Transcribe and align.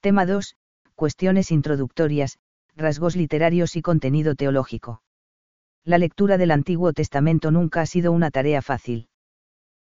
Tema 0.00 0.26
2. 0.26 0.54
Cuestiones 0.94 1.50
introductorias, 1.50 2.38
rasgos 2.76 3.16
literarios 3.16 3.74
y 3.74 3.82
contenido 3.82 4.36
teológico. 4.36 5.02
La 5.84 5.98
lectura 5.98 6.38
del 6.38 6.52
Antiguo 6.52 6.92
Testamento 6.92 7.50
nunca 7.50 7.80
ha 7.80 7.86
sido 7.86 8.12
una 8.12 8.30
tarea 8.30 8.62
fácil. 8.62 9.08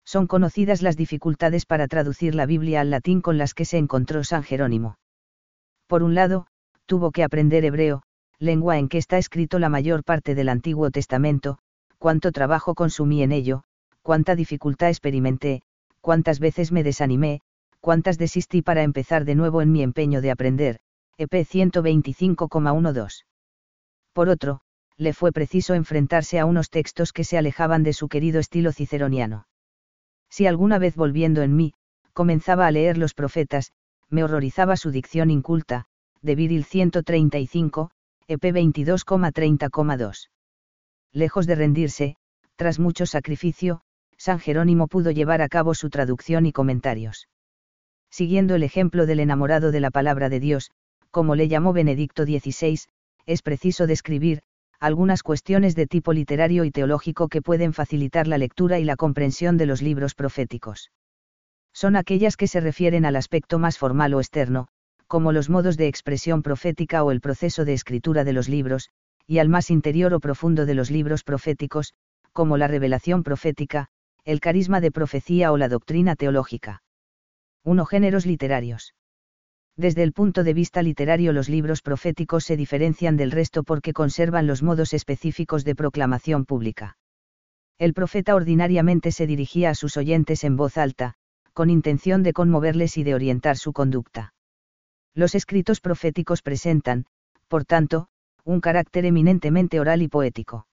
Son 0.04 0.28
conocidas 0.28 0.82
las 0.82 0.98
dificultades 0.98 1.66
para 1.66 1.88
traducir 1.88 2.36
la 2.36 2.46
Biblia 2.46 2.82
al 2.82 2.90
latín 2.90 3.22
con 3.22 3.38
las 3.38 3.54
que 3.54 3.64
se 3.64 3.78
encontró 3.78 4.26
San 4.26 4.44
Jerónimo. 4.44 4.98
Por 5.88 6.04
un 6.04 6.14
lado, 6.14 6.46
tuvo 6.86 7.12
que 7.12 7.24
aprender 7.24 7.64
hebreo, 7.64 8.04
lengua 8.38 8.80
en 8.80 8.90
que 8.90 8.98
está 8.98 9.18
escrito 9.18 9.60
la 9.60 9.70
mayor 9.70 10.04
parte 10.04 10.36
del 10.36 10.50
Antiguo 10.50 10.92
Testamento, 10.92 11.58
cuánto 12.00 12.34
trabajo 12.34 12.76
consumí 12.76 13.24
en 13.24 13.32
ello, 13.32 13.64
cuánta 14.02 14.36
dificultad 14.36 14.90
experimenté, 14.90 15.62
cuántas 16.02 16.42
veces 16.42 16.74
me 16.74 16.84
desanimé, 16.84 17.40
cuántas 17.82 18.18
desistí 18.18 18.62
para 18.62 18.84
empezar 18.84 19.26
de 19.26 19.36
nuevo 19.36 19.62
en 19.62 19.72
mi 19.72 19.84
empeño 19.84 20.22
de 20.22 20.32
aprender, 20.32 20.80
EP 21.18 21.34
125,12. 21.34 23.26
Por 24.14 24.30
otro, 24.30 24.62
le 24.98 25.14
fue 25.14 25.32
preciso 25.32 25.74
enfrentarse 25.74 26.40
a 26.40 26.46
unos 26.46 26.70
textos 26.70 27.12
que 27.12 27.24
se 27.24 27.38
alejaban 27.38 27.84
de 27.84 27.94
su 27.94 28.08
querido 28.08 28.40
estilo 28.40 28.72
ciceroniano. 28.72 29.48
Si 30.30 30.46
alguna 30.46 30.80
vez 30.80 30.96
volviendo 30.96 31.42
en 31.42 31.56
mí, 31.56 31.74
comenzaba 32.14 32.68
a 32.68 32.72
leer 32.72 32.98
los 32.98 33.14
profetas, 33.14 33.72
me 34.10 34.24
horrorizaba 34.24 34.78
su 34.78 34.92
dicción 34.92 35.32
inculta, 35.32 35.86
de 36.22 36.36
Viril 36.36 36.66
135, 36.66 37.92
EP 38.28 38.42
22,30,2. 38.42 40.30
Lejos 41.12 41.48
de 41.48 41.56
rendirse, 41.56 42.16
tras 42.56 42.80
mucho 42.80 43.06
sacrificio, 43.06 43.82
San 44.18 44.40
Jerónimo 44.40 44.88
pudo 44.88 45.10
llevar 45.10 45.42
a 45.42 45.50
cabo 45.50 45.74
su 45.74 45.90
traducción 45.90 46.46
y 46.46 46.52
comentarios. 46.52 47.28
Siguiendo 48.12 48.56
el 48.56 48.64
ejemplo 48.64 49.06
del 49.06 49.22
enamorado 49.22 49.72
de 49.72 49.80
la 49.80 49.90
palabra 49.90 50.30
de 50.30 50.40
Dios, 50.40 50.70
como 51.10 51.36
le 51.36 51.48
llamó 51.48 51.74
Benedicto 51.74 52.26
XVI, 52.26 52.80
es 53.26 53.42
preciso 53.42 53.88
describir, 53.88 54.42
algunas 54.80 55.24
cuestiones 55.24 55.76
de 55.76 55.88
tipo 55.88 56.12
literario 56.12 56.66
y 56.66 56.72
teológico 56.72 57.30
que 57.30 57.42
pueden 57.42 57.72
facilitar 57.72 58.28
la 58.28 58.38
lectura 58.38 58.80
y 58.80 58.84
la 58.84 58.96
comprensión 58.98 59.58
de 59.58 59.66
los 59.66 59.82
libros 59.82 60.14
proféticos. 60.14 60.92
Son 61.74 61.96
aquellas 61.96 62.36
que 62.36 62.48
se 62.48 62.60
refieren 62.60 63.06
al 63.06 63.16
aspecto 63.16 63.60
más 63.60 63.78
formal 63.78 64.14
o 64.14 64.20
externo, 64.20 64.68
como 65.08 65.32
los 65.32 65.50
modos 65.50 65.78
de 65.78 65.88
expresión 65.88 66.42
profética 66.42 67.04
o 67.04 67.12
el 67.12 67.22
proceso 67.22 67.64
de 67.64 67.74
escritura 67.74 68.24
de 68.24 68.34
los 68.34 68.50
libros, 68.50 68.90
y 69.28 69.38
al 69.38 69.50
más 69.50 69.70
interior 69.70 70.14
o 70.14 70.20
profundo 70.20 70.66
de 70.66 70.74
los 70.74 70.92
libros 70.92 71.24
proféticos, 71.24 71.94
como 72.34 72.58
la 72.58 72.68
revelación 72.68 73.24
profética, 73.24 73.88
el 74.26 74.40
carisma 74.40 74.82
de 74.82 74.92
profecía 74.92 75.52
o 75.52 75.58
la 75.58 75.70
doctrina 75.70 76.16
teológica. 76.16 76.82
1. 77.64 77.86
Géneros 77.86 78.26
literarios. 78.26 78.96
Desde 79.78 80.02
el 80.02 80.14
punto 80.14 80.44
de 80.44 80.54
vista 80.54 80.82
literario 80.82 81.32
los 81.32 81.48
libros 81.48 81.84
proféticos 81.84 82.44
se 82.44 82.58
diferencian 82.58 83.18
del 83.18 83.30
resto 83.30 83.64
porque 83.64 83.94
conservan 83.94 84.48
los 84.48 84.64
modos 84.64 84.94
específicos 84.94 85.64
de 85.64 85.76
proclamación 85.76 86.46
pública. 86.46 86.98
El 87.78 87.94
profeta 87.94 88.36
ordinariamente 88.36 89.12
se 89.12 89.28
dirigía 89.28 89.70
a 89.70 89.76
sus 89.76 89.96
oyentes 89.98 90.44
en 90.44 90.56
voz 90.58 90.78
alta, 90.78 91.14
con 91.54 91.70
intención 91.70 92.24
de 92.24 92.34
conmoverles 92.34 92.98
y 92.98 93.04
de 93.04 93.14
orientar 93.14 93.58
su 93.58 93.74
conducta. 93.74 94.34
Los 95.14 95.36
escritos 95.36 95.82
proféticos 95.82 96.42
presentan, 96.42 97.06
por 97.48 97.66
tanto, 97.66 98.08
un 98.44 98.60
carácter 98.60 99.06
eminentemente 99.06 99.80
oral 99.80 100.02
y 100.02 100.08
poético. 100.08 100.68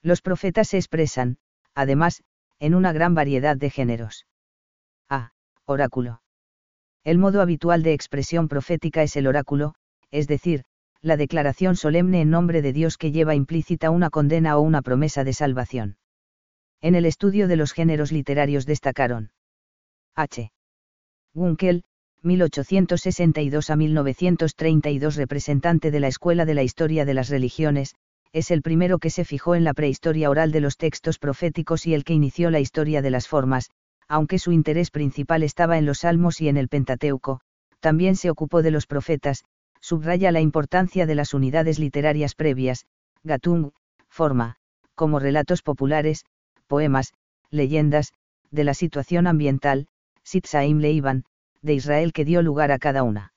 Los 0.00 0.22
profetas 0.22 0.68
se 0.68 0.76
expresan, 0.76 1.38
además, 1.74 2.22
en 2.60 2.74
una 2.74 2.92
gran 2.92 3.14
variedad 3.14 3.56
de 3.56 3.70
géneros. 3.70 4.26
Oráculo. 5.66 6.20
El 7.04 7.18
modo 7.18 7.40
habitual 7.40 7.82
de 7.82 7.94
expresión 7.94 8.48
profética 8.48 9.02
es 9.02 9.16
el 9.16 9.26
oráculo, 9.26 9.74
es 10.10 10.26
decir, 10.26 10.64
la 11.00 11.16
declaración 11.16 11.76
solemne 11.76 12.20
en 12.20 12.30
nombre 12.30 12.62
de 12.62 12.72
Dios 12.72 12.98
que 12.98 13.12
lleva 13.12 13.34
implícita 13.34 13.90
una 13.90 14.10
condena 14.10 14.58
o 14.58 14.60
una 14.60 14.82
promesa 14.82 15.24
de 15.24 15.32
salvación. 15.32 15.96
En 16.80 16.94
el 16.94 17.06
estudio 17.06 17.48
de 17.48 17.56
los 17.56 17.72
géneros 17.72 18.12
literarios 18.12 18.66
destacaron 18.66 19.32
H. 20.14 20.50
Gunkel, 21.32 21.82
1862 22.22 23.70
a 23.70 23.76
1932 23.76 25.16
representante 25.16 25.90
de 25.90 26.00
la 26.00 26.08
Escuela 26.08 26.44
de 26.44 26.54
la 26.54 26.62
Historia 26.62 27.04
de 27.04 27.14
las 27.14 27.28
Religiones, 27.28 27.94
es 28.32 28.50
el 28.50 28.62
primero 28.62 28.98
que 28.98 29.10
se 29.10 29.24
fijó 29.24 29.54
en 29.54 29.64
la 29.64 29.74
prehistoria 29.74 30.28
oral 30.28 30.52
de 30.52 30.60
los 30.60 30.76
textos 30.76 31.18
proféticos 31.18 31.86
y 31.86 31.94
el 31.94 32.04
que 32.04 32.14
inició 32.14 32.50
la 32.50 32.60
historia 32.60 33.00
de 33.00 33.10
las 33.10 33.28
formas, 33.28 33.70
aunque 34.08 34.38
su 34.38 34.52
interés 34.52 34.90
principal 34.90 35.42
estaba 35.42 35.78
en 35.78 35.86
los 35.86 36.00
salmos 36.00 36.40
y 36.40 36.48
en 36.48 36.56
el 36.56 36.68
Pentateuco, 36.68 37.40
también 37.80 38.16
se 38.16 38.30
ocupó 38.30 38.62
de 38.62 38.70
los 38.70 38.86
profetas, 38.86 39.44
subraya 39.80 40.32
la 40.32 40.40
importancia 40.40 41.06
de 41.06 41.14
las 41.14 41.34
unidades 41.34 41.78
literarias 41.78 42.34
previas, 42.34 42.86
Gatung, 43.22 43.72
forma, 44.08 44.56
como 44.94 45.18
relatos 45.18 45.62
populares, 45.62 46.24
poemas, 46.66 47.12
leyendas, 47.50 48.12
de 48.50 48.64
la 48.64 48.74
situación 48.74 49.26
ambiental, 49.26 49.88
Sitsaim 50.22 50.78
Leiban, 50.78 51.24
de 51.60 51.74
Israel 51.74 52.12
que 52.12 52.24
dio 52.24 52.42
lugar 52.42 52.72
a 52.72 52.78
cada 52.78 53.02
una. 53.02 53.32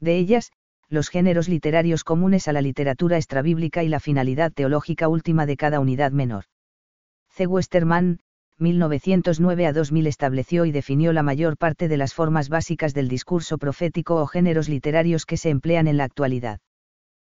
De 0.00 0.16
ellas, 0.16 0.52
los 0.88 1.08
géneros 1.08 1.48
literarios 1.48 2.02
comunes 2.02 2.48
a 2.48 2.52
la 2.52 2.62
literatura 2.62 3.16
extrabíblica 3.16 3.84
y 3.84 3.88
la 3.88 4.00
finalidad 4.00 4.52
teológica 4.52 5.08
última 5.08 5.46
de 5.46 5.56
cada 5.56 5.78
unidad 5.78 6.10
menor. 6.10 6.44
C. 7.28 7.46
Westermann, 7.46 8.18
1909 8.60 9.66
a 9.66 9.72
2000 9.72 10.06
estableció 10.06 10.64
y 10.66 10.72
definió 10.72 11.12
la 11.12 11.22
mayor 11.22 11.56
parte 11.56 11.88
de 11.88 11.96
las 11.96 12.14
formas 12.14 12.48
básicas 12.48 12.94
del 12.94 13.08
discurso 13.08 13.58
profético 13.58 14.16
o 14.16 14.26
géneros 14.26 14.68
literarios 14.68 15.26
que 15.26 15.36
se 15.36 15.50
emplean 15.50 15.88
en 15.88 15.96
la 15.96 16.04
actualidad. 16.04 16.60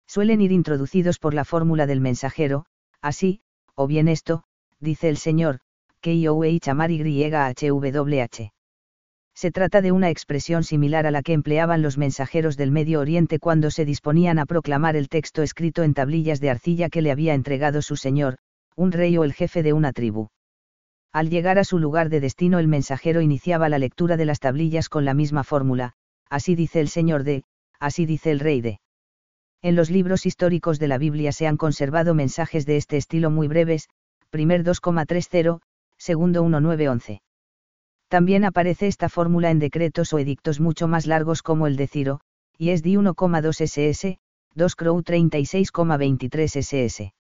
Suelen 0.06 0.42
ir 0.42 0.52
introducidos 0.52 1.20
por 1.20 1.34
la 1.34 1.46
fórmula 1.46 1.88
del 1.88 2.02
mensajero, 2.02 2.66
así, 3.02 3.42
o 3.76 3.88
bien 3.88 4.08
esto, 4.08 4.44
dice 4.80 5.10
el 5.10 5.18
Señor, 5.18 5.60
que 6.02 6.14
IOUH 6.16 6.60
Chamar 6.60 6.92
YHWH. 6.92 8.52
Se 9.36 9.52
trata 9.52 9.82
de 9.82 9.92
una 9.92 10.10
expresión 10.10 10.64
similar 10.64 11.08
a 11.08 11.12
la 11.12 11.24
que 11.24 11.34
empleaban 11.34 11.82
los 11.82 11.98
mensajeros 11.98 12.56
del 12.58 12.72
Medio 12.72 13.00
Oriente 13.00 13.40
cuando 13.40 13.72
se 13.72 13.86
disponían 13.86 14.38
a 14.38 14.46
proclamar 14.46 14.96
el 14.96 15.10
texto 15.10 15.42
escrito 15.42 15.84
en 15.84 15.94
tablillas 15.94 16.40
de 16.40 16.52
arcilla 16.52 16.90
que 16.90 17.02
le 17.02 17.12
había 17.12 17.34
entregado 17.34 17.82
su 17.82 17.96
Señor, 17.96 18.38
un 18.76 18.92
rey 18.92 19.18
o 19.18 19.24
el 19.24 19.34
jefe 19.34 19.64
de 19.64 19.74
una 19.74 19.92
tribu. 19.92 20.28
Al 21.14 21.30
llegar 21.30 21.60
a 21.60 21.64
su 21.64 21.78
lugar 21.78 22.10
de 22.10 22.20
destino 22.20 22.58
el 22.58 22.68
mensajero 22.68 23.22
iniciaba 23.22 23.70
la 23.70 23.78
lectura 23.78 24.18
de 24.18 24.26
las 24.26 24.40
tablillas 24.40 24.90
con 24.90 25.06
la 25.06 25.14
misma 25.14 25.44
fórmula, 25.44 25.94
así 26.28 26.56
dice 26.56 26.80
el 26.80 26.90
Señor 26.90 27.24
de, 27.24 27.44
así 27.80 28.08
dice 28.08 28.32
el 28.32 28.40
Rey 28.40 28.62
de. 28.62 28.80
En 29.62 29.76
los 29.76 29.92
libros 29.92 30.26
históricos 30.26 30.80
de 30.80 30.88
la 30.88 30.98
Biblia 30.98 31.32
se 31.32 31.46
han 31.46 31.56
conservado 31.56 32.16
mensajes 32.16 32.66
de 32.66 32.78
este 32.78 32.98
estilo 32.98 33.30
muy 33.30 33.48
breves, 33.48 33.90
primer 34.32 34.64
2,30, 34.64 35.62
segundo 35.98 36.42
1911. 36.42 37.22
También 38.08 38.44
aparece 38.44 38.88
esta 38.88 39.08
fórmula 39.08 39.52
en 39.52 39.60
decretos 39.60 40.14
o 40.14 40.20
edictos 40.20 40.60
mucho 40.60 40.88
más 40.88 41.06
largos 41.06 41.44
como 41.44 41.68
el 41.68 41.78
de 41.78 41.88
Ciro, 41.88 42.22
y 42.58 42.72
es 42.72 42.82
di 42.82 42.96
1,2 42.96 43.68
ss, 43.68 44.18
2 44.56 44.76
Crow 44.76 45.00
36,23 45.02 46.62
ss. 46.62 47.14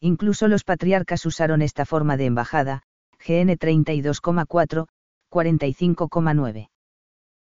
Incluso 0.00 0.46
los 0.46 0.62
patriarcas 0.62 1.26
usaron 1.26 1.62
esta 1.62 1.84
forma 1.84 2.16
de 2.16 2.26
embajada, 2.26 2.82
GN 3.24 3.58
32,4, 3.58 4.86
45,9. 5.30 6.68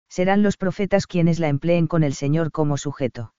Serán 0.09 0.43
los 0.43 0.57
profetas 0.57 1.07
quienes 1.07 1.39
la 1.39 1.49
empleen 1.49 1.87
con 1.87 2.03
el 2.03 2.13
Señor 2.13 2.51
como 2.51 2.77
sujeto. 2.77 3.33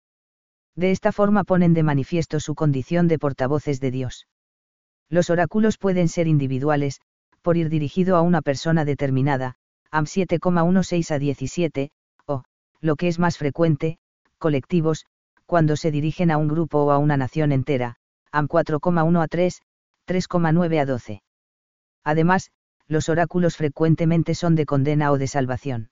De 0.76 0.92
esta 0.92 1.12
forma 1.12 1.44
ponen 1.44 1.74
de 1.74 1.84
manifiesto 1.84 2.40
su 2.40 2.54
condición 2.54 3.08
de 3.08 3.18
portavoces 3.18 3.80
de 3.80 3.92
Dios. 3.92 4.28
Los 5.10 5.30
oráculos 5.30 5.78
pueden 5.78 6.10
ser 6.10 6.28
individuales, 6.28 7.00
por 7.42 7.58
ir 7.58 7.70
dirigido 7.70 8.18
a 8.18 8.22
una 8.22 8.42
persona 8.42 8.86
determinada, 8.86 9.56
AM 9.92 10.06
7,16 10.06 11.12
a 11.12 11.20
17, 11.20 11.92
o, 12.26 12.44
lo 12.82 12.96
que 12.96 13.08
es 13.08 13.20
más 13.20 13.38
frecuente, 13.38 13.98
colectivos, 14.40 15.06
cuando 15.46 15.78
se 15.78 15.92
dirigen 15.92 16.32
a 16.32 16.38
un 16.38 16.48
grupo 16.48 16.84
o 16.84 16.92
a 16.92 16.98
una 16.98 17.18
nación 17.18 17.52
entera, 17.52 17.98
AM 18.32 18.48
4,1 18.48 19.24
a 19.24 19.28
3, 19.28 19.62
3,9 20.08 20.80
a 20.82 20.86
12. 20.86 21.22
Además, 22.06 22.52
los 22.88 23.10
oráculos 23.10 23.58
frecuentemente 23.58 24.36
son 24.36 24.56
de 24.56 24.66
condena 24.66 25.12
o 25.12 25.18
de 25.18 25.28
salvación. 25.28 25.90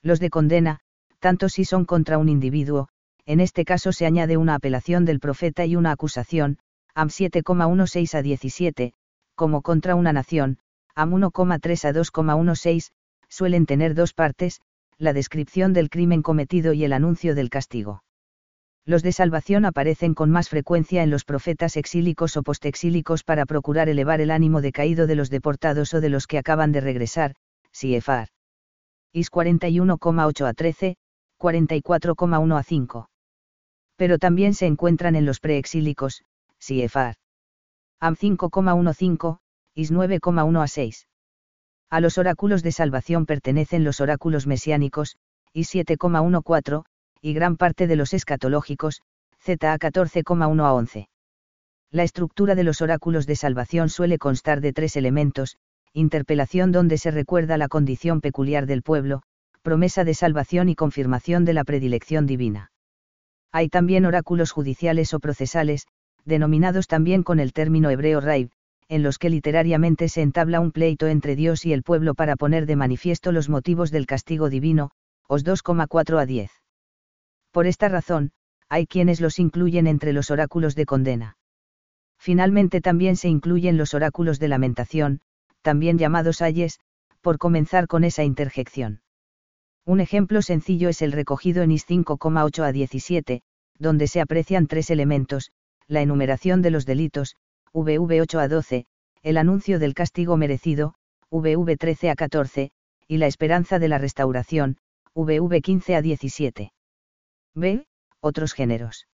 Los 0.00 0.20
de 0.20 0.30
condena, 0.30 0.80
tanto 1.18 1.48
si 1.48 1.64
son 1.64 1.84
contra 1.84 2.18
un 2.18 2.28
individuo, 2.28 2.88
en 3.26 3.40
este 3.40 3.64
caso 3.64 3.92
se 3.92 4.06
añade 4.06 4.36
una 4.36 4.54
apelación 4.54 5.04
del 5.04 5.20
profeta 5.20 5.66
y 5.66 5.76
una 5.76 5.90
acusación, 5.90 6.58
AM 6.94 7.08
7,16 7.08 8.14
a 8.14 8.22
17, 8.22 8.92
como 9.34 9.60
contra 9.62 9.96
una 9.96 10.12
nación, 10.12 10.58
AM 10.94 11.12
1,3 11.12 11.84
a 11.88 11.92
2,16, 11.92 12.92
suelen 13.28 13.66
tener 13.66 13.94
dos 13.94 14.14
partes, 14.14 14.60
la 14.96 15.12
descripción 15.12 15.72
del 15.72 15.90
crimen 15.90 16.22
cometido 16.22 16.72
y 16.72 16.84
el 16.84 16.92
anuncio 16.92 17.34
del 17.34 17.50
castigo 17.50 18.04
los 18.86 19.02
de 19.02 19.12
salvación 19.12 19.64
aparecen 19.64 20.14
con 20.14 20.30
más 20.30 20.48
frecuencia 20.48 21.02
en 21.02 21.10
los 21.10 21.24
profetas 21.24 21.76
exílicos 21.76 22.36
o 22.36 22.42
postexílicos 22.42 23.24
para 23.24 23.46
procurar 23.46 23.88
elevar 23.88 24.20
el 24.20 24.30
ánimo 24.30 24.60
decaído 24.60 25.06
de 25.06 25.14
los 25.14 25.30
deportados 25.30 25.94
o 25.94 26.00
de 26.00 26.10
los 26.10 26.26
que 26.26 26.38
acaban 26.38 26.72
de 26.72 26.80
regresar, 26.80 27.34
Siefar. 27.72 28.28
Is 29.12 29.30
41,8 29.30 30.48
a 30.48 30.52
13, 30.52 30.96
44,1 31.40 32.58
a 32.58 32.62
5. 32.62 33.08
Pero 33.96 34.18
también 34.18 34.54
se 34.54 34.66
encuentran 34.66 35.16
en 35.16 35.24
los 35.24 35.40
preexílicos, 35.40 36.22
CFR. 36.58 37.16
AM 38.00 38.16
5,15, 38.16 39.38
IS 39.74 39.92
9,1 39.92 40.62
a 40.62 40.68
6. 40.68 41.08
A 41.90 42.00
los 42.00 42.18
oráculos 42.18 42.62
de 42.62 42.72
salvación 42.72 43.24
pertenecen 43.24 43.84
los 43.84 44.00
oráculos 44.00 44.46
mesiánicos, 44.46 45.16
IS 45.52 45.74
7,14, 45.74 46.84
y 47.24 47.32
gran 47.32 47.56
parte 47.56 47.86
de 47.86 47.96
los 47.96 48.12
escatológicos, 48.12 49.00
ZA 49.42 49.78
14,1 49.78 50.62
a 50.62 50.74
11. 50.74 51.08
La 51.90 52.02
estructura 52.02 52.54
de 52.54 52.64
los 52.64 52.82
oráculos 52.82 53.26
de 53.26 53.34
salvación 53.34 53.88
suele 53.88 54.18
constar 54.18 54.60
de 54.60 54.74
tres 54.74 54.94
elementos, 54.94 55.56
interpelación 55.94 56.70
donde 56.70 56.98
se 56.98 57.10
recuerda 57.10 57.56
la 57.56 57.68
condición 57.68 58.20
peculiar 58.20 58.66
del 58.66 58.82
pueblo, 58.82 59.22
promesa 59.62 60.04
de 60.04 60.12
salvación 60.12 60.68
y 60.68 60.74
confirmación 60.74 61.46
de 61.46 61.54
la 61.54 61.64
predilección 61.64 62.26
divina. 62.26 62.72
Hay 63.52 63.70
también 63.70 64.04
oráculos 64.04 64.52
judiciales 64.52 65.14
o 65.14 65.18
procesales, 65.18 65.86
denominados 66.26 66.88
también 66.88 67.22
con 67.22 67.40
el 67.40 67.54
término 67.54 67.88
hebreo 67.88 68.20
raib, 68.20 68.50
en 68.88 69.02
los 69.02 69.16
que 69.16 69.30
literariamente 69.30 70.10
se 70.10 70.20
entabla 70.20 70.60
un 70.60 70.72
pleito 70.72 71.06
entre 71.06 71.36
Dios 71.36 71.64
y 71.64 71.72
el 71.72 71.84
pueblo 71.84 72.12
para 72.12 72.36
poner 72.36 72.66
de 72.66 72.76
manifiesto 72.76 73.32
los 73.32 73.48
motivos 73.48 73.90
del 73.90 74.04
castigo 74.04 74.50
divino, 74.50 74.90
os 75.26 75.42
2,4 75.42 76.20
a 76.20 76.26
10. 76.26 76.63
Por 77.54 77.68
esta 77.68 77.88
razón, 77.88 78.32
hay 78.68 78.88
quienes 78.88 79.20
los 79.20 79.38
incluyen 79.38 79.86
entre 79.86 80.12
los 80.12 80.32
oráculos 80.32 80.74
de 80.74 80.86
condena. 80.86 81.36
Finalmente 82.18 82.80
también 82.80 83.14
se 83.14 83.28
incluyen 83.28 83.76
los 83.76 83.94
oráculos 83.94 84.40
de 84.40 84.48
lamentación, 84.48 85.20
también 85.62 85.96
llamados 85.96 86.42
ayes, 86.42 86.80
por 87.20 87.38
comenzar 87.38 87.86
con 87.86 88.02
esa 88.02 88.24
interjección. 88.24 89.02
Un 89.86 90.00
ejemplo 90.00 90.42
sencillo 90.42 90.88
es 90.88 91.00
el 91.00 91.12
recogido 91.12 91.62
en 91.62 91.70
IS 91.70 91.86
5,8 91.86 92.64
a 92.64 92.72
17, 92.72 93.42
donde 93.78 94.08
se 94.08 94.20
aprecian 94.20 94.66
tres 94.66 94.90
elementos, 94.90 95.52
la 95.86 96.02
enumeración 96.02 96.60
de 96.60 96.72
los 96.72 96.86
delitos, 96.86 97.36
VV 97.72 98.20
8 98.20 98.40
a 98.40 98.48
12, 98.48 98.86
el 99.22 99.36
anuncio 99.36 99.78
del 99.78 99.94
castigo 99.94 100.36
merecido, 100.36 100.94
VV 101.30 101.76
13 101.76 102.10
a 102.10 102.16
14, 102.16 102.72
y 103.06 103.18
la 103.18 103.28
esperanza 103.28 103.78
de 103.78 103.86
la 103.86 103.98
restauración, 103.98 104.78
VV 105.14 105.60
15 105.62 105.94
a 105.94 106.02
17. 106.02 106.72
B. 107.56 107.86
Otros 108.20 108.52
géneros. 108.52 109.06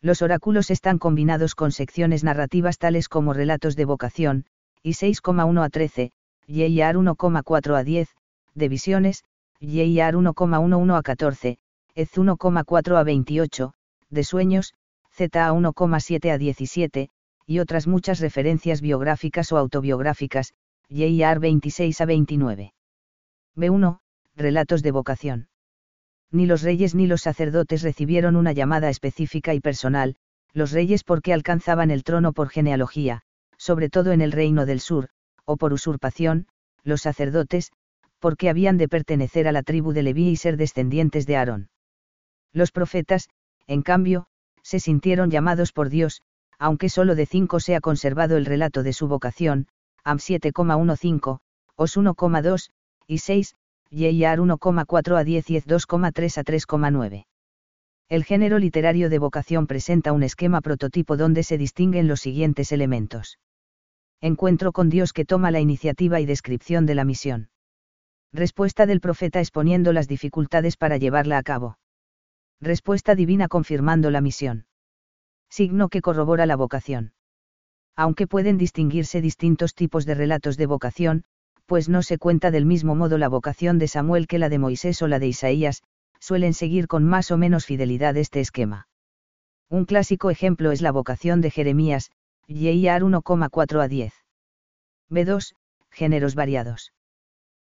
Los 0.00 0.22
oráculos 0.22 0.70
están 0.70 0.98
combinados 0.98 1.56
con 1.56 1.72
secciones 1.72 2.22
narrativas 2.22 2.78
tales 2.78 3.08
como 3.08 3.32
relatos 3.32 3.74
de 3.74 3.84
vocación, 3.84 4.44
y 4.84 4.92
6,1 4.92 5.64
a 5.64 5.68
13, 5.68 6.12
YIAR 6.46 6.96
1,4 6.96 7.76
a 7.76 7.82
10, 7.82 8.08
de 8.54 8.68
visiones, 8.68 9.24
YIAR 9.58 10.14
1,11 10.14 10.96
a 10.96 11.02
14, 11.02 11.58
EZ 11.96 12.12
1,4 12.12 12.96
a 12.96 13.02
28, 13.02 13.72
de 14.10 14.24
sueños, 14.24 14.74
ZA 15.10 15.52
1,7 15.52 16.30
a 16.30 16.38
17, 16.38 17.08
y 17.46 17.58
otras 17.58 17.88
muchas 17.88 18.20
referencias 18.20 18.80
biográficas 18.80 19.50
o 19.50 19.56
autobiográficas, 19.56 20.54
YIAR 20.88 21.40
26 21.40 22.00
a 22.00 22.04
29. 22.04 22.74
B1. 23.56 23.98
Relatos 24.36 24.82
de 24.84 24.90
vocación 24.92 25.48
ni 26.30 26.46
los 26.46 26.62
reyes 26.62 26.94
ni 26.94 27.06
los 27.06 27.22
sacerdotes 27.22 27.82
recibieron 27.82 28.36
una 28.36 28.52
llamada 28.52 28.90
específica 28.90 29.54
y 29.54 29.60
personal, 29.60 30.16
los 30.52 30.72
reyes 30.72 31.04
porque 31.04 31.32
alcanzaban 31.32 31.90
el 31.90 32.04
trono 32.04 32.32
por 32.32 32.48
genealogía, 32.48 33.22
sobre 33.58 33.88
todo 33.88 34.12
en 34.12 34.20
el 34.20 34.32
reino 34.32 34.66
del 34.66 34.80
sur, 34.80 35.08
o 35.44 35.56
por 35.56 35.72
usurpación, 35.72 36.46
los 36.82 37.02
sacerdotes, 37.02 37.72
porque 38.18 38.48
habían 38.48 38.78
de 38.78 38.88
pertenecer 38.88 39.46
a 39.48 39.52
la 39.52 39.62
tribu 39.62 39.92
de 39.92 40.02
Leví 40.02 40.28
y 40.28 40.36
ser 40.36 40.56
descendientes 40.56 41.26
de 41.26 41.36
Aarón. 41.36 41.68
Los 42.52 42.72
profetas, 42.72 43.28
en 43.66 43.82
cambio, 43.82 44.26
se 44.62 44.80
sintieron 44.80 45.30
llamados 45.30 45.72
por 45.72 45.90
Dios, 45.90 46.22
aunque 46.58 46.88
solo 46.88 47.14
de 47.14 47.26
cinco 47.26 47.60
se 47.60 47.76
ha 47.76 47.80
conservado 47.80 48.36
el 48.36 48.46
relato 48.46 48.82
de 48.82 48.92
su 48.92 49.08
vocación, 49.08 49.68
AM 50.04 50.18
7,15, 50.18 51.40
OS 51.76 51.96
1,2, 51.96 52.70
y 53.06 53.18
6, 53.18 53.54
YIAR 53.90 54.40
1,4 54.40 55.16
a 55.16 55.24
10 55.24 55.50
y 55.50 55.60
2,3 55.60 56.38
a 56.38 56.44
3,9. 56.44 57.26
El 58.08 58.24
género 58.24 58.58
literario 58.58 59.08
de 59.10 59.18
vocación 59.18 59.66
presenta 59.66 60.12
un 60.12 60.22
esquema 60.22 60.60
prototipo 60.60 61.16
donde 61.16 61.42
se 61.42 61.58
distinguen 61.58 62.08
los 62.08 62.20
siguientes 62.20 62.72
elementos. 62.72 63.38
Encuentro 64.20 64.72
con 64.72 64.88
Dios 64.88 65.12
que 65.12 65.24
toma 65.24 65.50
la 65.50 65.60
iniciativa 65.60 66.20
y 66.20 66.26
descripción 66.26 66.86
de 66.86 66.94
la 66.94 67.04
misión. 67.04 67.50
Respuesta 68.32 68.86
del 68.86 69.00
profeta 69.00 69.40
exponiendo 69.40 69.92
las 69.92 70.08
dificultades 70.08 70.76
para 70.76 70.96
llevarla 70.96 71.38
a 71.38 71.42
cabo. 71.42 71.78
Respuesta 72.60 73.14
divina 73.14 73.48
confirmando 73.48 74.10
la 74.10 74.20
misión. 74.20 74.66
Signo 75.48 75.88
que 75.88 76.00
corrobora 76.00 76.46
la 76.46 76.56
vocación. 76.56 77.12
Aunque 77.94 78.26
pueden 78.26 78.58
distinguirse 78.58 79.20
distintos 79.20 79.74
tipos 79.74 80.06
de 80.06 80.14
relatos 80.14 80.56
de 80.56 80.66
vocación, 80.66 81.24
pues 81.66 81.88
no 81.88 82.02
se 82.02 82.18
cuenta 82.18 82.50
del 82.50 82.64
mismo 82.64 82.94
modo 82.94 83.18
la 83.18 83.28
vocación 83.28 83.78
de 83.78 83.88
Samuel 83.88 84.26
que 84.26 84.38
la 84.38 84.48
de 84.48 84.58
Moisés 84.58 85.02
o 85.02 85.08
la 85.08 85.18
de 85.18 85.28
Isaías, 85.28 85.82
suelen 86.20 86.54
seguir 86.54 86.86
con 86.86 87.04
más 87.04 87.30
o 87.30 87.36
menos 87.36 87.66
fidelidad 87.66 88.16
este 88.16 88.40
esquema. 88.40 88.88
Un 89.68 89.84
clásico 89.84 90.30
ejemplo 90.30 90.70
es 90.70 90.80
la 90.80 90.92
vocación 90.92 91.40
de 91.40 91.50
Jeremías, 91.50 92.10
YIAR 92.46 93.02
1,4 93.02 93.82
a 93.82 93.88
10. 93.88 94.14
B2. 95.10 95.54
Géneros 95.90 96.34
variados. 96.34 96.92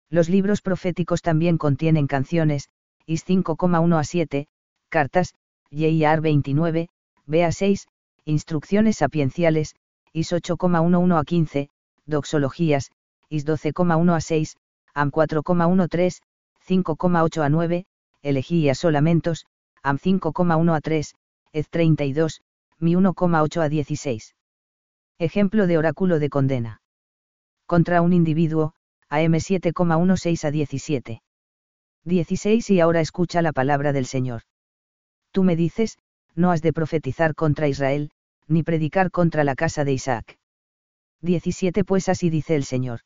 Los 0.10 0.30
libros 0.30 0.62
proféticos 0.62 1.22
también 1.22 1.58
contienen 1.58 2.08
canciones, 2.08 2.70
IS 3.06 3.26
5,1 3.26 4.00
a 4.00 4.04
7, 4.04 4.48
cartas, 4.90 5.36
YIAR 5.70 6.22
29, 6.22 6.90
BA 7.28 7.52
6, 7.52 7.88
instrucciones 8.26 8.98
sapienciales, 8.98 9.76
IS 10.12 10.34
8,11 10.34 11.20
a 11.20 11.24
15, 11.24 11.70
doxologías, 12.06 12.92
IS 13.32 13.46
12,1 13.48 14.14
a 14.14 14.20
6, 14.20 14.58
AM 14.94 15.10
4,13, 15.10 16.22
5,8 16.68 17.42
a 17.42 17.50
9, 17.50 17.86
elegías 18.22 18.84
o 18.84 18.92
lamentos, 18.92 19.46
AM 19.82 19.98
5,1 19.98 20.76
a 20.76 20.82
3, 20.82 21.16
EZ 21.54 21.70
32, 21.70 22.42
Mi 22.80 22.96
1,8 22.96 23.62
a 23.62 23.70
16. 23.70 24.36
Ejemplo 25.18 25.66
de 25.66 25.78
oráculo 25.78 26.20
de 26.20 26.30
condena. 26.30 26.82
Contra 27.66 28.02
un 28.02 28.12
individuo, 28.12 28.74
AM 29.08 29.34
7,16 29.36 30.44
a 30.44 30.52
17. 30.52 31.22
16 32.04 32.70
Y 32.70 32.80
ahora 32.82 33.00
escucha 33.00 33.42
la 33.42 33.54
palabra 33.54 33.94
del 33.94 34.08
Señor. 34.08 34.42
Tú 35.32 35.44
me 35.44 35.56
dices, 35.56 35.98
no 36.36 36.52
has 36.52 36.62
de 36.62 36.74
profetizar 36.74 37.34
contra 37.34 37.70
Israel, 37.70 38.12
ni 38.48 38.64
predicar 38.64 39.10
contra 39.10 39.46
la 39.46 39.56
casa 39.56 39.86
de 39.86 39.94
Isaac. 39.94 40.38
17 41.22 41.86
Pues 41.86 42.10
así 42.10 42.30
dice 42.30 42.56
el 42.56 42.66
Señor. 42.66 43.02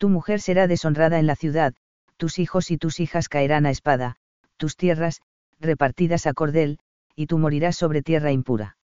Tu 0.00 0.08
mujer 0.08 0.40
será 0.40 0.66
deshonrada 0.66 1.18
en 1.18 1.26
la 1.26 1.36
ciudad, 1.36 1.74
tus 2.16 2.38
hijos 2.38 2.70
y 2.70 2.78
tus 2.78 3.00
hijas 3.00 3.28
caerán 3.28 3.66
a 3.66 3.70
espada, 3.70 4.16
tus 4.56 4.74
tierras, 4.74 5.20
repartidas 5.60 6.26
a 6.26 6.32
cordel, 6.32 6.78
y 7.14 7.26
tú 7.26 7.36
morirás 7.36 7.76
sobre 7.76 8.00
tierra 8.00 8.32
impura. 8.32 8.78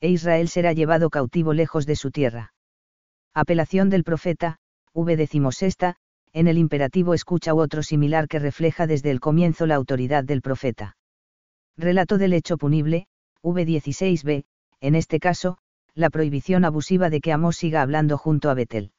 E 0.00 0.08
Israel 0.08 0.48
será 0.48 0.72
llevado 0.72 1.10
cautivo 1.10 1.52
lejos 1.52 1.86
de 1.86 1.94
su 1.94 2.10
tierra. 2.10 2.54
Apelación 3.32 3.88
del 3.88 4.02
profeta, 4.02 4.56
V 4.92 5.16
decimosesta, 5.16 5.94
en 6.32 6.48
el 6.48 6.58
imperativo 6.58 7.14
escucha 7.14 7.54
u 7.54 7.60
otro 7.60 7.84
similar 7.84 8.26
que 8.26 8.40
refleja 8.40 8.88
desde 8.88 9.12
el 9.12 9.20
comienzo 9.20 9.66
la 9.66 9.76
autoridad 9.76 10.24
del 10.24 10.42
profeta. 10.42 10.96
Relato 11.76 12.18
del 12.18 12.32
hecho 12.32 12.56
punible, 12.56 13.06
V16b, 13.44 14.42
en 14.80 14.94
este 14.96 15.20
caso, 15.20 15.58
la 15.94 16.10
prohibición 16.10 16.64
abusiva 16.64 17.10
de 17.10 17.20
que 17.20 17.32
Amos 17.32 17.58
siga 17.58 17.80
hablando 17.80 18.18
junto 18.18 18.50
a 18.50 18.54
Betel. 18.54 18.90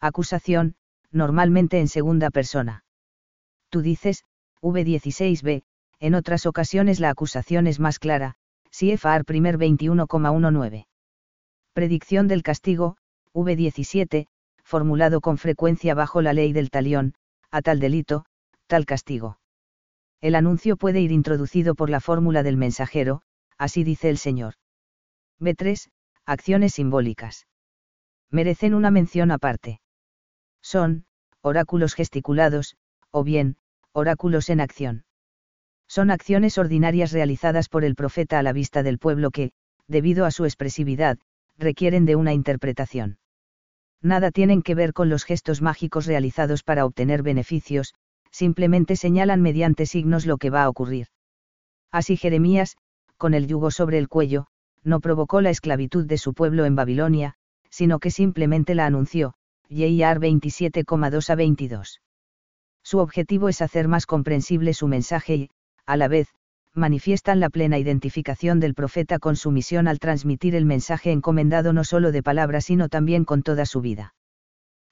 Acusación, 0.00 0.76
normalmente 1.10 1.80
en 1.80 1.88
segunda 1.88 2.30
persona. 2.30 2.84
Tú 3.70 3.80
dices, 3.80 4.24
V16b, 4.60 5.62
en 6.00 6.14
otras 6.14 6.44
ocasiones 6.46 7.00
la 7.00 7.10
acusación 7.10 7.66
es 7.66 7.80
más 7.80 7.98
clara, 7.98 8.36
CFR 8.70 9.24
primer 9.24 9.56
21,19. 9.58 10.86
Predicción 11.72 12.28
del 12.28 12.42
castigo, 12.42 12.96
V17, 13.32 14.26
formulado 14.62 15.20
con 15.20 15.38
frecuencia 15.38 15.94
bajo 15.94 16.20
la 16.20 16.34
ley 16.34 16.52
del 16.52 16.70
talión, 16.70 17.14
a 17.50 17.62
tal 17.62 17.80
delito, 17.80 18.26
tal 18.66 18.84
castigo. 18.84 19.38
El 20.20 20.34
anuncio 20.34 20.76
puede 20.76 21.00
ir 21.00 21.12
introducido 21.12 21.74
por 21.74 21.88
la 21.88 22.00
fórmula 22.00 22.42
del 22.42 22.56
mensajero, 22.56 23.22
así 23.56 23.84
dice 23.84 24.10
el 24.10 24.18
Señor. 24.18 24.54
B3. 25.40 25.88
Acciones 26.26 26.74
simbólicas. 26.74 27.46
Merecen 28.30 28.74
una 28.74 28.90
mención 28.90 29.30
aparte 29.30 29.80
son, 30.66 31.04
oráculos 31.42 31.94
gesticulados, 31.94 32.76
o 33.12 33.22
bien, 33.22 33.56
oráculos 33.92 34.50
en 34.50 34.60
acción. 34.60 35.04
Son 35.88 36.10
acciones 36.10 36.58
ordinarias 36.58 37.12
realizadas 37.12 37.68
por 37.68 37.84
el 37.84 37.94
profeta 37.94 38.40
a 38.40 38.42
la 38.42 38.52
vista 38.52 38.82
del 38.82 38.98
pueblo 38.98 39.30
que, 39.30 39.52
debido 39.86 40.24
a 40.24 40.32
su 40.32 40.44
expresividad, 40.44 41.18
requieren 41.56 42.04
de 42.04 42.16
una 42.16 42.32
interpretación. 42.32 43.18
Nada 44.02 44.32
tienen 44.32 44.62
que 44.62 44.74
ver 44.74 44.92
con 44.92 45.08
los 45.08 45.24
gestos 45.24 45.62
mágicos 45.62 46.04
realizados 46.06 46.64
para 46.64 46.84
obtener 46.84 47.22
beneficios, 47.22 47.94
simplemente 48.32 48.96
señalan 48.96 49.42
mediante 49.42 49.86
signos 49.86 50.26
lo 50.26 50.36
que 50.36 50.50
va 50.50 50.64
a 50.64 50.68
ocurrir. 50.68 51.06
Así 51.92 52.16
Jeremías, 52.16 52.76
con 53.16 53.34
el 53.34 53.46
yugo 53.46 53.70
sobre 53.70 53.98
el 53.98 54.08
cuello, 54.08 54.48
no 54.82 54.98
provocó 54.98 55.40
la 55.40 55.50
esclavitud 55.50 56.06
de 56.06 56.18
su 56.18 56.34
pueblo 56.34 56.64
en 56.64 56.74
Babilonia, 56.74 57.34
sino 57.70 58.00
que 58.00 58.10
simplemente 58.10 58.74
la 58.74 58.86
anunció, 58.86 59.34
J.R. 59.68 60.20
27,2 60.20 61.30
a 61.30 61.34
22. 61.34 62.00
Su 62.82 62.98
objetivo 62.98 63.48
es 63.48 63.62
hacer 63.62 63.88
más 63.88 64.06
comprensible 64.06 64.74
su 64.74 64.86
mensaje 64.86 65.34
y, 65.34 65.50
a 65.86 65.96
la 65.96 66.06
vez, 66.06 66.28
manifiestan 66.72 67.40
la 67.40 67.50
plena 67.50 67.78
identificación 67.78 68.60
del 68.60 68.74
profeta 68.74 69.18
con 69.18 69.34
su 69.34 69.50
misión 69.50 69.88
al 69.88 69.98
transmitir 69.98 70.54
el 70.54 70.66
mensaje 70.66 71.10
encomendado 71.10 71.72
no 71.72 71.82
solo 71.82 72.12
de 72.12 72.22
palabras 72.22 72.66
sino 72.66 72.88
también 72.88 73.24
con 73.24 73.42
toda 73.42 73.66
su 73.66 73.80
vida. 73.80 74.14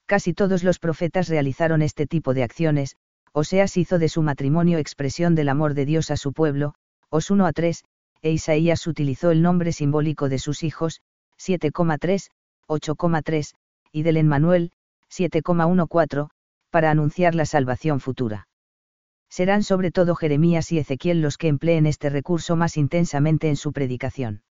Casi 0.07 0.35
todos 0.35 0.65
los 0.65 0.79
profetas 0.79 1.29
realizaron 1.29 1.83
este 1.83 2.07
tipo 2.07 2.35
de 2.35 2.43
acciones, 2.43 2.97
Oseas 3.33 3.77
hizo 3.77 3.99
de 3.99 4.09
su 4.09 4.23
matrimonio 4.23 4.79
expresión 4.79 5.35
del 5.35 5.49
amor 5.49 5.75
de 5.75 5.87
Dios 5.87 6.11
a 6.11 6.17
su 6.17 6.33
pueblo, 6.33 6.75
Os 7.11 7.31
1 7.31 7.47
a 7.47 7.53
3, 7.53 7.85
e 8.23 8.31
Isaías 8.33 8.87
utilizó 8.87 9.31
el 9.31 9.43
nombre 9.43 9.73
simbólico 9.73 10.29
de 10.29 10.39
sus 10.39 10.63
hijos, 10.63 11.01
7,3, 11.39 12.31
8,3, 12.69 13.55
y 13.95 14.03
del 14.03 14.19
Emmanuel, 14.19 14.73
7,14, 15.11 16.29
para 16.71 16.91
anunciar 16.91 17.35
la 17.35 17.47
salvación 17.47 18.01
futura 18.01 18.47
serán 19.35 19.65
sobre 19.65 19.91
todo 19.91 20.15
Jeremías 20.15 20.71
y 20.71 20.79
Ezequiel 20.79 21.21
los 21.21 21.39
que 21.39 21.49
empleen 21.49 21.87
este 21.87 22.09
recurso 22.09 22.55
más 22.55 22.77
intensamente 22.77 23.49
en 23.49 23.57
su 23.57 23.73
predicación. 23.73 24.45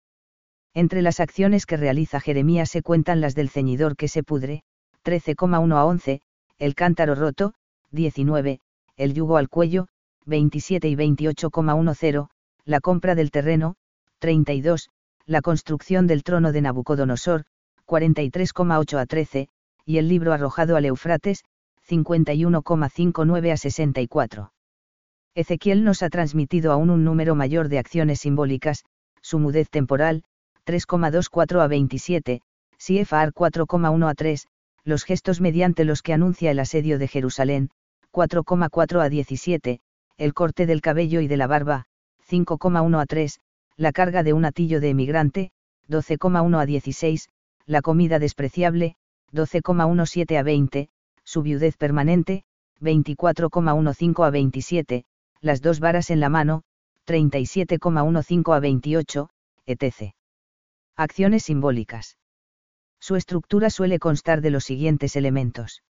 Entre 0.75 1.03
las 1.03 1.21
acciones 1.21 1.67
que 1.67 1.77
realiza 1.77 2.19
Jeremías 2.19 2.69
se 2.69 2.83
cuentan 2.83 3.21
las 3.21 3.37
del 3.37 3.49
ceñidor 3.49 3.95
que 3.95 4.09
se 4.09 4.25
pudre, 4.25 4.65
13,1 5.05 5.77
a 5.77 5.85
11, 5.85 6.21
el 6.59 6.75
cántaro 6.75 7.15
roto, 7.15 7.55
19, 7.93 8.59
el 8.97 9.15
yugo 9.15 9.37
al 9.37 9.49
cuello, 9.49 9.87
27 10.27 10.89
y 10.89 10.97
28,10, 10.97 12.27
la 12.65 12.81
compra 12.81 13.15
del 13.15 13.31
terreno, 13.31 13.77
32, 14.19 14.91
la 15.27 15.43
construcción 15.43 16.09
del 16.09 16.25
trono 16.25 16.51
de 16.51 16.61
Nabucodonosor, 16.61 17.45
43,8 17.93 18.99
a 18.99 19.05
13, 19.05 19.49
y 19.85 19.99
el 19.99 20.09
libro 20.09 20.33
arrojado 20.33 20.77
al 20.77 20.87
Eufrates, 20.87 21.45
51,59 21.87 23.53
a 23.53 23.57
64. 23.59 24.53
Ezequiel 25.35 25.85
nos 25.85 26.03
ha 26.03 26.09
transmitido 26.09 26.73
aún 26.73 26.89
un 26.89 27.05
número 27.05 27.35
mayor 27.35 27.69
de 27.69 27.79
acciones 27.79 28.21
simbólicas, 28.21 28.85
su 29.21 29.39
mudez 29.39 29.69
temporal, 29.69 30.25
3,24 30.65 31.61
a 31.61 31.67
27, 31.67 32.41
Siefar 32.79 33.35
4,1 33.35 34.09
a 34.09 34.15
3, 34.15 34.47
los 34.85 35.05
gestos 35.05 35.43
mediante 35.43 35.85
los 35.85 36.01
que 36.01 36.15
anuncia 36.15 36.51
el 36.51 36.61
asedio 36.61 36.99
de 36.99 37.09
Jerusalén, 37.09 37.69
4,4 38.11 39.03
a 39.03 39.09
17, 39.11 39.81
el 40.17 40.33
corte 40.33 40.65
del 40.65 40.81
cabello 40.81 41.21
y 41.21 41.29
de 41.29 41.37
la 41.37 41.47
barba, 41.47 41.85
5,1 42.27 43.01
a 43.01 43.05
3, 43.05 43.41
la 43.77 43.93
carga 43.93 44.23
de 44.23 44.33
un 44.33 44.47
atillo 44.47 44.81
de 44.81 44.89
emigrante, 44.89 45.51
12,1 45.89 46.59
a 46.59 46.65
16, 46.65 47.29
la 47.67 47.83
comida 47.83 48.19
despreciable, 48.19 48.97
12,17 49.33 50.39
a 50.39 50.43
20, 50.43 50.89
su 51.25 51.43
viudez 51.43 51.77
permanente, 51.77 52.45
24,15 52.81 54.27
a 54.27 54.31
27, 54.31 55.05
las 55.41 55.63
dos 55.63 55.81
varas 55.81 56.11
en 56.11 56.21
la 56.21 56.29
mano, 56.29 56.63
37,15 57.07 58.55
a 58.55 58.61
28, 58.61 59.29
etc. 59.67 60.15
Acciones 60.97 61.45
simbólicas. 61.45 62.19
Su 63.01 63.17
estructura 63.17 63.71
suele 63.71 63.99
constar 63.99 64.41
de 64.41 64.51
los 64.51 64.65
siguientes 64.65 65.17
elementos. 65.17 65.83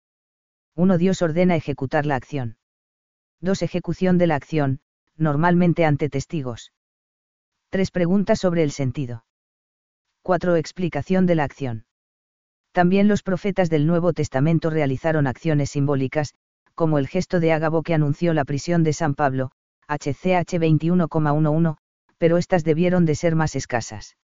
1. 0.75 0.97
Dios 0.97 1.21
ordena 1.21 1.57
ejecutar 1.57 2.07
la 2.07 2.17
acción. 2.17 2.57
2. 3.41 3.63
Ejecución 3.63 4.17
de 4.17 4.27
la 4.27 4.37
acción, 4.37 4.81
normalmente 5.17 5.85
ante 5.85 6.09
testigos. 6.09 6.73
3. 7.71 7.91
Preguntas 7.91 8.39
sobre 8.39 8.63
el 8.63 8.71
sentido. 8.71 9.25
4. 10.25 10.55
Explicación 10.55 11.27
de 11.27 11.35
la 11.35 11.43
acción. 11.43 11.85
También 12.71 13.09
los 13.09 13.25
profetas 13.25 13.69
del 13.71 13.89
Nuevo 13.89 14.13
Testamento 14.13 14.71
realizaron 14.71 15.27
acciones 15.27 15.71
simbólicas, 15.71 16.33
como 16.77 16.99
el 16.99 17.09
gesto 17.09 17.41
de 17.41 17.53
Ágabo 17.53 17.83
que 17.83 17.93
anunció 17.93 18.33
la 18.33 18.45
prisión 18.45 18.85
de 18.85 18.93
San 18.93 19.17
Pablo, 19.17 19.51
HCH 19.89 20.61
21,11, 20.61 21.77
pero 22.19 22.39
estas 22.39 22.63
debieron 22.63 23.05
de 23.05 23.17
ser 23.17 23.35
más 23.35 23.57
escasas. 23.57 24.17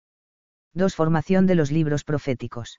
2. 0.74 0.94
Formación 0.94 1.46
de 1.46 1.54
los 1.54 1.72
libros 1.72 2.04
proféticos. 2.04 2.78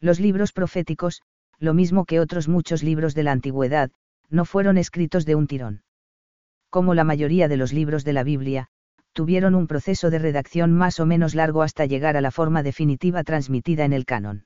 Los 0.00 0.18
libros 0.18 0.52
proféticos, 0.52 1.22
lo 1.60 1.72
mismo 1.72 2.04
que 2.04 2.18
otros 2.18 2.48
muchos 2.48 2.82
libros 2.82 3.14
de 3.14 3.22
la 3.22 3.30
antigüedad, 3.30 3.92
no 4.28 4.44
fueron 4.44 4.76
escritos 4.76 5.24
de 5.24 5.36
un 5.36 5.46
tirón. 5.46 5.84
Como 6.68 6.94
la 6.94 7.04
mayoría 7.04 7.46
de 7.46 7.58
los 7.58 7.72
libros 7.72 8.04
de 8.04 8.12
la 8.12 8.24
Biblia, 8.24 8.66
tuvieron 9.14 9.54
un 9.54 9.66
proceso 9.66 10.10
de 10.10 10.18
redacción 10.18 10.72
más 10.72 11.00
o 11.00 11.06
menos 11.06 11.34
largo 11.34 11.62
hasta 11.62 11.86
llegar 11.86 12.16
a 12.16 12.20
la 12.20 12.32
forma 12.32 12.62
definitiva 12.62 13.22
transmitida 13.22 13.84
en 13.84 13.92
el 13.92 14.04
canon. 14.04 14.44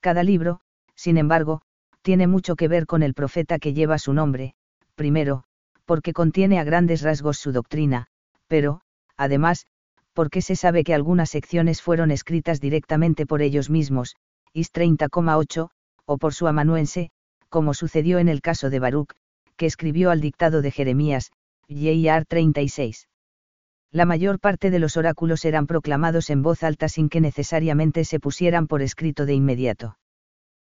Cada 0.00 0.22
libro, 0.22 0.60
sin 0.94 1.18
embargo, 1.18 1.62
tiene 2.00 2.26
mucho 2.26 2.56
que 2.56 2.68
ver 2.68 2.86
con 2.86 3.02
el 3.02 3.12
profeta 3.12 3.58
que 3.58 3.74
lleva 3.74 3.98
su 3.98 4.12
nombre, 4.12 4.54
primero, 4.94 5.44
porque 5.84 6.12
contiene 6.12 6.58
a 6.58 6.64
grandes 6.64 7.02
rasgos 7.02 7.38
su 7.38 7.52
doctrina, 7.52 8.06
pero, 8.46 8.80
además, 9.16 9.66
porque 10.12 10.42
se 10.42 10.56
sabe 10.56 10.84
que 10.84 10.94
algunas 10.94 11.30
secciones 11.30 11.82
fueron 11.82 12.10
escritas 12.10 12.60
directamente 12.60 13.26
por 13.26 13.42
ellos 13.42 13.68
mismos, 13.68 14.16
Is 14.52 14.72
30,8, 14.72 15.70
o 16.04 16.18
por 16.18 16.34
su 16.34 16.46
amanuense, 16.46 17.10
como 17.48 17.74
sucedió 17.74 18.18
en 18.18 18.28
el 18.28 18.42
caso 18.42 18.70
de 18.70 18.78
Baruch, 18.78 19.12
que 19.56 19.66
escribió 19.66 20.10
al 20.10 20.20
dictado 20.20 20.62
de 20.62 20.70
Jeremías, 20.70 21.30
J.R. 21.68 22.24
36. 22.26 23.08
La 23.92 24.06
mayor 24.06 24.40
parte 24.40 24.70
de 24.70 24.78
los 24.78 24.96
oráculos 24.96 25.44
eran 25.44 25.66
proclamados 25.66 26.30
en 26.30 26.42
voz 26.42 26.62
alta 26.62 26.88
sin 26.88 27.10
que 27.10 27.20
necesariamente 27.20 28.06
se 28.06 28.18
pusieran 28.18 28.66
por 28.66 28.80
escrito 28.80 29.26
de 29.26 29.34
inmediato. 29.34 29.98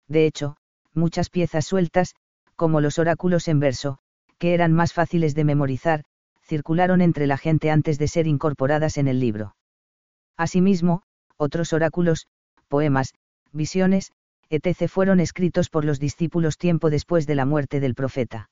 De 0.08 0.24
hecho, 0.24 0.56
muchas 0.94 1.28
piezas 1.28 1.66
sueltas, 1.66 2.14
como 2.56 2.80
los 2.80 2.98
oráculos 2.98 3.46
en 3.48 3.60
verso, 3.60 3.98
que 4.38 4.54
eran 4.54 4.72
más 4.72 4.94
fáciles 4.94 5.34
de 5.34 5.44
memorizar, 5.44 6.04
circularon 6.42 7.02
entre 7.02 7.26
la 7.26 7.36
gente 7.36 7.70
antes 7.70 7.98
de 7.98 8.08
ser 8.08 8.26
incorporadas 8.26 8.96
en 8.96 9.06
el 9.06 9.20
libro. 9.20 9.54
Asimismo, 10.38 11.02
otros 11.36 11.74
oráculos, 11.74 12.26
poemas, 12.68 13.12
visiones, 13.52 14.12
etc. 14.48 14.88
fueron 14.88 15.20
escritos 15.20 15.68
por 15.68 15.84
los 15.84 16.00
discípulos 16.00 16.56
tiempo 16.56 16.88
después 16.88 17.26
de 17.26 17.34
la 17.34 17.44
muerte 17.44 17.80
del 17.80 17.94
profeta. 17.94 18.48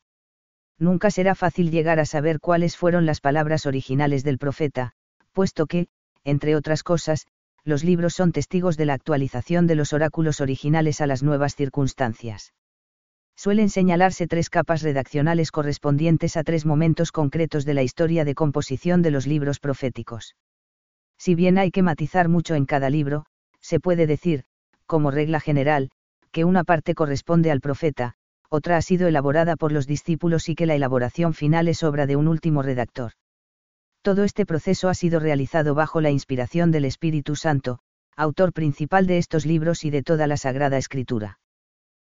Nunca 0.79 1.11
será 1.11 1.35
fácil 1.35 1.71
llegar 1.71 1.99
a 1.99 2.07
saber 2.07 2.39
cuáles 2.41 2.77
fueron 2.77 3.05
las 3.05 3.21
palabras 3.21 3.67
originales 3.67 4.23
del 4.23 4.39
profeta, 4.39 4.93
puesto 5.33 5.67
que, 5.67 5.89
entre 6.25 6.55
otras 6.55 6.83
cosas, 6.83 7.27
los 7.65 7.85
libros 7.85 8.15
son 8.15 8.33
testigos 8.33 8.77
de 8.77 8.87
la 8.87 8.95
actualización 8.95 9.67
de 9.67 9.75
los 9.75 9.93
oráculos 9.93 10.41
originales 10.41 11.01
a 11.01 11.07
las 11.07 11.23
nuevas 11.23 11.57
circunstancias. 11.57 12.55
Suelen 13.37 13.69
señalarse 13.69 14.27
tres 14.27 14.51
capas 14.51 14.83
redaccionales 14.83 15.53
correspondientes 15.53 16.37
a 16.37 16.45
tres 16.45 16.67
momentos 16.67 17.13
concretos 17.13 17.65
de 17.65 17.75
la 17.75 17.83
historia 17.83 18.25
de 18.25 18.35
composición 18.35 19.03
de 19.03 19.11
los 19.11 19.27
libros 19.27 19.61
proféticos. 19.61 20.35
Si 21.19 21.35
bien 21.35 21.59
hay 21.59 21.71
que 21.71 21.83
matizar 21.83 22.29
mucho 22.29 22.55
en 22.55 22.67
cada 22.67 22.91
libro, 22.91 23.27
se 23.61 23.81
puede 23.81 24.07
decir, 24.07 24.45
como 24.87 25.11
regla 25.11 25.41
general, 25.41 25.91
que 26.33 26.45
una 26.45 26.65
parte 26.65 26.95
corresponde 26.95 27.51
al 27.51 27.61
profeta, 27.61 28.15
otra 28.51 28.77
ha 28.77 28.83
sido 28.83 29.09
elaborada 29.09 29.57
por 29.57 29.73
los 29.73 29.87
discípulos 29.87 30.49
y 30.49 30.55
que 30.55 30.67
la 30.67 30.75
elaboración 30.75 31.35
final 31.35 31.69
es 31.69 31.83
obra 31.83 32.07
de 32.07 32.17
un 32.17 32.29
último 32.29 32.63
redactor. 32.63 33.13
Todo 34.03 34.25
este 34.25 34.47
proceso 34.47 34.89
ha 34.89 34.95
sido 34.95 35.21
realizado 35.21 35.75
bajo 35.75 36.01
la 36.01 36.11
inspiración 36.11 36.71
del 36.71 36.85
Espíritu 36.85 37.37
Santo, 37.37 37.81
autor 38.17 38.53
principal 38.53 39.07
de 39.07 39.19
estos 39.19 39.45
libros 39.45 39.85
y 39.85 39.91
de 39.91 40.03
toda 40.03 40.27
la 40.27 40.37
Sagrada 40.37 40.79
Escritura. 40.79 41.39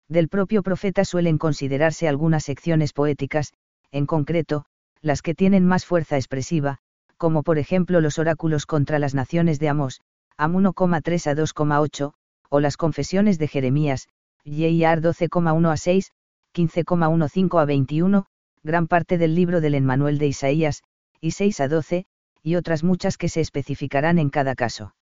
Del 0.08 0.28
propio 0.28 0.62
profeta 0.62 1.04
suelen 1.04 1.38
considerarse 1.38 2.06
algunas 2.06 2.44
secciones 2.44 2.92
poéticas, 2.92 3.52
en 3.90 4.06
concreto, 4.06 4.64
las 5.00 5.22
que 5.22 5.34
tienen 5.34 5.66
más 5.66 5.84
fuerza 5.84 6.16
expresiva, 6.16 6.78
como 7.16 7.42
por 7.42 7.58
ejemplo 7.58 8.00
los 8.00 8.18
oráculos 8.18 8.66
contra 8.66 8.98
las 8.98 9.14
naciones 9.14 9.58
de 9.58 9.68
Amos, 9.68 10.00
Am 10.36 10.54
1,3 10.54 11.30
a 11.30 11.34
2,8, 11.34 12.12
o 12.50 12.60
las 12.60 12.76
confesiones 12.76 13.38
de 13.38 13.48
Jeremías, 13.48 14.08
J.R. 14.44 15.02
12,1 15.02 15.72
a 15.72 15.76
6, 15.76 16.12
15,15 16.56 17.60
a 17.60 17.64
21, 17.66 18.26
gran 18.62 18.86
parte 18.88 19.18
del 19.18 19.34
libro 19.34 19.60
del 19.60 19.74
Enmanuel 19.74 20.18
de 20.18 20.28
Isaías, 20.28 20.82
y 21.20 21.32
6 21.32 21.60
a 21.60 21.68
12, 21.68 22.06
y 22.42 22.54
otras 22.54 22.82
muchas 22.82 23.18
que 23.18 23.28
se 23.28 23.42
especificarán 23.42 24.18
en 24.18 24.30
cada 24.30 24.54
caso. 24.54 24.94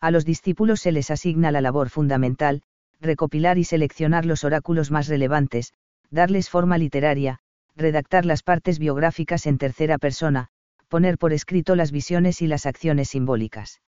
A 0.00 0.10
los 0.10 0.24
discípulos 0.24 0.80
se 0.80 0.92
les 0.92 1.10
asigna 1.10 1.52
la 1.52 1.60
labor 1.60 1.90
fundamental, 1.90 2.62
recopilar 2.98 3.58
y 3.58 3.64
seleccionar 3.64 4.24
los 4.24 4.42
oráculos 4.42 4.90
más 4.90 5.06
relevantes, 5.06 5.74
darles 6.10 6.48
forma 6.48 6.78
literaria, 6.78 7.40
redactar 7.76 8.24
las 8.24 8.42
partes 8.42 8.78
biográficas 8.78 9.46
en 9.46 9.58
tercera 9.58 9.98
persona, 9.98 10.48
poner 10.88 11.18
por 11.18 11.34
escrito 11.34 11.76
las 11.76 11.92
visiones 11.92 12.40
y 12.40 12.46
las 12.46 12.64
acciones 12.64 13.10
simbólicas. 13.10 13.82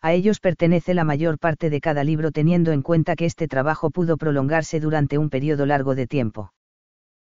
A 0.00 0.12
ellos 0.12 0.38
pertenece 0.38 0.94
la 0.94 1.04
mayor 1.04 1.38
parte 1.38 1.70
de 1.70 1.80
cada 1.80 2.04
libro 2.04 2.30
teniendo 2.30 2.70
en 2.70 2.82
cuenta 2.82 3.16
que 3.16 3.24
este 3.24 3.48
trabajo 3.48 3.90
pudo 3.90 4.16
prolongarse 4.16 4.78
durante 4.78 5.18
un 5.18 5.28
periodo 5.28 5.66
largo 5.66 5.94
de 5.96 6.06
tiempo. 6.06 6.52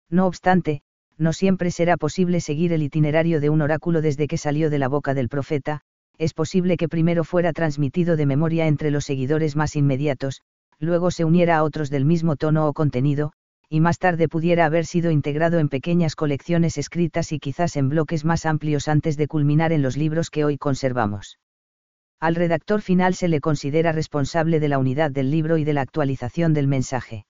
No 0.10 0.26
obstante, 0.26 0.82
no 1.18 1.34
siempre 1.34 1.70
será 1.70 1.98
posible 1.98 2.42
seguir 2.42 2.74
el 2.74 2.82
itinerario 2.82 3.40
de 3.40 3.50
un 3.50 3.62
oráculo 3.62 4.02
desde 4.02 4.28
que 4.28 4.38
salió 4.38 4.72
de 4.72 4.80
la 4.80 4.88
boca 4.88 5.14
del 5.14 5.30
profeta, 5.30 5.82
es 6.18 6.34
posible 6.34 6.78
que 6.78 6.90
primero 6.90 7.24
fuera 7.24 7.54
transmitido 7.54 8.16
de 8.16 8.26
memoria 8.26 8.68
entre 8.68 8.90
los 8.90 9.06
seguidores 9.06 9.56
más 9.56 9.76
inmediatos, 9.76 10.42
luego 10.80 11.12
se 11.12 11.26
uniera 11.26 11.58
a 11.58 11.64
otros 11.64 11.90
del 11.92 12.06
mismo 12.06 12.36
tono 12.36 12.68
o 12.68 12.74
contenido, 12.74 13.34
y 13.70 13.80
más 13.80 14.00
tarde 14.00 14.28
pudiera 14.28 14.66
haber 14.66 14.86
sido 14.86 15.12
integrado 15.12 15.60
en 15.60 15.70
pequeñas 15.70 16.16
colecciones 16.16 16.78
escritas 16.78 17.32
y 17.32 17.40
quizás 17.40 17.76
en 17.76 17.90
bloques 17.90 18.26
más 18.26 18.46
amplios 18.46 18.88
antes 18.88 19.18
de 19.18 19.28
culminar 19.28 19.72
en 19.72 19.82
los 19.82 19.98
libros 19.98 20.30
que 20.30 20.44
hoy 20.44 20.58
conservamos. 20.58 21.38
Al 22.24 22.36
redactor 22.36 22.82
final 22.82 23.16
se 23.16 23.28
le 23.28 23.42
considera 23.42 23.92
responsable 23.92 24.62
de 24.62 24.70
la 24.70 24.80
unidad 24.80 25.12
del 25.12 25.30
libro 25.30 25.58
y 25.58 25.66
de 25.66 25.74
la 25.74 25.82
actualización 25.82 26.54
del 26.54 26.70
mensaje. 26.70 27.26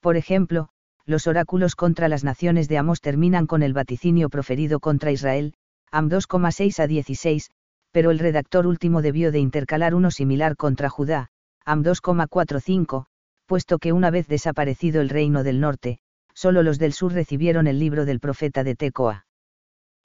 Por 0.00 0.16
ejemplo, 0.16 0.70
los 1.06 1.28
oráculos 1.28 1.76
contra 1.76 2.08
las 2.08 2.24
naciones 2.24 2.68
de 2.68 2.76
Amos 2.76 3.00
terminan 3.00 3.46
con 3.46 3.62
el 3.62 3.72
vaticinio 3.72 4.28
proferido 4.28 4.80
contra 4.80 5.12
Israel, 5.12 5.54
Am 5.92 6.10
2,6 6.10 6.80
a 6.82 6.88
16, 6.88 7.50
pero 7.92 8.10
el 8.10 8.18
redactor 8.18 8.66
último 8.66 9.00
debió 9.00 9.30
de 9.30 9.38
intercalar 9.38 9.94
uno 9.94 10.10
similar 10.10 10.56
contra 10.56 10.88
Judá, 10.88 11.28
Am 11.64 11.84
2,45, 11.84 13.06
puesto 13.46 13.78
que 13.78 13.92
una 13.92 14.10
vez 14.10 14.26
desaparecido 14.26 15.02
el 15.02 15.08
reino 15.08 15.44
del 15.44 15.60
norte, 15.60 16.00
solo 16.34 16.64
los 16.64 16.80
del 16.80 16.94
sur 16.94 17.12
recibieron 17.12 17.68
el 17.68 17.78
libro 17.78 18.06
del 18.06 18.18
profeta 18.18 18.64
de 18.64 18.74
Tecoa. 18.74 19.26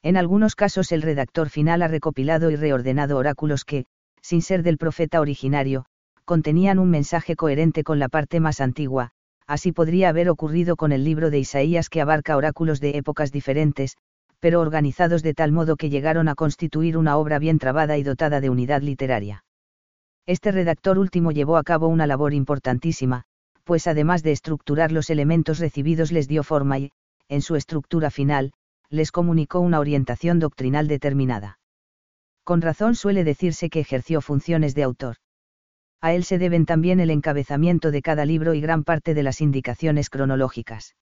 En 0.04 0.16
algunos 0.16 0.56
casos 0.56 0.92
el 0.92 1.02
redactor 1.02 1.50
final 1.50 1.82
ha 1.82 1.88
recopilado 1.88 2.52
y 2.52 2.56
reordenado 2.56 3.18
oráculos 3.18 3.66
que, 3.66 3.88
sin 4.26 4.42
ser 4.42 4.64
del 4.64 4.80
profeta 4.80 5.22
originario, 5.22 5.86
contenían 6.26 6.80
un 6.80 6.90
mensaje 6.90 7.36
coherente 7.36 7.84
con 7.84 8.00
la 8.00 8.10
parte 8.10 8.40
más 8.40 8.60
antigua, 8.60 9.12
así 9.46 9.72
podría 9.72 10.10
haber 10.10 10.30
ocurrido 10.30 10.78
con 10.78 10.92
el 10.92 11.04
libro 11.04 11.30
de 11.30 11.38
Isaías 11.38 11.90
que 11.90 12.02
abarca 12.02 12.36
oráculos 12.36 12.80
de 12.80 12.98
épocas 12.98 13.32
diferentes, 13.32 13.98
pero 14.40 14.62
organizados 14.62 15.22
de 15.22 15.36
tal 15.36 15.52
modo 15.52 15.76
que 15.76 15.92
llegaron 15.92 16.28
a 16.28 16.34
constituir 16.34 16.98
una 16.98 17.18
obra 17.18 17.38
bien 17.38 17.60
trabada 17.60 18.00
y 18.00 18.04
dotada 18.04 18.42
de 18.42 18.50
unidad 18.50 18.82
literaria. 18.82 19.46
Este 20.26 20.52
redactor 20.52 20.98
último 20.98 21.32
llevó 21.32 21.58
a 21.58 21.64
cabo 21.64 21.88
una 21.88 22.08
labor 22.08 22.34
importantísima, 22.34 23.26
pues 23.64 23.86
además 23.86 24.24
de 24.24 24.32
estructurar 24.32 24.92
los 24.92 25.12
elementos 25.12 25.60
recibidos 25.60 26.12
les 26.12 26.28
dio 26.28 26.42
forma 26.42 26.80
y, 26.80 26.92
en 27.30 27.44
su 27.44 27.56
estructura 27.56 28.10
final, 28.10 28.54
les 28.90 29.12
comunicó 29.12 29.60
una 29.60 29.80
orientación 29.80 30.40
doctrinal 30.40 30.88
determinada. 30.88 31.60
Con 32.46 32.62
razón 32.62 32.94
suele 32.94 33.24
decirse 33.24 33.72
que 33.72 33.80
ejerció 33.80 34.22
funciones 34.22 34.76
de 34.76 34.84
autor. 34.84 35.16
A 36.00 36.14
él 36.14 36.24
se 36.24 36.38
deben 36.38 36.68
también 36.68 37.00
el 37.00 37.10
encabezamiento 37.10 37.90
de 37.90 38.04
cada 38.04 38.24
libro 38.24 38.54
y 38.54 38.62
gran 38.62 38.84
parte 38.84 39.16
de 39.16 39.24
las 39.24 39.42
indicaciones 39.42 40.12
cronológicas. 40.12 40.96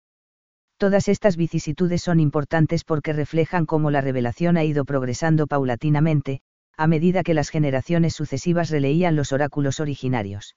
Todas 0.77 1.09
estas 1.09 1.39
vicisitudes 1.39 2.03
son 2.03 2.21
importantes 2.21 2.85
porque 2.85 3.15
reflejan 3.15 3.65
cómo 3.65 3.91
la 3.91 4.03
revelación 4.03 4.59
ha 4.59 4.65
ido 4.65 4.85
progresando 4.85 5.47
paulatinamente, 5.47 6.43
a 6.77 6.87
medida 6.87 7.23
que 7.23 7.33
las 7.33 7.49
generaciones 7.49 8.15
sucesivas 8.15 8.69
releían 8.69 9.17
los 9.17 9.33
oráculos 9.33 9.81
originarios. 9.81 10.57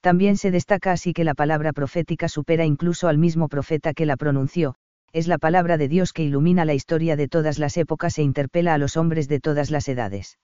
También 0.00 0.36
se 0.36 0.52
destaca 0.52 0.92
así 0.92 1.12
que 1.12 1.24
la 1.24 1.34
palabra 1.34 1.72
profética 1.72 2.28
supera 2.28 2.64
incluso 2.64 3.08
al 3.08 3.18
mismo 3.18 3.48
profeta 3.48 3.94
que 3.94 4.06
la 4.06 4.16
pronunció, 4.16 4.76
es 5.12 5.26
la 5.26 5.38
palabra 5.38 5.76
de 5.78 5.88
Dios 5.88 6.12
que 6.12 6.22
ilumina 6.22 6.64
la 6.64 6.74
historia 6.74 7.16
de 7.16 7.28
todas 7.28 7.58
las 7.58 7.76
épocas 7.76 8.18
e 8.18 8.22
interpela 8.22 8.74
a 8.74 8.78
los 8.78 8.96
hombres 8.96 9.28
de 9.28 9.40
todas 9.40 9.70
las 9.70 9.88
edades. 9.88 10.38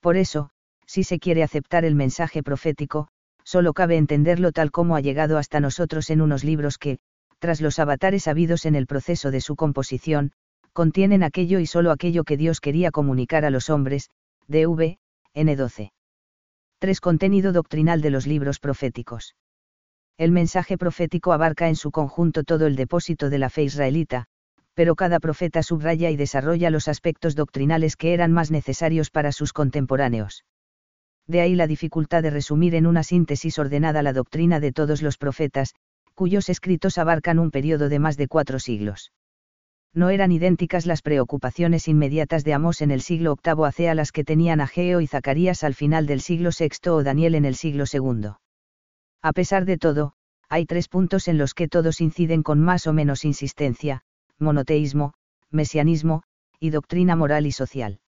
Por 0.00 0.16
eso, 0.16 0.50
si 0.86 1.04
se 1.04 1.18
quiere 1.18 1.42
aceptar 1.42 1.84
el 1.84 1.94
mensaje 1.94 2.42
profético, 2.42 3.08
solo 3.44 3.72
cabe 3.72 3.96
entenderlo 3.96 4.52
tal 4.52 4.70
como 4.70 4.96
ha 4.96 5.00
llegado 5.00 5.38
hasta 5.38 5.60
nosotros 5.60 6.10
en 6.10 6.20
unos 6.20 6.44
libros 6.44 6.78
que, 6.78 6.98
tras 7.38 7.60
los 7.60 7.78
avatares 7.78 8.28
habidos 8.28 8.66
en 8.66 8.76
el 8.76 8.86
proceso 8.86 9.30
de 9.30 9.40
su 9.40 9.56
composición, 9.56 10.32
contienen 10.72 11.22
aquello 11.22 11.58
y 11.58 11.66
solo 11.66 11.90
aquello 11.90 12.24
que 12.24 12.36
Dios 12.36 12.60
quería 12.60 12.90
comunicar 12.90 13.44
a 13.44 13.50
los 13.50 13.68
hombres, 13.68 14.10
DV, 14.48 14.98
N12. 15.34 15.92
3. 16.78 17.00
Contenido 17.00 17.52
doctrinal 17.52 18.00
de 18.00 18.10
los 18.10 18.26
libros 18.26 18.58
proféticos. 18.58 19.34
El 20.18 20.32
mensaje 20.32 20.78
profético 20.78 21.32
abarca 21.32 21.68
en 21.68 21.76
su 21.76 21.90
conjunto 21.90 22.44
todo 22.44 22.66
el 22.66 22.76
depósito 22.76 23.30
de 23.30 23.38
la 23.38 23.50
fe 23.50 23.64
israelita, 23.64 24.26
pero 24.74 24.94
cada 24.94 25.20
profeta 25.20 25.62
subraya 25.62 26.10
y 26.10 26.16
desarrolla 26.16 26.70
los 26.70 26.88
aspectos 26.88 27.34
doctrinales 27.34 27.96
que 27.96 28.14
eran 28.14 28.32
más 28.32 28.50
necesarios 28.50 29.10
para 29.10 29.32
sus 29.32 29.52
contemporáneos. 29.52 30.44
De 31.26 31.40
ahí 31.40 31.54
la 31.54 31.66
dificultad 31.66 32.22
de 32.22 32.30
resumir 32.30 32.74
en 32.74 32.86
una 32.86 33.02
síntesis 33.02 33.58
ordenada 33.58 34.02
la 34.02 34.12
doctrina 34.12 34.60
de 34.60 34.72
todos 34.72 35.02
los 35.02 35.18
profetas, 35.18 35.74
cuyos 36.14 36.48
escritos 36.48 36.98
abarcan 36.98 37.38
un 37.38 37.50
periodo 37.50 37.88
de 37.88 37.98
más 37.98 38.16
de 38.16 38.28
cuatro 38.28 38.58
siglos 38.58 39.12
no 39.94 40.08
eran 40.08 40.32
idénticas 40.32 40.86
las 40.86 41.02
preocupaciones 41.02 41.86
inmediatas 41.86 42.44
de 42.44 42.54
Amós 42.54 42.80
en 42.80 42.90
el 42.90 43.02
siglo 43.02 43.36
VIII 43.44 43.66
hacia 43.66 43.94
las 43.94 44.10
que 44.10 44.24
tenían 44.24 44.60
Ageo 44.60 45.00
y 45.02 45.06
Zacarías 45.06 45.64
al 45.64 45.74
final 45.74 46.06
del 46.06 46.20
siglo 46.20 46.50
VI 46.58 46.90
o 46.90 47.02
Daniel 47.02 47.34
en 47.34 47.44
el 47.44 47.56
siglo 47.56 47.84
II. 47.92 48.30
A 49.22 49.32
pesar 49.32 49.64
de 49.64 49.78
todo, 49.78 50.14
hay 50.48 50.66
tres 50.66 50.88
puntos 50.88 51.28
en 51.28 51.38
los 51.38 51.54
que 51.54 51.68
todos 51.68 52.00
inciden 52.00 52.42
con 52.42 52.60
más 52.60 52.86
o 52.86 52.92
menos 52.92 53.24
insistencia, 53.24 54.02
monoteísmo, 54.38 55.14
mesianismo, 55.50 56.24
y 56.58 56.70
doctrina 56.70 57.16
moral 57.16 57.46
y 57.46 57.52
social. 57.52 58.00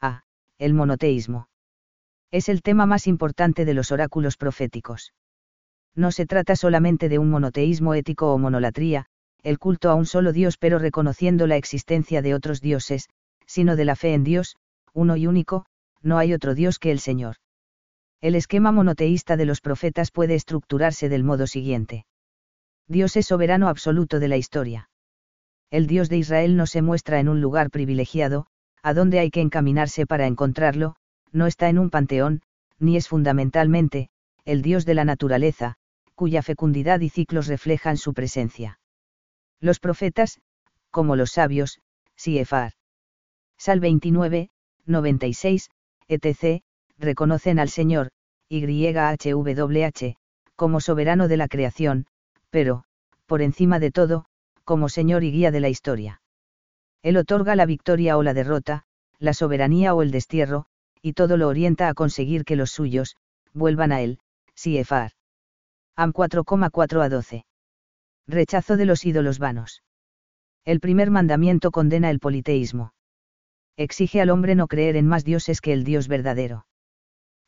A. 0.00 0.22
El 0.58 0.74
monoteísmo. 0.74 1.48
Es 2.30 2.48
el 2.48 2.62
tema 2.62 2.86
más 2.86 3.06
importante 3.06 3.64
de 3.64 3.74
los 3.74 3.90
oráculos 3.90 4.36
proféticos. 4.36 5.12
No 5.94 6.12
se 6.12 6.26
trata 6.26 6.56
solamente 6.56 7.08
de 7.08 7.18
un 7.18 7.30
monoteísmo 7.30 7.94
ético 7.94 8.32
o 8.32 8.38
monolatría, 8.38 9.06
el 9.42 9.58
culto 9.58 9.90
a 9.90 9.94
un 9.94 10.06
solo 10.06 10.32
Dios 10.32 10.56
pero 10.58 10.78
reconociendo 10.78 11.46
la 11.46 11.56
existencia 11.56 12.22
de 12.22 12.34
otros 12.34 12.60
dioses, 12.60 13.08
sino 13.46 13.76
de 13.76 13.84
la 13.84 13.96
fe 13.96 14.14
en 14.14 14.24
Dios, 14.24 14.56
uno 14.92 15.16
y 15.16 15.26
único, 15.26 15.66
no 16.02 16.18
hay 16.18 16.32
otro 16.32 16.54
Dios 16.54 16.78
que 16.78 16.92
el 16.92 17.00
Señor. 17.00 17.36
El 18.20 18.34
esquema 18.34 18.72
monoteísta 18.72 19.36
de 19.36 19.44
los 19.44 19.60
profetas 19.60 20.10
puede 20.10 20.34
estructurarse 20.34 21.08
del 21.08 21.22
modo 21.22 21.46
siguiente. 21.46 22.04
Dios 22.88 23.16
es 23.16 23.26
soberano 23.26 23.68
absoluto 23.68 24.18
de 24.18 24.28
la 24.28 24.36
historia. 24.36 24.90
El 25.70 25.86
Dios 25.86 26.08
de 26.08 26.16
Israel 26.16 26.56
no 26.56 26.66
se 26.66 26.82
muestra 26.82 27.20
en 27.20 27.28
un 27.28 27.40
lugar 27.40 27.70
privilegiado, 27.70 28.46
a 28.82 28.94
donde 28.94 29.18
hay 29.18 29.30
que 29.30 29.40
encaminarse 29.40 30.06
para 30.06 30.26
encontrarlo, 30.26 30.96
no 31.30 31.46
está 31.46 31.68
en 31.68 31.78
un 31.78 31.90
panteón, 31.90 32.42
ni 32.78 32.96
es 32.96 33.08
fundamentalmente, 33.08 34.08
el 34.44 34.62
Dios 34.62 34.86
de 34.86 34.94
la 34.94 35.04
naturaleza, 35.04 35.76
cuya 36.14 36.42
fecundidad 36.42 37.00
y 37.00 37.10
ciclos 37.10 37.46
reflejan 37.46 37.96
su 37.96 38.14
presencia. 38.14 38.80
Los 39.60 39.78
profetas, 39.78 40.40
como 40.90 41.14
los 41.14 41.32
sabios, 41.32 41.80
Siefar. 42.16 42.72
Sal 43.56 43.78
29, 43.78 44.50
96, 44.86 45.70
etc., 46.08 46.62
reconocen 46.98 47.58
al 47.58 47.68
Señor, 47.68 48.10
YHWH, 48.50 50.16
como 50.56 50.80
soberano 50.80 51.28
de 51.28 51.36
la 51.36 51.48
creación, 51.48 52.06
pero, 52.50 52.84
por 53.26 53.42
encima 53.42 53.78
de 53.78 53.90
todo, 53.90 54.24
como 54.64 54.88
Señor 54.88 55.24
y 55.24 55.32
guía 55.32 55.50
de 55.50 55.60
la 55.60 55.68
historia. 55.68 56.20
Él 57.02 57.16
otorga 57.16 57.56
la 57.56 57.66
victoria 57.66 58.16
o 58.16 58.22
la 58.22 58.34
derrota, 58.34 58.84
la 59.18 59.34
soberanía 59.34 59.94
o 59.94 60.02
el 60.02 60.10
destierro, 60.10 60.66
y 61.02 61.12
todo 61.12 61.36
lo 61.36 61.48
orienta 61.48 61.88
a 61.88 61.94
conseguir 61.94 62.44
que 62.44 62.56
los 62.56 62.70
suyos, 62.70 63.16
vuelvan 63.54 63.92
a 63.92 64.00
él, 64.00 64.18
Siefar. 64.54 65.12
Am 65.96 66.12
4,4 66.12 67.02
a 67.02 67.08
12. 67.08 67.44
Rechazo 68.26 68.76
de 68.76 68.84
los 68.84 69.04
ídolos 69.04 69.38
vanos. 69.38 69.82
El 70.64 70.80
primer 70.80 71.10
mandamiento 71.10 71.70
condena 71.70 72.10
el 72.10 72.18
politeísmo. 72.18 72.92
Exige 73.76 74.20
al 74.20 74.30
hombre 74.30 74.54
no 74.54 74.66
creer 74.66 74.96
en 74.96 75.06
más 75.06 75.24
dioses 75.24 75.60
que 75.60 75.72
el 75.72 75.84
Dios 75.84 76.08
verdadero. 76.08 76.66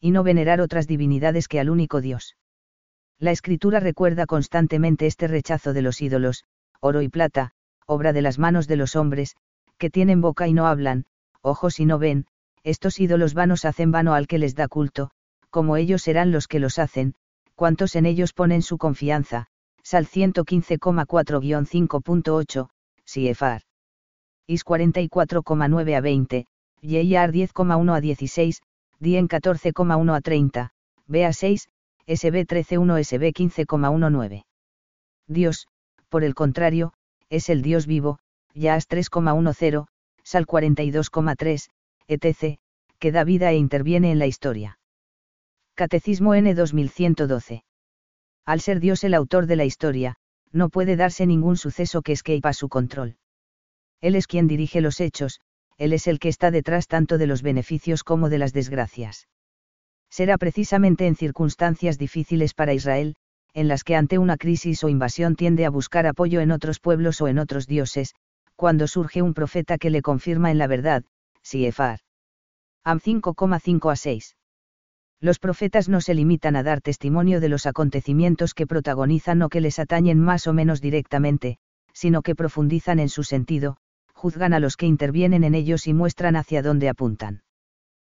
Y 0.00 0.10
no 0.10 0.22
venerar 0.22 0.60
otras 0.60 0.86
divinidades 0.86 1.48
que 1.48 1.60
al 1.60 1.70
único 1.70 2.00
Dios. 2.00 2.36
La 3.18 3.32
escritura 3.32 3.80
recuerda 3.80 4.26
constantemente 4.26 5.06
este 5.06 5.28
rechazo 5.28 5.72
de 5.72 5.82
los 5.82 6.00
ídolos, 6.00 6.44
oro 6.80 7.02
y 7.02 7.08
plata, 7.08 7.52
obra 7.86 8.12
de 8.12 8.22
las 8.22 8.38
manos 8.38 8.66
de 8.66 8.76
los 8.76 8.96
hombres, 8.96 9.36
que 9.76 9.90
tienen 9.90 10.20
boca 10.20 10.48
y 10.48 10.54
no 10.54 10.66
hablan, 10.66 11.04
ojos 11.42 11.80
y 11.80 11.84
no 11.84 11.98
ven, 11.98 12.26
estos 12.62 13.00
ídolos 13.00 13.34
vanos 13.34 13.64
hacen 13.64 13.90
vano 13.90 14.14
al 14.14 14.26
que 14.26 14.38
les 14.38 14.54
da 14.54 14.68
culto, 14.68 15.10
como 15.50 15.76
ellos 15.76 16.02
serán 16.02 16.32
los 16.32 16.48
que 16.48 16.60
los 16.60 16.78
hacen, 16.78 17.14
cuantos 17.54 17.96
en 17.96 18.06
ellos 18.06 18.32
ponen 18.32 18.62
su 18.62 18.78
confianza, 18.78 19.48
Sal 19.82 20.06
115,4-5.8, 20.06 22.68
CFR. 23.04 23.62
IS 24.46 24.64
44,9 24.64 25.96
a 25.96 26.00
20, 26.00 26.46
YIAR 26.80 27.32
10,1 27.32 27.94
a 27.94 28.00
16, 28.00 28.62
DIEN 29.00 29.28
14,1 29.28 30.14
a 30.14 30.20
30, 30.20 30.72
BA 31.06 31.32
6, 31.32 31.68
SB 32.06 32.46
13,1 32.46 33.04
SB 33.04 33.32
15,19. 33.32 34.44
Dios, 35.26 35.66
por 36.08 36.22
el 36.22 36.34
contrario, 36.34 36.92
es 37.28 37.48
el 37.48 37.62
Dios 37.62 37.86
vivo, 37.86 38.18
YAS 38.54 38.88
3,10, 38.88 39.86
Sal 40.22 40.46
42,3, 40.46 41.70
etc., 42.06 42.58
que 42.98 43.12
da 43.12 43.24
vida 43.24 43.50
e 43.50 43.56
interviene 43.56 44.12
en 44.12 44.18
la 44.18 44.26
historia. 44.26 44.78
Catecismo 45.74 46.34
N 46.34 46.54
2112 46.54 47.64
al 48.50 48.60
ser 48.60 48.80
Dios 48.80 49.04
el 49.04 49.14
autor 49.14 49.46
de 49.46 49.54
la 49.54 49.64
historia, 49.64 50.16
no 50.50 50.70
puede 50.70 50.96
darse 50.96 51.24
ningún 51.24 51.56
suceso 51.56 52.02
que 52.02 52.10
escape 52.10 52.48
a 52.48 52.52
su 52.52 52.68
control. 52.68 53.16
Él 54.00 54.16
es 54.16 54.26
quien 54.26 54.48
dirige 54.48 54.80
los 54.80 55.00
hechos, 55.00 55.40
Él 55.80 55.94
es 55.94 56.06
el 56.06 56.18
que 56.18 56.28
está 56.28 56.50
detrás 56.50 56.88
tanto 56.88 57.16
de 57.16 57.26
los 57.26 57.40
beneficios 57.40 58.04
como 58.04 58.28
de 58.28 58.36
las 58.36 58.52
desgracias. 58.52 59.28
Será 60.10 60.36
precisamente 60.36 61.06
en 61.06 61.16
circunstancias 61.16 61.96
difíciles 61.96 62.52
para 62.52 62.74
Israel, 62.74 63.16
en 63.54 63.66
las 63.66 63.82
que 63.82 63.96
ante 63.96 64.18
una 64.18 64.36
crisis 64.36 64.84
o 64.84 64.90
invasión 64.90 65.36
tiende 65.36 65.64
a 65.64 65.70
buscar 65.70 66.06
apoyo 66.06 66.42
en 66.42 66.50
otros 66.50 66.80
pueblos 66.80 67.22
o 67.22 67.28
en 67.28 67.38
otros 67.38 67.66
dioses, 67.66 68.14
cuando 68.56 68.86
surge 68.86 69.22
un 69.22 69.32
profeta 69.32 69.78
que 69.78 69.88
le 69.88 70.02
confirma 70.02 70.50
en 70.50 70.58
la 70.58 70.66
verdad, 70.66 71.02
Siefar. 71.40 72.00
Am 72.84 73.00
5,5 73.00 73.90
a 73.90 73.96
6. 73.96 74.36
Los 75.18 75.38
profetas 75.38 75.88
no 75.88 76.02
se 76.02 76.12
limitan 76.12 76.56
a 76.56 76.62
dar 76.62 76.82
testimonio 76.82 77.40
de 77.40 77.48
los 77.48 77.64
acontecimientos 77.64 78.52
que 78.52 78.66
protagonizan 78.66 79.40
o 79.40 79.48
que 79.48 79.62
les 79.62 79.78
atañen 79.78 80.20
más 80.20 80.46
o 80.46 80.52
menos 80.52 80.82
directamente, 80.82 81.56
sino 81.94 82.20
que 82.20 82.34
profundizan 82.34 82.98
en 82.98 83.08
su 83.08 83.24
sentido, 83.24 83.78
juzgan 84.20 84.52
a 84.52 84.60
los 84.60 84.76
que 84.76 84.84
intervienen 84.84 85.44
en 85.44 85.54
ellos 85.54 85.86
y 85.86 85.94
muestran 85.94 86.36
hacia 86.36 86.60
dónde 86.60 86.90
apuntan. 86.90 87.42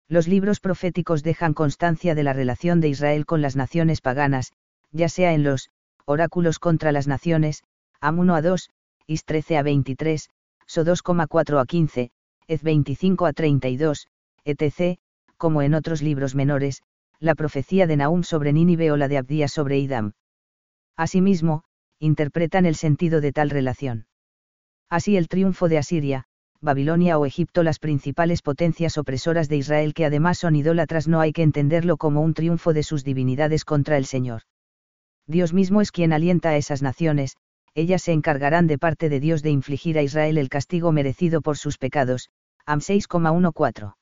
Los 0.08 0.26
libros 0.26 0.58
proféticos 0.58 1.22
dejan 1.22 1.54
constancia 1.54 2.16
de 2.16 2.24
la 2.24 2.32
relación 2.32 2.80
de 2.80 2.88
Israel 2.88 3.24
con 3.24 3.40
las 3.40 3.54
naciones 3.54 4.00
paganas, 4.00 4.52
ya 4.90 5.08
sea 5.08 5.32
en 5.32 5.44
los 5.44 5.70
oráculos 6.04 6.58
contra 6.58 6.90
las 6.90 7.06
naciones, 7.06 7.62
Am 8.00 8.18
1 8.18 8.34
a 8.34 8.42
2, 8.42 8.70
Is 9.06 9.24
13 9.24 9.58
a 9.58 9.62
23, 9.62 10.28
So 10.66 10.84
2,4 10.84 11.60
a 11.60 11.66
15, 11.66 12.10
Ez 12.48 12.62
25 12.64 13.26
a 13.26 13.32
32, 13.32 14.08
etc., 14.44 14.98
como 15.36 15.62
en 15.62 15.72
otros 15.72 16.02
libros 16.02 16.34
menores, 16.34 16.82
la 17.20 17.36
profecía 17.36 17.86
de 17.86 17.96
Nahum 17.96 18.24
sobre 18.24 18.52
Nínive 18.52 18.90
o 18.90 18.96
la 18.96 19.06
de 19.06 19.18
Abdías 19.18 19.52
sobre 19.52 19.78
Idam. 19.78 20.14
Asimismo, 20.96 21.62
interpretan 22.00 22.66
el 22.66 22.74
sentido 22.74 23.20
de 23.20 23.30
tal 23.30 23.50
relación. 23.50 24.06
Así 24.92 25.16
el 25.16 25.26
triunfo 25.26 25.70
de 25.70 25.78
Asiria, 25.78 26.24
Babilonia 26.60 27.18
o 27.18 27.24
Egipto 27.24 27.62
las 27.62 27.78
principales 27.78 28.42
potencias 28.42 28.98
opresoras 28.98 29.48
de 29.48 29.56
Israel 29.56 29.94
que 29.94 30.04
además 30.04 30.36
son 30.36 30.54
idólatras 30.54 31.08
no 31.08 31.20
hay 31.20 31.32
que 31.32 31.42
entenderlo 31.42 31.96
como 31.96 32.20
un 32.20 32.34
triunfo 32.34 32.74
de 32.74 32.82
sus 32.82 33.02
divinidades 33.02 33.64
contra 33.64 33.96
el 33.96 34.04
Señor. 34.04 34.42
Dios 35.26 35.54
mismo 35.54 35.80
es 35.80 35.92
quien 35.92 36.12
alienta 36.12 36.50
a 36.50 36.58
esas 36.58 36.82
naciones, 36.82 37.38
ellas 37.74 38.02
se 38.02 38.12
encargarán 38.12 38.66
de 38.66 38.76
parte 38.76 39.08
de 39.08 39.18
Dios 39.18 39.42
de 39.42 39.48
infligir 39.48 39.96
a 39.96 40.02
Israel 40.02 40.36
el 40.36 40.50
castigo 40.50 40.92
merecido 40.92 41.40
por 41.40 41.56
sus 41.56 41.78
pecados. 41.78 42.28
Am 42.66 42.80
6,14. 42.80 43.94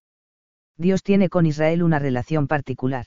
Dios 0.76 1.04
tiene 1.04 1.28
con 1.28 1.46
Israel 1.46 1.84
una 1.84 2.00
relación 2.00 2.48
particular. 2.48 3.06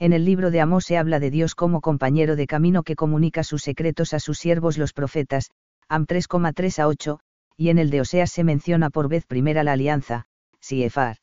En 0.00 0.12
el 0.12 0.24
libro 0.24 0.50
de 0.50 0.60
Amós 0.60 0.84
se 0.84 0.98
habla 0.98 1.20
de 1.20 1.30
Dios 1.30 1.54
como 1.54 1.80
compañero 1.80 2.34
de 2.34 2.48
camino 2.48 2.82
que 2.82 2.96
comunica 2.96 3.44
sus 3.44 3.62
secretos 3.62 4.14
a 4.14 4.18
sus 4.18 4.38
siervos 4.38 4.78
los 4.78 4.92
profetas, 4.92 5.52
Am 5.88 6.06
3,3 6.06 6.78
a 6.80 6.86
8, 6.86 7.20
y 7.56 7.70
en 7.70 7.78
el 7.78 7.90
de 7.90 8.02
Oseas 8.02 8.30
se 8.30 8.44
menciona 8.44 8.90
por 8.90 9.08
vez 9.08 9.24
primera 9.26 9.64
la 9.64 9.72
alianza, 9.72 10.26
Siefar. 10.60 11.16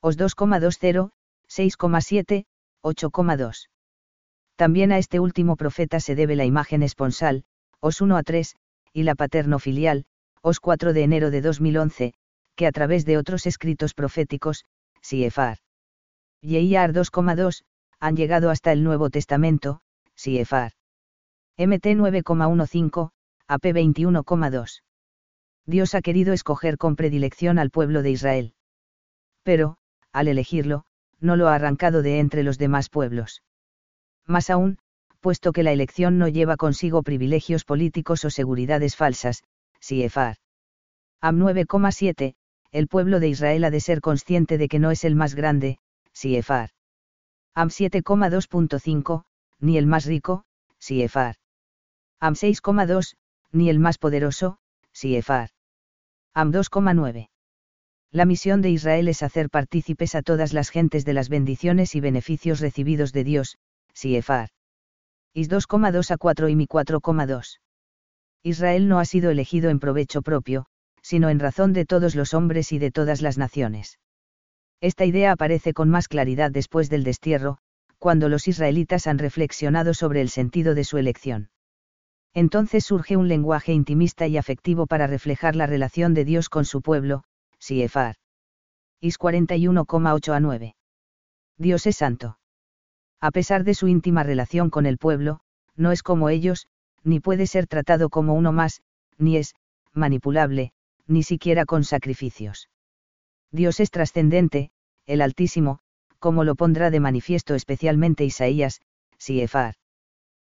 Os 0.00 0.18
2,20, 0.18 1.10
6,7, 1.48 2.44
8,2. 2.82 3.68
También 4.56 4.92
a 4.92 4.98
este 4.98 5.20
último 5.20 5.56
profeta 5.56 6.00
se 6.00 6.14
debe 6.14 6.36
la 6.36 6.44
imagen 6.44 6.82
esponsal, 6.82 7.44
Os 7.80 8.00
1 8.00 8.16
a 8.16 8.22
3, 8.22 8.56
y 8.92 9.04
la 9.04 9.14
paterno-filial, 9.14 10.04
Os 10.42 10.60
4 10.60 10.92
de 10.92 11.02
enero 11.02 11.30
de 11.30 11.40
2011, 11.40 12.14
que 12.56 12.66
a 12.66 12.72
través 12.72 13.06
de 13.06 13.16
otros 13.16 13.46
escritos 13.46 13.94
proféticos, 13.94 14.64
Siefar. 15.00 15.58
Yehiar 16.42 16.92
2,2, 16.92 17.64
han 18.00 18.16
llegado 18.16 18.50
hasta 18.50 18.72
el 18.72 18.84
Nuevo 18.84 19.10
Testamento, 19.10 19.80
Siefar. 20.14 20.72
MT 21.56 21.96
9,15, 21.96 23.10
AP 23.48 23.62
21,2. 23.62 24.82
Dios 25.64 25.94
ha 25.94 26.02
querido 26.02 26.34
escoger 26.34 26.76
con 26.76 26.96
predilección 26.96 27.58
al 27.58 27.70
pueblo 27.70 28.02
de 28.02 28.10
Israel. 28.10 28.54
Pero, 29.42 29.78
al 30.12 30.28
elegirlo, 30.28 30.84
no 31.18 31.34
lo 31.36 31.48
ha 31.48 31.54
arrancado 31.54 32.02
de 32.02 32.18
entre 32.18 32.42
los 32.42 32.58
demás 32.58 32.90
pueblos. 32.90 33.42
Más 34.26 34.50
aún, 34.50 34.78
puesto 35.20 35.52
que 35.52 35.62
la 35.62 35.72
elección 35.72 36.18
no 36.18 36.28
lleva 36.28 36.56
consigo 36.56 37.02
privilegios 37.02 37.64
políticos 37.64 38.24
o 38.26 38.30
seguridades 38.30 38.96
falsas, 38.96 39.42
Siefar. 39.80 40.36
Am 41.20 41.38
9,7, 41.38 42.34
el 42.70 42.88
pueblo 42.88 43.18
de 43.18 43.28
Israel 43.28 43.64
ha 43.64 43.70
de 43.70 43.80
ser 43.80 44.00
consciente 44.02 44.58
de 44.58 44.68
que 44.68 44.78
no 44.78 44.90
es 44.90 45.04
el 45.04 45.14
más 45.14 45.34
grande, 45.34 45.78
Siefar. 46.12 46.70
Am 47.54 47.68
7,2.5, 47.70 49.24
ni 49.58 49.78
el 49.78 49.86
más 49.86 50.04
rico, 50.04 50.44
Siefar. 50.78 51.36
Am 52.20 52.34
6,2, 52.34 53.16
ni 53.52 53.70
el 53.70 53.78
más 53.78 53.98
poderoso, 53.98 54.58
Siefar. 54.92 55.50
Am 56.34 56.52
2,9. 56.52 57.28
La 58.10 58.24
misión 58.24 58.62
de 58.62 58.70
Israel 58.70 59.08
es 59.08 59.22
hacer 59.22 59.50
partícipes 59.50 60.14
a 60.14 60.22
todas 60.22 60.52
las 60.52 60.70
gentes 60.70 61.04
de 61.04 61.12
las 61.12 61.28
bendiciones 61.28 61.94
y 61.94 62.00
beneficios 62.00 62.60
recibidos 62.60 63.12
de 63.12 63.24
Dios, 63.24 63.58
Siefar. 63.92 64.50
Is 65.34 65.50
2,2 65.50 66.10
a 66.10 66.16
4 66.16 66.48
y 66.48 66.56
mi 66.56 66.66
4,2. 66.66 67.60
Israel 68.42 68.88
no 68.88 68.98
ha 68.98 69.04
sido 69.04 69.30
elegido 69.30 69.70
en 69.70 69.78
provecho 69.78 70.22
propio, 70.22 70.66
sino 71.02 71.28
en 71.28 71.38
razón 71.38 71.72
de 71.72 71.84
todos 71.84 72.14
los 72.14 72.34
hombres 72.34 72.72
y 72.72 72.78
de 72.78 72.90
todas 72.90 73.20
las 73.20 73.38
naciones. 73.38 73.98
Esta 74.80 75.04
idea 75.04 75.32
aparece 75.32 75.72
con 75.72 75.90
más 75.90 76.08
claridad 76.08 76.50
después 76.50 76.88
del 76.88 77.04
destierro, 77.04 77.58
cuando 77.98 78.28
los 78.28 78.46
israelitas 78.46 79.06
han 79.06 79.18
reflexionado 79.18 79.92
sobre 79.92 80.20
el 80.20 80.28
sentido 80.28 80.74
de 80.74 80.84
su 80.84 80.98
elección. 80.98 81.50
Entonces 82.38 82.84
surge 82.84 83.16
un 83.16 83.26
lenguaje 83.26 83.72
intimista 83.72 84.28
y 84.28 84.36
afectivo 84.36 84.86
para 84.86 85.08
reflejar 85.08 85.56
la 85.56 85.66
relación 85.66 86.14
de 86.14 86.24
Dios 86.24 86.48
con 86.48 86.64
su 86.64 86.82
pueblo, 86.82 87.24
Siefar. 87.58 88.14
Is 89.00 89.18
41,8 89.18 90.32
a 90.32 90.38
9. 90.38 90.76
Dios 91.56 91.86
es 91.88 91.96
santo. 91.96 92.38
A 93.20 93.32
pesar 93.32 93.64
de 93.64 93.74
su 93.74 93.88
íntima 93.88 94.22
relación 94.22 94.70
con 94.70 94.86
el 94.86 94.98
pueblo, 94.98 95.40
no 95.74 95.90
es 95.90 96.04
como 96.04 96.28
ellos, 96.28 96.68
ni 97.02 97.18
puede 97.18 97.48
ser 97.48 97.66
tratado 97.66 98.08
como 98.08 98.34
uno 98.34 98.52
más, 98.52 98.82
ni 99.16 99.36
es, 99.36 99.56
manipulable, 99.92 100.70
ni 101.08 101.24
siquiera 101.24 101.64
con 101.64 101.82
sacrificios. 101.82 102.68
Dios 103.50 103.80
es 103.80 103.90
trascendente, 103.90 104.70
el 105.06 105.22
Altísimo, 105.22 105.80
como 106.20 106.44
lo 106.44 106.54
pondrá 106.54 106.92
de 106.92 107.00
manifiesto 107.00 107.56
especialmente 107.56 108.24
Isaías, 108.24 108.80
Siefar. 109.16 109.74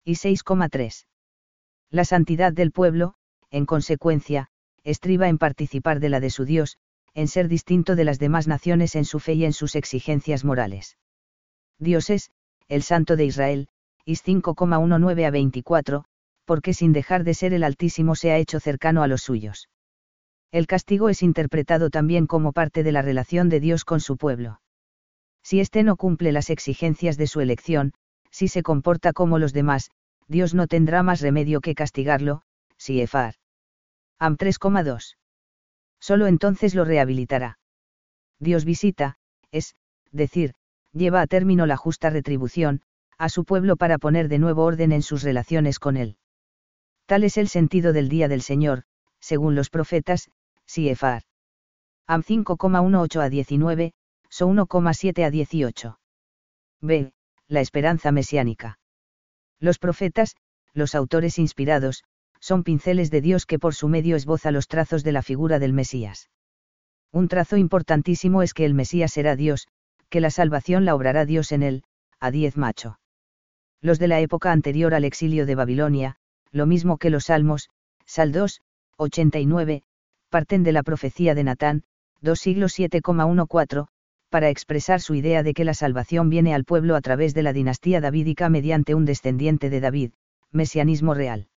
Y 0.05 0.13
6,3. 0.13 1.07
La 1.93 2.05
santidad 2.05 2.51
del 2.51 2.71
pueblo, 2.71 3.13
en 3.51 3.67
consecuencia, 3.67 4.47
estriba 4.83 5.29
en 5.29 5.37
participar 5.37 5.99
de 5.99 6.09
la 6.09 6.19
de 6.19 6.31
su 6.31 6.43
Dios, 6.43 6.79
en 7.13 7.27
ser 7.27 7.47
distinto 7.47 7.95
de 7.95 8.03
las 8.03 8.17
demás 8.17 8.47
naciones 8.47 8.95
en 8.95 9.05
su 9.05 9.19
fe 9.19 9.33
y 9.33 9.45
en 9.45 9.53
sus 9.53 9.75
exigencias 9.75 10.43
morales. 10.43 10.97
Dios 11.77 12.09
es, 12.09 12.31
el 12.67 12.81
Santo 12.81 13.15
de 13.15 13.25
Israel, 13.25 13.67
Is 14.05 14.25
5,19 14.25 15.27
a 15.27 15.29
24, 15.29 16.05
porque 16.45 16.73
sin 16.73 16.93
dejar 16.93 17.23
de 17.23 17.35
ser 17.35 17.53
el 17.53 17.63
Altísimo 17.63 18.15
se 18.15 18.31
ha 18.31 18.37
hecho 18.37 18.59
cercano 18.59 19.03
a 19.03 19.07
los 19.07 19.21
suyos. 19.21 19.69
El 20.51 20.65
castigo 20.65 21.09
es 21.09 21.21
interpretado 21.21 21.91
también 21.91 22.25
como 22.25 22.53
parte 22.53 22.81
de 22.81 22.91
la 22.91 23.03
relación 23.03 23.49
de 23.49 23.59
Dios 23.59 23.85
con 23.85 23.99
su 23.99 24.17
pueblo. 24.17 24.61
Si 25.43 25.59
éste 25.59 25.83
no 25.83 25.95
cumple 25.95 26.31
las 26.31 26.49
exigencias 26.49 27.17
de 27.17 27.27
su 27.27 27.39
elección, 27.39 27.93
si 28.31 28.47
se 28.47 28.63
comporta 28.63 29.13
como 29.13 29.37
los 29.37 29.53
demás, 29.53 29.91
Dios 30.27 30.53
no 30.53 30.67
tendrá 30.67 31.03
más 31.03 31.21
remedio 31.21 31.61
que 31.61 31.75
castigarlo, 31.75 32.43
si 32.77 33.01
Efar. 33.01 33.35
Am 34.19 34.37
3,2. 34.37 35.17
Solo 35.99 36.27
entonces 36.27 36.75
lo 36.75 36.85
rehabilitará. 36.85 37.59
Dios 38.39 38.65
visita, 38.65 39.17
es, 39.51 39.75
decir, 40.11 40.53
lleva 40.91 41.21
a 41.21 41.27
término 41.27 41.65
la 41.65 41.77
justa 41.77 42.09
retribución, 42.09 42.81
a 43.17 43.29
su 43.29 43.45
pueblo 43.45 43.77
para 43.77 43.97
poner 43.97 44.27
de 44.27 44.39
nuevo 44.39 44.63
orden 44.63 44.91
en 44.91 45.01
sus 45.01 45.23
relaciones 45.23 45.79
con 45.79 45.97
él. 45.97 46.17
Tal 47.05 47.23
es 47.23 47.37
el 47.37 47.47
sentido 47.47 47.93
del 47.93 48.09
día 48.09 48.27
del 48.27 48.41
Señor, 48.41 48.83
según 49.19 49.55
los 49.55 49.69
profetas, 49.69 50.29
Siefar. 50.65 51.23
Am 52.07 52.23
5,18 52.23 53.21
a 53.21 53.29
19, 53.29 53.93
So 54.29 54.47
1,7 54.47 55.25
a 55.25 55.29
18. 55.29 55.99
B. 56.81 57.13
La 57.47 57.61
esperanza 57.61 58.11
mesiánica. 58.11 58.79
Los 59.63 59.79
profetas, 59.79 60.35
los 60.73 60.93
autores 60.93 61.39
inspirados, 61.39 62.03
son 62.41 62.65
pinceles 62.65 63.09
de 63.11 63.21
Dios 63.21 63.45
que 63.45 63.59
por 63.59 63.73
su 63.73 63.87
medio 63.87 64.17
esboza 64.17 64.51
los 64.51 64.67
trazos 64.67 65.05
de 65.05 65.13
la 65.13 65.21
figura 65.21 65.57
del 65.57 65.71
Mesías. 65.71 66.29
Un 67.13 67.29
trazo 67.29 67.55
importantísimo 67.55 68.43
es 68.43 68.53
que 68.53 68.65
el 68.65 68.73
Mesías 68.73 69.13
será 69.13 69.37
Dios, 69.37 69.69
que 70.09 70.19
la 70.19 70.31
salvación 70.31 70.83
la 70.83 70.95
obrará 70.95 71.25
Dios 71.25 71.53
en 71.53 71.63
él, 71.63 71.85
a 72.19 72.29
diez 72.29 72.57
macho. 72.57 72.99
Los 73.79 73.99
de 73.99 74.09
la 74.09 74.19
época 74.19 74.51
anterior 74.51 74.93
al 74.93 75.05
exilio 75.05 75.45
de 75.45 75.55
Babilonia, 75.55 76.17
lo 76.51 76.65
mismo 76.65 76.97
que 76.97 77.09
los 77.09 77.27
Salmos, 77.27 77.69
Sal 78.05 78.33
2, 78.33 78.59
89, 78.97 79.83
parten 80.27 80.63
de 80.63 80.73
la 80.73 80.83
profecía 80.83 81.35
de 81.35 81.45
Natán, 81.45 81.83
2 82.19 82.37
siglos 82.37 82.77
7,14, 82.77 83.87
para 84.33 84.49
expresar 84.49 84.99
su 84.99 85.13
idea 85.13 85.43
de 85.43 85.53
que 85.53 85.63
la 85.63 85.75
salvación 85.75 86.27
viene 86.27 86.55
al 86.55 86.63
pueblo 86.63 86.95
a 86.95 87.01
través 87.01 87.35
de 87.35 87.43
la 87.43 87.53
dinastía 87.53 88.01
davídica 88.01 88.49
mediante 88.49 88.95
un 88.95 89.05
descendiente 89.05 89.69
de 89.69 89.79
David, 89.79 90.13
mesianismo 90.51 91.13
real. 91.13 91.49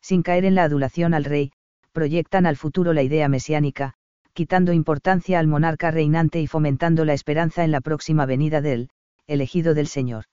Sin 0.00 0.24
caer 0.24 0.44
en 0.44 0.56
la 0.56 0.64
adulación 0.64 1.14
al 1.14 1.22
rey, 1.22 1.52
proyectan 1.92 2.44
al 2.44 2.56
futuro 2.56 2.92
la 2.92 3.04
idea 3.04 3.28
mesiánica, 3.28 3.94
quitando 4.32 4.72
importancia 4.72 5.38
al 5.38 5.46
monarca 5.46 5.92
reinante 5.92 6.40
y 6.40 6.48
fomentando 6.48 7.04
la 7.04 7.12
esperanza 7.12 7.62
en 7.62 7.70
la 7.70 7.80
próxima 7.80 8.26
venida 8.26 8.60
del, 8.60 8.90
elegido 9.28 9.72
del 9.72 9.86
Señor. 9.86 10.24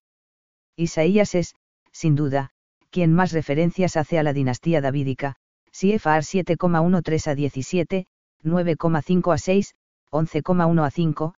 Isaías 0.75 1.35
es, 1.35 1.53
sin 1.91 2.15
duda, 2.15 2.49
quien 2.89 3.13
más 3.13 3.31
referencias 3.31 3.95
hace 3.95 4.17
a 4.17 4.23
la 4.23 4.33
dinastía 4.33 4.81
davídica, 4.81 5.35
CFR 5.69 6.23
7,13 6.23 7.27
a 7.27 7.35
17, 7.35 8.07
9,5 8.43 9.33
a 9.35 9.37
6, 9.37 9.75
11,1 10.09 10.83
a 10.83 10.89
5, 10.89 11.35
y, 11.35 11.38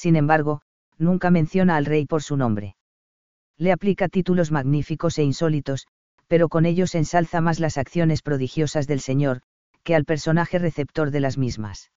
sin 0.00 0.16
embargo, 0.16 0.62
nunca 0.96 1.30
menciona 1.30 1.76
al 1.76 1.84
rey 1.84 2.06
por 2.06 2.22
su 2.22 2.38
nombre. 2.38 2.74
Le 3.58 3.70
aplica 3.70 4.08
títulos 4.08 4.50
magníficos 4.50 5.18
e 5.18 5.24
insólitos, 5.24 5.86
pero 6.26 6.48
con 6.48 6.64
ellos 6.64 6.94
ensalza 6.94 7.42
más 7.42 7.60
las 7.60 7.76
acciones 7.76 8.22
prodigiosas 8.22 8.86
del 8.86 9.00
Señor, 9.00 9.42
que 9.82 9.94
al 9.94 10.06
personaje 10.06 10.58
receptor 10.58 11.10
de 11.10 11.20
las 11.20 11.36
mismas. 11.36 11.90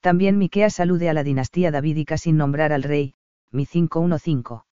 También 0.00 0.36
Miqueas 0.36 0.80
alude 0.80 1.08
a 1.08 1.14
la 1.14 1.24
dinastía 1.24 1.70
davídica 1.70 2.18
sin 2.18 2.36
nombrar 2.36 2.74
al 2.74 2.82
rey, 2.82 3.14
mi 3.50 3.64
515. 3.64 4.66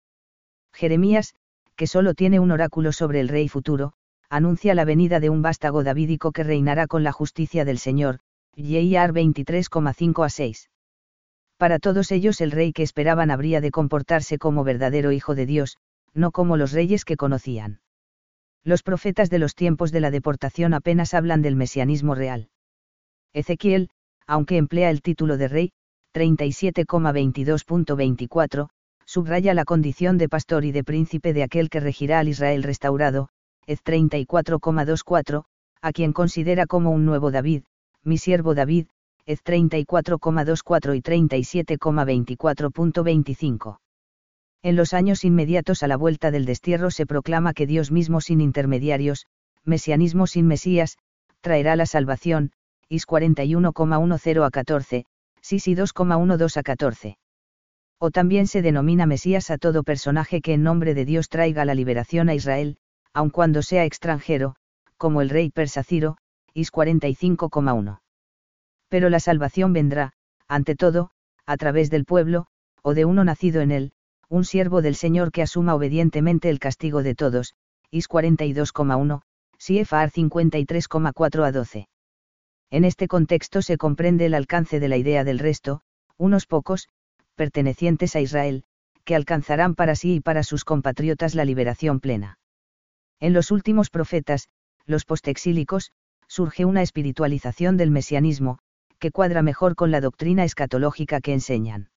Jeremías, 0.74 1.36
que 1.76 1.86
solo 1.86 2.16
tiene 2.16 2.40
un 2.40 2.50
oráculo 2.50 2.94
sobre 2.94 3.20
el 3.20 3.28
rey 3.28 3.48
futuro, 3.48 3.94
anuncia 4.28 4.74
la 4.74 4.86
venida 4.86 5.20
de 5.20 5.30
un 5.30 5.44
vástago 5.44 5.84
davídico 5.84 6.32
que 6.32 6.44
reinará 6.44 6.88
con 6.88 7.04
la 7.04 7.12
justicia 7.12 7.64
del 7.64 7.78
Señor, 7.78 8.22
Year 8.56 9.14
23,5 9.14 10.26
a 10.26 10.30
6. 10.30 10.70
Para 11.60 11.78
todos 11.78 12.12
ellos 12.14 12.40
el 12.40 12.52
rey 12.52 12.72
que 12.72 12.84
esperaban 12.84 13.32
habría 13.32 13.60
de 13.60 13.70
comportarse 13.70 14.38
como 14.38 14.64
verdadero 14.64 15.12
hijo 15.12 15.36
de 15.36 15.46
Dios, 15.46 15.76
no 16.14 16.32
como 16.32 16.56
los 16.56 16.72
reyes 16.72 17.04
que 17.04 17.18
conocían. 17.18 17.82
Los 18.64 18.82
profetas 18.82 19.30
de 19.30 19.40
los 19.40 19.56
tiempos 19.56 19.92
de 19.92 20.00
la 20.00 20.10
deportación 20.10 20.74
apenas 20.74 21.14
hablan 21.14 21.42
del 21.42 21.58
mesianismo 21.58 22.16
real. 22.16 22.48
Ezequiel, 23.34 23.90
aunque 24.26 24.56
emplea 24.56 24.90
el 24.90 25.02
título 25.02 25.36
de 25.36 25.50
rey, 25.50 25.74
37,22.24, 26.14 28.70
subraya 29.04 29.54
la 29.54 29.66
condición 29.66 30.18
de 30.18 30.30
pastor 30.30 30.64
y 30.64 30.72
de 30.72 30.86
príncipe 30.86 31.34
de 31.34 31.44
aquel 31.44 31.70
que 31.70 31.82
regirá 31.82 32.20
al 32.20 32.30
Israel 32.30 32.64
restaurado, 32.64 33.28
Ez 33.68 33.84
34,24, 33.84 35.44
a 35.82 35.92
quien 35.92 36.14
considera 36.14 36.68
como 36.68 36.92
un 36.92 37.04
nuevo 37.04 37.32
David, 37.32 37.64
mi 38.02 38.18
siervo 38.18 38.56
David, 38.56 38.88
Ez 39.30 39.42
34,24 39.44 40.98
y 40.98 41.02
37,24.25. 41.04 43.78
En 44.64 44.76
los 44.76 44.96
años 44.96 45.24
inmediatos 45.24 45.84
a 45.84 45.88
la 45.88 45.98
vuelta 45.98 46.32
del 46.32 46.46
destierro 46.46 46.90
se 46.90 47.06
proclama 47.06 47.54
que 47.54 47.68
Dios 47.68 47.92
mismo 47.92 48.22
sin 48.22 48.42
intermediarios, 48.42 49.28
mesianismo 49.64 50.26
sin 50.26 50.48
Mesías, 50.48 50.98
traerá 51.42 51.76
la 51.76 51.86
salvación, 51.86 52.54
Is 52.88 53.06
41,10 53.06 54.44
a 54.44 54.50
14, 54.50 55.06
Sisi 55.42 55.76
2,12 55.76 56.58
a 56.58 56.64
14. 56.64 57.20
O 58.00 58.10
también 58.10 58.48
se 58.48 58.64
denomina 58.64 59.06
Mesías 59.06 59.52
a 59.52 59.60
todo 59.60 59.84
personaje 59.84 60.42
que 60.42 60.56
en 60.56 60.64
nombre 60.64 60.96
de 60.96 61.06
Dios 61.06 61.30
traiga 61.30 61.66
la 61.66 61.76
liberación 61.76 62.30
a 62.30 62.34
Israel, 62.34 62.78
aun 63.14 63.30
cuando 63.30 63.62
sea 63.62 63.86
extranjero, 63.86 64.56
como 64.98 65.22
el 65.22 65.30
rey 65.30 65.52
persa 65.52 65.84
Ciro, 65.84 66.18
Is 66.56 66.72
45,1. 66.72 68.00
Pero 68.90 69.10
la 69.10 69.20
salvación 69.20 69.74
vendrá, 69.74 70.14
ante 70.48 70.76
todo, 70.76 71.12
a 71.46 71.58
través 71.58 71.90
del 71.90 72.06
pueblo, 72.06 72.48
o 72.82 72.94
de 72.94 73.06
uno 73.06 73.24
nacido 73.24 73.62
en 73.62 73.72
él, 73.72 73.92
un 74.28 74.46
siervo 74.46 74.82
del 74.82 74.96
Señor 74.96 75.32
que 75.32 75.42
asuma 75.42 75.76
obedientemente 75.76 76.50
el 76.50 76.60
castigo 76.60 77.02
de 77.04 77.16
todos, 77.16 77.56
Is 77.92 78.08
42,1, 78.08 79.22
CFR 79.58 80.12
53,4 80.12 81.46
a 81.46 81.52
12. 81.52 81.90
En 82.72 82.86
este 82.86 83.08
contexto 83.08 83.62
se 83.62 83.78
comprende 83.78 84.26
el 84.26 84.36
alcance 84.36 84.80
de 84.80 84.88
la 84.88 84.98
idea 84.98 85.24
del 85.24 85.40
resto, 85.40 85.82
unos 86.18 86.46
pocos, 86.46 86.88
pertenecientes 87.36 88.16
a 88.16 88.22
Israel, 88.22 88.64
que 89.06 89.16
alcanzarán 89.16 89.74
para 89.74 89.96
sí 89.96 90.16
y 90.16 90.20
para 90.20 90.44
sus 90.44 90.66
compatriotas 90.66 91.34
la 91.34 91.46
liberación 91.46 92.00
plena. 92.00 92.38
En 93.20 93.34
los 93.34 93.50
últimos 93.50 93.90
profetas, 93.90 94.50
los 94.86 95.06
postexílicos, 95.06 95.92
surge 96.28 96.66
una 96.66 96.84
espiritualización 96.84 97.76
del 97.76 97.90
mesianismo, 97.90 98.60
que 99.00 99.12
cuadra 99.12 99.42
mejor 99.42 99.76
con 99.76 99.92
la 99.92 100.02
doctrina 100.02 100.44
escatológica 100.44 101.22
que 101.22 101.34
enseñan. 101.34 101.90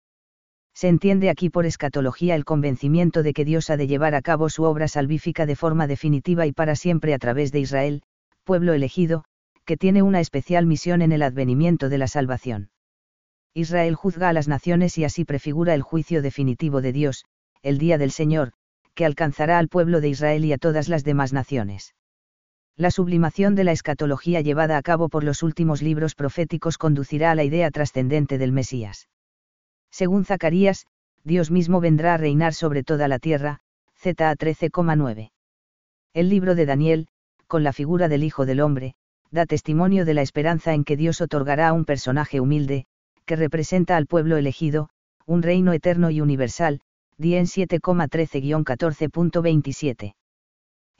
Se 0.74 0.88
entiende 0.88 1.30
aquí 1.30 1.50
por 1.50 1.66
escatología 1.66 2.34
el 2.34 2.44
convencimiento 2.44 3.22
de 3.22 3.32
que 3.32 3.44
Dios 3.44 3.70
ha 3.70 3.76
de 3.76 3.86
llevar 3.86 4.14
a 4.14 4.22
cabo 4.22 4.48
su 4.48 4.62
obra 4.62 4.88
salvífica 4.88 5.46
de 5.46 5.56
forma 5.56 5.86
definitiva 5.86 6.46
y 6.46 6.52
para 6.52 6.76
siempre 6.76 7.12
a 7.12 7.18
través 7.18 7.52
de 7.52 7.60
Israel, 7.60 8.02
pueblo 8.44 8.72
elegido, 8.72 9.24
que 9.64 9.76
tiene 9.76 10.02
una 10.02 10.20
especial 10.20 10.66
misión 10.66 11.02
en 11.02 11.12
el 11.12 11.22
advenimiento 11.22 11.88
de 11.88 11.98
la 11.98 12.08
salvación. 12.08 12.70
Israel 13.52 13.94
juzga 13.94 14.28
a 14.28 14.32
las 14.32 14.48
naciones 14.48 14.96
y 14.96 15.04
así 15.04 15.24
prefigura 15.24 15.74
el 15.74 15.82
juicio 15.82 16.22
definitivo 16.22 16.80
de 16.80 16.92
Dios, 16.92 17.24
el 17.62 17.78
día 17.78 17.98
del 17.98 18.10
Señor, 18.10 18.52
que 18.94 19.04
alcanzará 19.04 19.58
al 19.58 19.68
pueblo 19.68 20.00
de 20.00 20.08
Israel 20.08 20.44
y 20.44 20.52
a 20.52 20.58
todas 20.58 20.88
las 20.88 21.04
demás 21.04 21.32
naciones. 21.32 21.94
La 22.80 22.90
sublimación 22.90 23.54
de 23.56 23.64
la 23.64 23.72
escatología 23.72 24.40
llevada 24.40 24.78
a 24.78 24.82
cabo 24.82 25.10
por 25.10 25.22
los 25.22 25.42
últimos 25.42 25.82
libros 25.82 26.14
proféticos 26.14 26.78
conducirá 26.78 27.30
a 27.30 27.34
la 27.34 27.44
idea 27.44 27.70
trascendente 27.70 28.38
del 28.38 28.52
Mesías. 28.52 29.10
Según 29.90 30.24
Zacarías, 30.24 30.86
Dios 31.22 31.50
mismo 31.50 31.82
vendrá 31.82 32.14
a 32.14 32.16
reinar 32.16 32.54
sobre 32.54 32.82
toda 32.82 33.06
la 33.06 33.18
tierra, 33.18 33.60
ZA 33.98 34.34
13,9. 34.34 35.30
El 36.14 36.30
libro 36.30 36.54
de 36.54 36.64
Daniel, 36.64 37.08
con 37.48 37.64
la 37.64 37.74
figura 37.74 38.08
del 38.08 38.24
Hijo 38.24 38.46
del 38.46 38.62
Hombre, 38.62 38.94
da 39.30 39.44
testimonio 39.44 40.06
de 40.06 40.14
la 40.14 40.22
esperanza 40.22 40.72
en 40.72 40.84
que 40.84 40.96
Dios 40.96 41.20
otorgará 41.20 41.68
a 41.68 41.74
un 41.74 41.84
personaje 41.84 42.40
humilde, 42.40 42.86
que 43.26 43.36
representa 43.36 43.98
al 43.98 44.06
pueblo 44.06 44.38
elegido, 44.38 44.88
un 45.26 45.42
reino 45.42 45.74
eterno 45.74 46.10
y 46.10 46.22
universal, 46.22 46.80
Dien 47.18 47.44
7,13-14.27. 47.44 50.14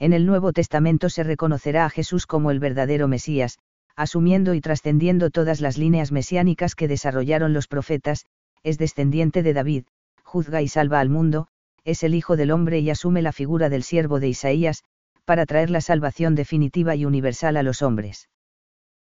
En 0.01 0.13
el 0.13 0.25
Nuevo 0.25 0.51
Testamento 0.51 1.09
se 1.09 1.21
reconocerá 1.21 1.85
a 1.85 1.89
Jesús 1.91 2.25
como 2.25 2.49
el 2.49 2.59
verdadero 2.59 3.07
Mesías, 3.07 3.59
asumiendo 3.95 4.55
y 4.55 4.59
trascendiendo 4.59 5.29
todas 5.29 5.61
las 5.61 5.77
líneas 5.77 6.11
mesiánicas 6.11 6.73
que 6.73 6.87
desarrollaron 6.87 7.53
los 7.53 7.67
profetas, 7.67 8.25
es 8.63 8.79
descendiente 8.79 9.43
de 9.43 9.53
David, 9.53 9.83
juzga 10.23 10.63
y 10.63 10.67
salva 10.67 11.01
al 11.01 11.09
mundo, 11.09 11.49
es 11.83 12.01
el 12.01 12.15
Hijo 12.15 12.35
del 12.35 12.49
Hombre 12.49 12.79
y 12.79 12.89
asume 12.89 13.21
la 13.21 13.31
figura 13.31 13.69
del 13.69 13.83
siervo 13.83 14.19
de 14.19 14.29
Isaías, 14.29 14.83
para 15.23 15.45
traer 15.45 15.69
la 15.69 15.81
salvación 15.81 16.33
definitiva 16.33 16.95
y 16.95 17.05
universal 17.05 17.55
a 17.55 17.61
los 17.61 17.83
hombres. 17.83 18.27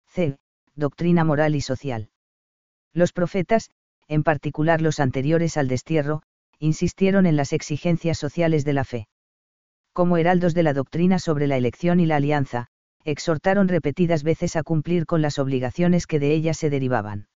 C. 0.06 0.38
Doctrina 0.76 1.24
moral 1.24 1.56
y 1.56 1.60
social. 1.60 2.08
Los 2.94 3.12
profetas, 3.12 3.70
en 4.08 4.22
particular 4.22 4.80
los 4.80 4.98
anteriores 4.98 5.58
al 5.58 5.68
destierro, 5.68 6.22
insistieron 6.58 7.26
en 7.26 7.36
las 7.36 7.52
exigencias 7.52 8.16
sociales 8.16 8.64
de 8.64 8.72
la 8.72 8.84
fe. 8.84 9.08
Como 9.96 10.18
heraldos 10.18 10.52
de 10.52 10.62
la 10.62 10.74
doctrina 10.74 11.18
sobre 11.18 11.46
la 11.46 11.56
elección 11.56 12.00
y 12.00 12.04
la 12.04 12.16
alianza, 12.16 12.66
exhortaron 13.06 13.66
repetidas 13.66 14.24
veces 14.24 14.54
a 14.54 14.62
cumplir 14.62 15.06
con 15.06 15.22
las 15.22 15.38
obligaciones 15.38 16.06
que 16.06 16.20
de 16.20 16.34
ellas 16.34 16.58
se 16.58 16.68
derivaban. 16.68 17.28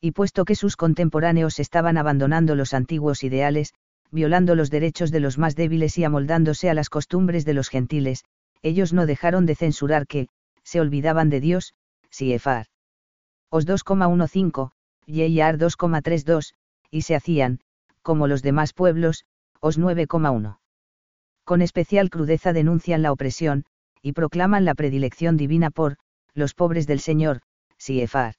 Y 0.00 0.10
puesto 0.10 0.44
que 0.44 0.56
sus 0.56 0.74
contemporáneos 0.74 1.60
estaban 1.60 1.96
abandonando 1.96 2.56
los 2.56 2.74
antiguos 2.74 3.22
ideales, 3.22 3.72
violando 4.10 4.56
los 4.56 4.68
derechos 4.68 5.12
de 5.12 5.20
los 5.20 5.38
más 5.38 5.54
débiles 5.54 5.96
y 5.96 6.02
amoldándose 6.02 6.68
a 6.68 6.74
las 6.74 6.90
costumbres 6.90 7.44
de 7.44 7.54
los 7.54 7.68
gentiles, 7.68 8.24
ellos 8.62 8.92
no 8.92 9.06
dejaron 9.06 9.46
de 9.46 9.54
censurar 9.54 10.08
que, 10.08 10.26
se 10.64 10.80
olvidaban 10.80 11.30
de 11.30 11.38
Dios, 11.38 11.72
Siefar. 12.10 12.66
Os 13.48 13.64
2,15, 13.64 14.72
Yeyar 15.06 15.56
2,32, 15.56 16.52
y 16.90 17.02
se 17.02 17.14
hacían, 17.14 17.60
como 18.02 18.26
los 18.26 18.42
demás 18.42 18.72
pueblos, 18.72 19.24
Os 19.60 19.78
9,1. 19.78 20.58
Con 21.46 21.62
especial 21.62 22.10
crudeza 22.10 22.52
denuncian 22.52 23.02
la 23.02 23.12
opresión, 23.12 23.66
y 24.02 24.14
proclaman 24.14 24.64
la 24.64 24.74
predilección 24.74 25.36
divina 25.36 25.70
por, 25.70 25.96
los 26.34 26.54
pobres 26.54 26.88
del 26.88 26.98
Señor, 26.98 27.40
Siefar. 27.78 28.34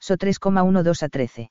So 0.00 0.16
3,12 0.16 1.02
a 1.04 1.08
13. 1.08 1.50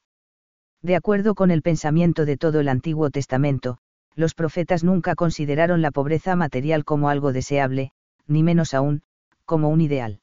De 0.81 0.95
acuerdo 0.97 1.33
con 1.33 1.49
el 1.49 1.61
pensamiento 1.61 2.25
de 2.25 2.35
todo 2.35 2.59
el 2.59 2.67
Antiguo 2.67 3.09
Testamento, 3.09 3.77
los 4.15 4.33
profetas 4.33 4.83
nunca 4.83 5.15
consideraron 5.15 5.81
la 5.81 5.91
pobreza 5.91 6.35
material 6.35 6.83
como 6.83 7.07
algo 7.07 7.31
deseable, 7.31 7.93
ni 8.27 8.43
menos 8.43 8.73
aún, 8.73 9.01
como 9.45 9.69
un 9.69 9.79
ideal. 9.79 10.19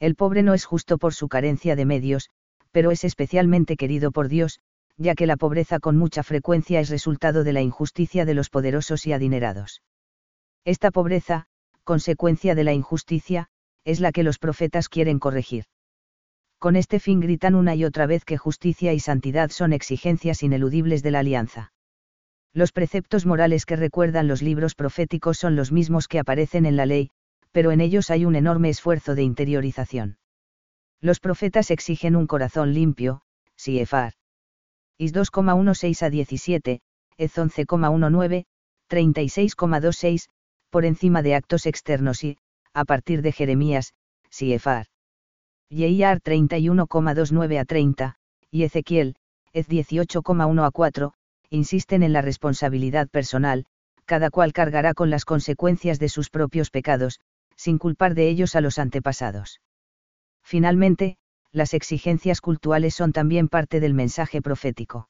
El 0.00 0.16
pobre 0.16 0.42
no 0.42 0.52
es 0.52 0.64
justo 0.64 0.98
por 0.98 1.14
su 1.14 1.28
carencia 1.28 1.76
de 1.76 1.84
medios, 1.84 2.28
pero 2.72 2.90
es 2.90 3.04
especialmente 3.04 3.76
querido 3.76 4.10
por 4.10 4.26
Dios, 4.26 4.58
ya 5.00 5.16
que 5.16 5.26
la 5.26 5.36
pobreza 5.36 5.80
con 5.80 5.96
mucha 5.96 6.22
frecuencia 6.22 6.78
es 6.78 6.90
resultado 6.90 7.42
de 7.42 7.52
la 7.52 7.62
injusticia 7.62 8.24
de 8.24 8.34
los 8.34 8.50
poderosos 8.50 9.04
y 9.06 9.12
adinerados. 9.12 9.82
Esta 10.64 10.92
pobreza, 10.92 11.46
consecuencia 11.82 12.54
de 12.54 12.62
la 12.62 12.72
injusticia, 12.72 13.48
es 13.84 13.98
la 13.98 14.12
que 14.12 14.22
los 14.22 14.38
profetas 14.38 14.88
quieren 14.88 15.18
corregir 15.18 15.64
con 16.60 16.76
este 16.76 17.00
fin 17.00 17.20
gritan 17.20 17.54
una 17.54 17.74
y 17.74 17.86
otra 17.86 18.04
vez 18.04 18.26
que 18.26 18.36
justicia 18.36 18.92
y 18.92 19.00
santidad 19.00 19.48
son 19.48 19.72
exigencias 19.72 20.42
ineludibles 20.42 21.02
de 21.02 21.10
la 21.10 21.20
alianza. 21.20 21.72
Los 22.52 22.72
preceptos 22.72 23.24
morales 23.24 23.64
que 23.64 23.76
recuerdan 23.76 24.28
los 24.28 24.42
libros 24.42 24.74
proféticos 24.74 25.38
son 25.38 25.56
los 25.56 25.72
mismos 25.72 26.06
que 26.06 26.18
aparecen 26.18 26.66
en 26.66 26.76
la 26.76 26.84
ley, 26.84 27.10
pero 27.50 27.72
en 27.72 27.80
ellos 27.80 28.10
hay 28.10 28.26
un 28.26 28.36
enorme 28.36 28.68
esfuerzo 28.68 29.14
de 29.14 29.22
interiorización. 29.22 30.18
Los 31.00 31.18
profetas 31.18 31.70
exigen 31.70 32.14
un 32.14 32.26
corazón 32.26 32.74
limpio, 32.74 33.22
Siefar. 33.56 34.19
Is 35.00 35.14
2,16 35.14 36.02
a 36.02 36.10
17, 36.10 36.80
Ez 37.16 37.38
11,19, 37.38 38.44
36,26, 38.90 40.28
por 40.68 40.84
encima 40.84 41.22
de 41.22 41.34
actos 41.34 41.64
externos 41.64 42.22
y, 42.22 42.36
a 42.74 42.84
partir 42.84 43.22
de 43.22 43.32
Jeremías, 43.32 43.94
Siefar. 44.28 44.88
Yeiar 45.70 46.20
31,29 46.20 47.58
a 47.58 47.64
30, 47.64 48.16
y 48.50 48.64
Ezequiel, 48.64 49.16
Ez 49.54 49.70
18,1 49.70 50.66
a 50.66 50.70
4, 50.70 51.14
insisten 51.48 52.02
en 52.02 52.12
la 52.12 52.20
responsabilidad 52.20 53.08
personal, 53.08 53.64
cada 54.04 54.28
cual 54.28 54.52
cargará 54.52 54.92
con 54.92 55.08
las 55.08 55.24
consecuencias 55.24 55.98
de 55.98 56.10
sus 56.10 56.28
propios 56.28 56.68
pecados, 56.68 57.20
sin 57.56 57.78
culpar 57.78 58.14
de 58.14 58.28
ellos 58.28 58.54
a 58.54 58.60
los 58.60 58.78
antepasados. 58.78 59.62
Finalmente, 60.42 61.16
las 61.52 61.74
exigencias 61.74 62.40
cultuales 62.40 62.94
son 62.94 63.12
también 63.12 63.48
parte 63.48 63.80
del 63.80 63.94
mensaje 63.94 64.40
profético. 64.40 65.08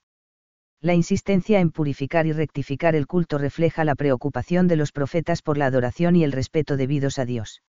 La 0.81 0.95
insistencia 0.95 1.61
en 1.61 1.71
purificar 1.71 2.27
y 2.27 2.33
rectificar 2.33 2.95
el 2.95 3.07
culto 3.07 3.37
refleja 3.37 3.85
la 3.85 3.95
preocupación 3.95 4.67
de 4.67 4.77
los 4.77 4.93
profetas 4.93 5.43
por 5.43 5.59
la 5.59 5.67
adoración 5.67 6.17
y 6.17 6.25
el 6.25 6.33
respeto 6.33 6.79
debidos 6.79 7.19
a 7.19 7.27
Dios. 7.27 7.63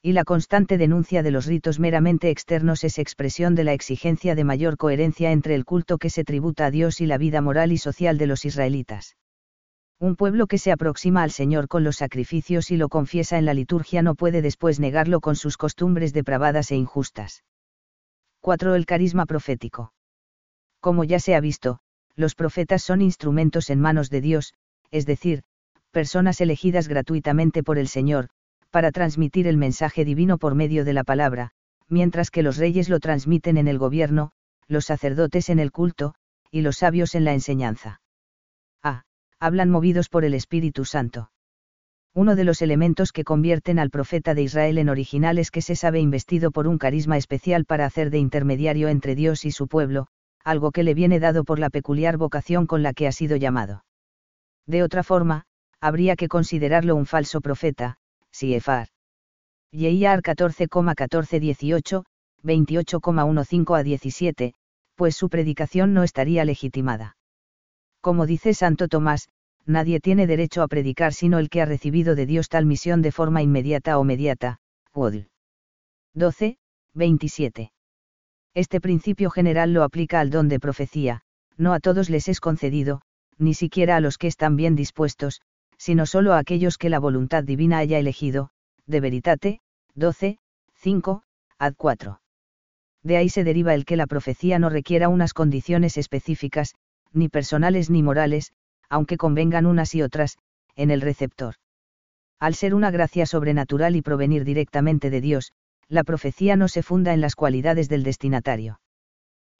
Y 0.00 0.12
la 0.12 0.22
constante 0.22 0.78
denuncia 0.78 1.24
de 1.24 1.32
los 1.32 1.46
ritos 1.46 1.80
meramente 1.80 2.30
externos 2.30 2.84
es 2.84 3.00
expresión 3.00 3.56
de 3.56 3.64
la 3.64 3.72
exigencia 3.72 4.36
de 4.36 4.44
mayor 4.44 4.76
coherencia 4.76 5.32
entre 5.32 5.56
el 5.56 5.64
culto 5.64 5.98
que 5.98 6.10
se 6.10 6.22
tributa 6.22 6.66
a 6.66 6.70
Dios 6.70 7.00
y 7.00 7.06
la 7.06 7.18
vida 7.18 7.40
moral 7.40 7.72
y 7.72 7.78
social 7.78 8.16
de 8.16 8.28
los 8.28 8.44
israelitas. 8.44 9.16
Un 9.98 10.14
pueblo 10.14 10.46
que 10.46 10.58
se 10.58 10.70
aproxima 10.70 11.24
al 11.24 11.32
Señor 11.32 11.66
con 11.66 11.82
los 11.82 11.96
sacrificios 11.96 12.70
y 12.70 12.76
lo 12.76 12.88
confiesa 12.88 13.36
en 13.38 13.46
la 13.46 13.54
liturgia 13.54 14.00
no 14.00 14.14
puede 14.14 14.42
después 14.42 14.78
negarlo 14.78 15.20
con 15.20 15.34
sus 15.34 15.56
costumbres 15.56 16.12
depravadas 16.12 16.70
e 16.70 16.76
injustas. 16.76 17.42
4. 18.40 18.74
El 18.74 18.86
carisma 18.86 19.26
profético. 19.26 19.92
Como 20.80 21.04
ya 21.04 21.18
se 21.18 21.34
ha 21.34 21.40
visto, 21.40 21.80
los 22.14 22.34
profetas 22.34 22.82
son 22.82 23.02
instrumentos 23.02 23.68
en 23.70 23.80
manos 23.80 24.10
de 24.10 24.20
Dios, 24.20 24.54
es 24.90 25.06
decir, 25.06 25.42
personas 25.90 26.40
elegidas 26.40 26.88
gratuitamente 26.88 27.62
por 27.62 27.78
el 27.78 27.88
Señor, 27.88 28.28
para 28.70 28.92
transmitir 28.92 29.46
el 29.46 29.56
mensaje 29.56 30.04
divino 30.04 30.38
por 30.38 30.54
medio 30.54 30.84
de 30.84 30.92
la 30.92 31.04
palabra, 31.04 31.50
mientras 31.88 32.30
que 32.30 32.42
los 32.42 32.56
reyes 32.56 32.88
lo 32.88 33.00
transmiten 33.00 33.56
en 33.56 33.66
el 33.66 33.78
gobierno, 33.78 34.30
los 34.66 34.86
sacerdotes 34.86 35.48
en 35.48 35.58
el 35.58 35.72
culto, 35.72 36.14
y 36.50 36.60
los 36.60 36.78
sabios 36.78 37.14
en 37.14 37.24
la 37.24 37.32
enseñanza. 37.32 38.00
A 38.82 39.04
hablan 39.40 39.70
movidos 39.70 40.08
por 40.08 40.24
el 40.24 40.34
Espíritu 40.34 40.84
Santo. 40.84 41.30
Uno 42.14 42.36
de 42.36 42.44
los 42.44 42.62
elementos 42.62 43.12
que 43.12 43.24
convierten 43.24 43.78
al 43.78 43.90
profeta 43.90 44.34
de 44.34 44.42
Israel 44.42 44.78
en 44.78 44.88
original 44.88 45.38
es 45.38 45.50
que 45.50 45.62
se 45.62 45.76
sabe 45.76 46.00
investido 46.00 46.50
por 46.50 46.66
un 46.66 46.78
carisma 46.78 47.16
especial 47.16 47.64
para 47.64 47.86
hacer 47.86 48.10
de 48.10 48.18
intermediario 48.18 48.88
entre 48.88 49.14
Dios 49.14 49.44
y 49.44 49.50
su 49.50 49.68
pueblo, 49.68 50.08
algo 50.42 50.72
que 50.72 50.82
le 50.82 50.94
viene 50.94 51.20
dado 51.20 51.44
por 51.44 51.58
la 51.58 51.70
peculiar 51.70 52.16
vocación 52.16 52.66
con 52.66 52.82
la 52.82 52.92
que 52.92 53.06
ha 53.06 53.12
sido 53.12 53.36
llamado. 53.36 53.84
De 54.66 54.82
otra 54.82 55.02
forma, 55.02 55.44
habría 55.80 56.16
que 56.16 56.28
considerarlo 56.28 56.96
un 56.96 57.06
falso 57.06 57.40
profeta, 57.40 57.98
Siefar. 58.32 58.88
Yeiar 59.70 60.22
14,14-18, 60.22 62.04
28,15 62.42 63.78
a 63.78 63.82
17, 63.82 64.54
pues 64.94 65.16
su 65.16 65.28
predicación 65.28 65.94
no 65.94 66.02
estaría 66.02 66.44
legitimada. 66.44 67.16
Como 68.00 68.26
dice 68.26 68.54
Santo 68.54 68.88
Tomás, 68.88 69.28
nadie 69.68 70.00
tiene 70.00 70.26
derecho 70.26 70.62
a 70.62 70.68
predicar 70.68 71.12
sino 71.12 71.38
el 71.38 71.50
que 71.50 71.60
ha 71.60 71.66
recibido 71.66 72.14
de 72.14 72.26
Dios 72.26 72.48
tal 72.48 72.66
misión 72.66 73.02
de 73.02 73.12
forma 73.12 73.42
inmediata 73.42 73.98
o 73.98 74.04
mediata. 74.04 74.60
Wodl. 74.94 75.28
12, 76.14 76.56
27. 76.94 77.70
Este 78.54 78.80
principio 78.80 79.30
general 79.30 79.72
lo 79.72 79.84
aplica 79.84 80.20
al 80.20 80.30
don 80.30 80.48
de 80.48 80.58
profecía, 80.58 81.20
no 81.56 81.74
a 81.74 81.80
todos 81.80 82.08
les 82.08 82.28
es 82.28 82.40
concedido, 82.40 83.02
ni 83.36 83.54
siquiera 83.54 83.96
a 83.96 84.00
los 84.00 84.18
que 84.18 84.26
están 84.26 84.56
bien 84.56 84.74
dispuestos, 84.74 85.42
sino 85.76 86.06
solo 86.06 86.32
a 86.32 86.38
aquellos 86.38 86.78
que 86.78 86.88
la 86.88 86.98
voluntad 86.98 87.44
divina 87.44 87.78
haya 87.78 87.98
elegido, 87.98 88.50
de 88.86 89.00
veritate, 89.00 89.60
12, 89.94 90.38
5, 90.74 91.22
ad 91.58 91.74
4. 91.76 92.20
De 93.02 93.16
ahí 93.16 93.28
se 93.28 93.44
deriva 93.44 93.74
el 93.74 93.84
que 93.84 93.96
la 93.96 94.06
profecía 94.06 94.58
no 94.58 94.70
requiera 94.70 95.08
unas 95.08 95.34
condiciones 95.34 95.96
específicas, 95.96 96.74
ni 97.12 97.28
personales 97.28 97.90
ni 97.90 98.02
morales, 98.02 98.52
aunque 98.88 99.16
convengan 99.16 99.66
unas 99.66 99.94
y 99.94 100.02
otras, 100.02 100.38
en 100.76 100.90
el 100.90 101.00
receptor. 101.00 101.54
Al 102.38 102.54
ser 102.54 102.74
una 102.74 102.90
gracia 102.90 103.26
sobrenatural 103.26 103.96
y 103.96 104.02
provenir 104.02 104.44
directamente 104.44 105.10
de 105.10 105.20
Dios, 105.20 105.52
la 105.88 106.04
profecía 106.04 106.56
no 106.56 106.68
se 106.68 106.82
funda 106.82 107.12
en 107.12 107.20
las 107.20 107.34
cualidades 107.34 107.88
del 107.88 108.02
destinatario. 108.02 108.80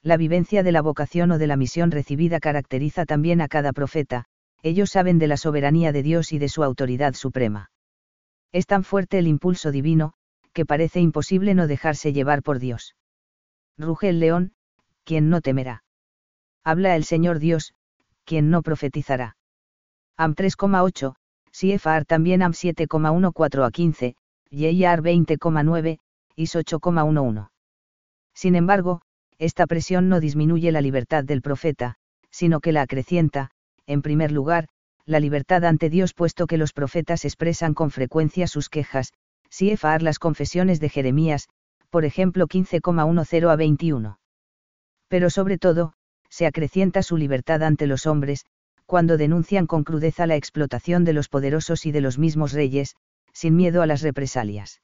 La 0.03 0.17
vivencia 0.17 0.62
de 0.62 0.73
la 0.73 0.83
vocación 0.83 1.33
o 1.33 1.38
de 1.38 1.47
la 1.47 1.57
misión 1.57 1.91
recibida 1.91 2.38
caracteriza 2.38 3.05
también 3.05 3.41
a 3.41 3.49
cada 3.49 3.73
profeta, 3.73 4.27
ellos 4.62 4.91
saben 4.91 5.19
de 5.19 5.27
la 5.27 5.37
soberanía 5.37 5.93
de 5.93 6.03
Dios 6.03 6.33
y 6.33 6.38
de 6.38 6.49
su 6.49 6.62
autoridad 6.62 7.14
suprema. 7.14 7.71
Es 8.53 8.67
tan 8.67 8.85
fuerte 8.85 9.19
el 9.19 9.27
impulso 9.27 9.73
divino, 9.73 10.14
que 10.53 10.64
parece 10.64 11.01
imposible 11.01 11.55
no 11.55 11.67
dejarse 11.67 12.12
llevar 12.12 12.43
por 12.43 12.59
Dios. 12.59 12.95
Ruge 13.77 14.09
el 14.09 14.21
león, 14.21 14.53
quien 15.05 15.31
no 15.31 15.41
temerá. 15.41 15.85
Habla 16.64 16.97
el 16.97 17.05
Señor 17.05 17.38
Dios, 17.38 17.75
quien 18.29 18.51
no 18.51 18.61
profetizará. 18.62 19.37
Am 20.19 20.35
3,8, 20.35 21.14
Siefar 21.51 22.05
también 22.05 22.43
Am 22.43 22.53
7,14 22.53 23.64
a 23.64 23.71
15, 23.71 24.17
Yeyar 24.51 25.01
20,9, 25.03 25.99
Is 26.37 26.55
8,11. 26.55 27.49
Sin 28.35 28.55
embargo, 28.55 29.01
esta 29.38 29.67
presión 29.67 30.11
no 30.11 30.21
disminuye 30.21 30.71
la 30.73 30.83
libertad 30.83 31.25
del 31.25 31.41
profeta, 31.41 31.95
sino 32.31 32.61
que 32.61 32.73
la 32.73 32.83
acrecienta, 32.83 33.51
en 33.87 34.03
primer 34.03 34.31
lugar, 34.31 34.69
la 35.07 35.21
libertad 35.21 35.64
ante 35.64 35.88
Dios 35.88 36.12
puesto 36.12 36.47
que 36.47 36.59
los 36.59 36.75
profetas 36.75 37.25
expresan 37.25 37.73
con 37.73 37.91
frecuencia 37.91 38.47
sus 38.47 38.69
quejas, 38.69 39.14
Siefar 39.49 40.03
las 40.03 40.19
confesiones 40.19 40.81
de 40.81 40.91
Jeremías, 40.91 41.49
por 41.88 42.05
ejemplo 42.05 42.47
15,10 42.47 43.51
a 43.51 43.57
21. 43.57 44.19
Pero 45.09 45.31
sobre 45.31 45.57
todo, 45.57 45.95
se 46.29 46.47
acrecienta 46.47 47.03
su 47.03 47.17
libertad 47.17 47.62
ante 47.62 47.87
los 47.87 48.07
hombres, 48.07 48.45
cuando 48.87 49.17
denuncian 49.17 49.67
con 49.67 49.85
crudeza 49.85 50.27
la 50.27 50.37
explotación 50.37 51.05
de 51.05 51.12
los 51.12 51.29
poderosos 51.29 51.85
y 51.87 51.93
de 51.93 52.01
los 52.01 52.19
mismos 52.19 52.53
reyes, 52.53 52.97
sin 53.33 53.55
miedo 53.55 53.83
a 53.83 53.87
las 53.87 54.03
represalias. 54.03 54.81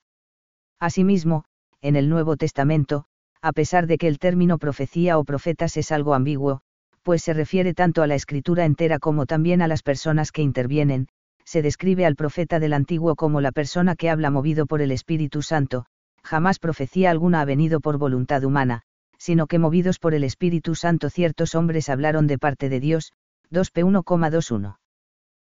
Asimismo, 0.79 1.45
en 1.81 1.97
el 1.97 2.09
Nuevo 2.09 2.37
Testamento, 2.37 3.07
a 3.41 3.53
pesar 3.53 3.87
de 3.87 3.99
que 3.99 4.09
el 4.09 4.19
término 4.19 4.59
profecía 4.59 5.19
o 5.19 5.25
profetas 5.25 5.77
es 5.77 5.93
algo 5.93 6.15
ambiguo, 6.15 6.61
pues 7.03 7.23
se 7.23 7.35
refiere 7.35 7.75
tanto 7.75 8.03
a 8.03 8.07
la 8.07 8.15
escritura 8.15 8.65
entera 8.65 8.99
como 8.99 9.27
también 9.27 9.61
a 9.61 9.69
las 9.69 9.83
personas 9.83 10.33
que 10.33 10.43
intervienen, 10.43 11.09
se 11.45 11.61
describe 11.61 12.07
al 12.07 12.17
profeta 12.17 12.59
del 12.59 12.73
Antiguo 12.73 13.17
como 13.17 13.41
la 13.41 13.53
persona 13.53 13.97
que 13.97 14.09
habla 14.09 14.31
movido 14.31 14.67
por 14.67 14.81
el 14.81 14.91
Espíritu 14.91 15.43
Santo, 15.43 15.85
jamás 16.23 16.59
profecía 16.59 17.11
alguna 17.11 17.43
ha 17.43 17.45
venido 17.45 17.81
por 17.81 17.99
voluntad 17.99 18.45
humana, 18.45 18.83
sino 19.25 19.47
que 19.47 19.59
movidos 19.59 19.99
por 19.99 20.13
el 20.13 20.23
Espíritu 20.23 20.75
Santo 20.75 21.09
ciertos 21.09 21.55
hombres 21.55 21.89
hablaron 21.89 22.27
de 22.27 22.37
parte 22.37 22.69
de 22.69 22.79
Dios, 22.79 23.15
2p1,21. 23.51 24.77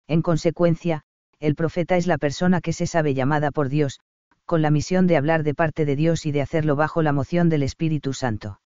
En 0.09 0.23
consecuencia, 0.23 1.03
el 1.39 1.55
profeta 1.55 1.97
es 1.97 2.09
la 2.09 2.19
persona 2.19 2.61
que 2.61 2.73
se 2.73 2.89
sabe 2.89 3.15
llamada 3.15 3.53
por 3.53 3.69
Dios, 3.69 4.01
con 4.45 4.61
la 4.61 4.73
misión 4.73 5.07
de 5.07 5.17
hablar 5.17 5.45
de 5.45 5.55
parte 5.55 5.85
de 5.85 5.95
Dios 5.95 6.27
y 6.27 6.33
de 6.33 6.43
hacerlo 6.43 6.75
bajo 6.75 7.01
la 7.01 7.13
moción 7.13 7.49
del 7.49 7.63
Espíritu 7.63 8.13
Santo. 8.13 8.61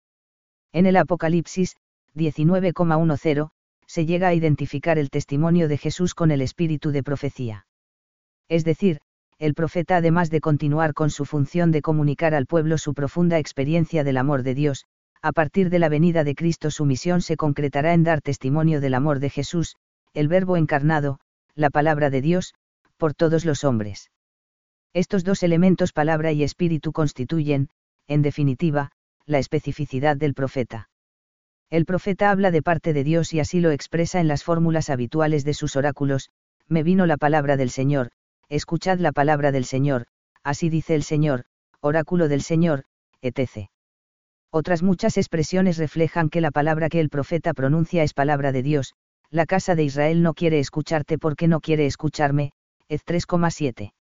En 0.70 0.84
el 0.84 0.98
Apocalipsis, 0.98 1.76
19,10, 2.14 3.52
se 3.86 4.04
llega 4.04 4.28
a 4.28 4.34
identificar 4.34 4.98
el 4.98 5.08
testimonio 5.08 5.66
de 5.66 5.78
Jesús 5.78 6.14
con 6.14 6.30
el 6.30 6.42
espíritu 6.42 6.90
de 6.90 7.02
profecía. 7.02 7.64
Es 8.50 8.64
decir, 8.66 9.00
el 9.40 9.54
profeta 9.54 9.96
además 9.96 10.28
de 10.28 10.42
continuar 10.42 10.92
con 10.92 11.08
su 11.08 11.24
función 11.24 11.70
de 11.70 11.80
comunicar 11.80 12.34
al 12.34 12.44
pueblo 12.44 12.76
su 12.76 12.92
profunda 12.92 13.38
experiencia 13.38 14.04
del 14.04 14.18
amor 14.18 14.42
de 14.42 14.54
Dios, 14.54 14.84
a 15.22 15.32
partir 15.32 15.70
de 15.70 15.78
la 15.78 15.88
venida 15.88 16.24
de 16.24 16.34
Cristo 16.34 16.70
su 16.70 16.84
misión 16.84 17.22
se 17.22 17.38
concretará 17.38 17.94
en 17.94 18.04
dar 18.04 18.20
testimonio 18.20 18.82
del 18.82 18.92
amor 18.92 19.18
de 19.18 19.30
Jesús, 19.30 19.76
el 20.12 20.28
Verbo 20.28 20.58
encarnado, 20.58 21.20
la 21.54 21.70
palabra 21.70 22.10
de 22.10 22.20
Dios, 22.20 22.52
por 22.98 23.14
todos 23.14 23.46
los 23.46 23.64
hombres. 23.64 24.10
Estos 24.92 25.24
dos 25.24 25.42
elementos 25.42 25.94
palabra 25.94 26.32
y 26.32 26.42
espíritu 26.42 26.92
constituyen, 26.92 27.70
en 28.08 28.20
definitiva, 28.20 28.90
la 29.24 29.38
especificidad 29.38 30.18
del 30.18 30.34
profeta. 30.34 30.90
El 31.70 31.86
profeta 31.86 32.30
habla 32.30 32.50
de 32.50 32.60
parte 32.60 32.92
de 32.92 33.04
Dios 33.04 33.32
y 33.32 33.40
así 33.40 33.60
lo 33.60 33.70
expresa 33.70 34.20
en 34.20 34.28
las 34.28 34.44
fórmulas 34.44 34.90
habituales 34.90 35.44
de 35.46 35.54
sus 35.54 35.76
oráculos, 35.76 36.28
me 36.68 36.82
vino 36.82 37.06
la 37.06 37.16
palabra 37.16 37.56
del 37.56 37.70
Señor, 37.70 38.10
escuchad 38.51 38.98
la 38.98 39.13
palabra 39.13 39.53
del 39.53 39.65
Señor, 39.65 40.07
así 40.42 40.69
dice 40.69 40.94
el 40.94 41.05
Señor, 41.05 41.44
oráculo 41.81 42.29
del 42.29 42.42
Señor, 42.42 42.85
etc. 43.23 43.71
Otras 44.51 44.83
muchas 44.83 45.17
expresiones 45.17 45.79
reflejan 45.79 46.29
que 46.29 46.40
la 46.40 46.51
palabra 46.51 46.88
que 46.88 47.01
el 47.01 47.09
profeta 47.09 47.55
pronuncia 47.55 48.03
es 48.03 48.13
palabra 48.13 48.51
de 48.51 48.63
Dios, 48.63 48.94
la 49.31 49.46
casa 49.46 49.77
de 49.77 49.85
Israel 49.85 50.23
no 50.23 50.35
quiere 50.35 50.59
escucharte 50.59 51.17
porque 51.17 51.46
no 51.46 51.61
quiere 51.61 51.87
escucharme, 51.87 52.51
Ez 52.88 53.05
3,7. 53.05 53.92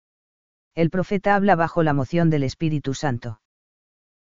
El 0.74 0.90
profeta 0.90 1.36
habla 1.36 1.56
bajo 1.56 1.84
la 1.84 1.94
moción 1.94 2.32
del 2.32 2.42
Espíritu 2.42 2.96
Santo. 2.96 3.40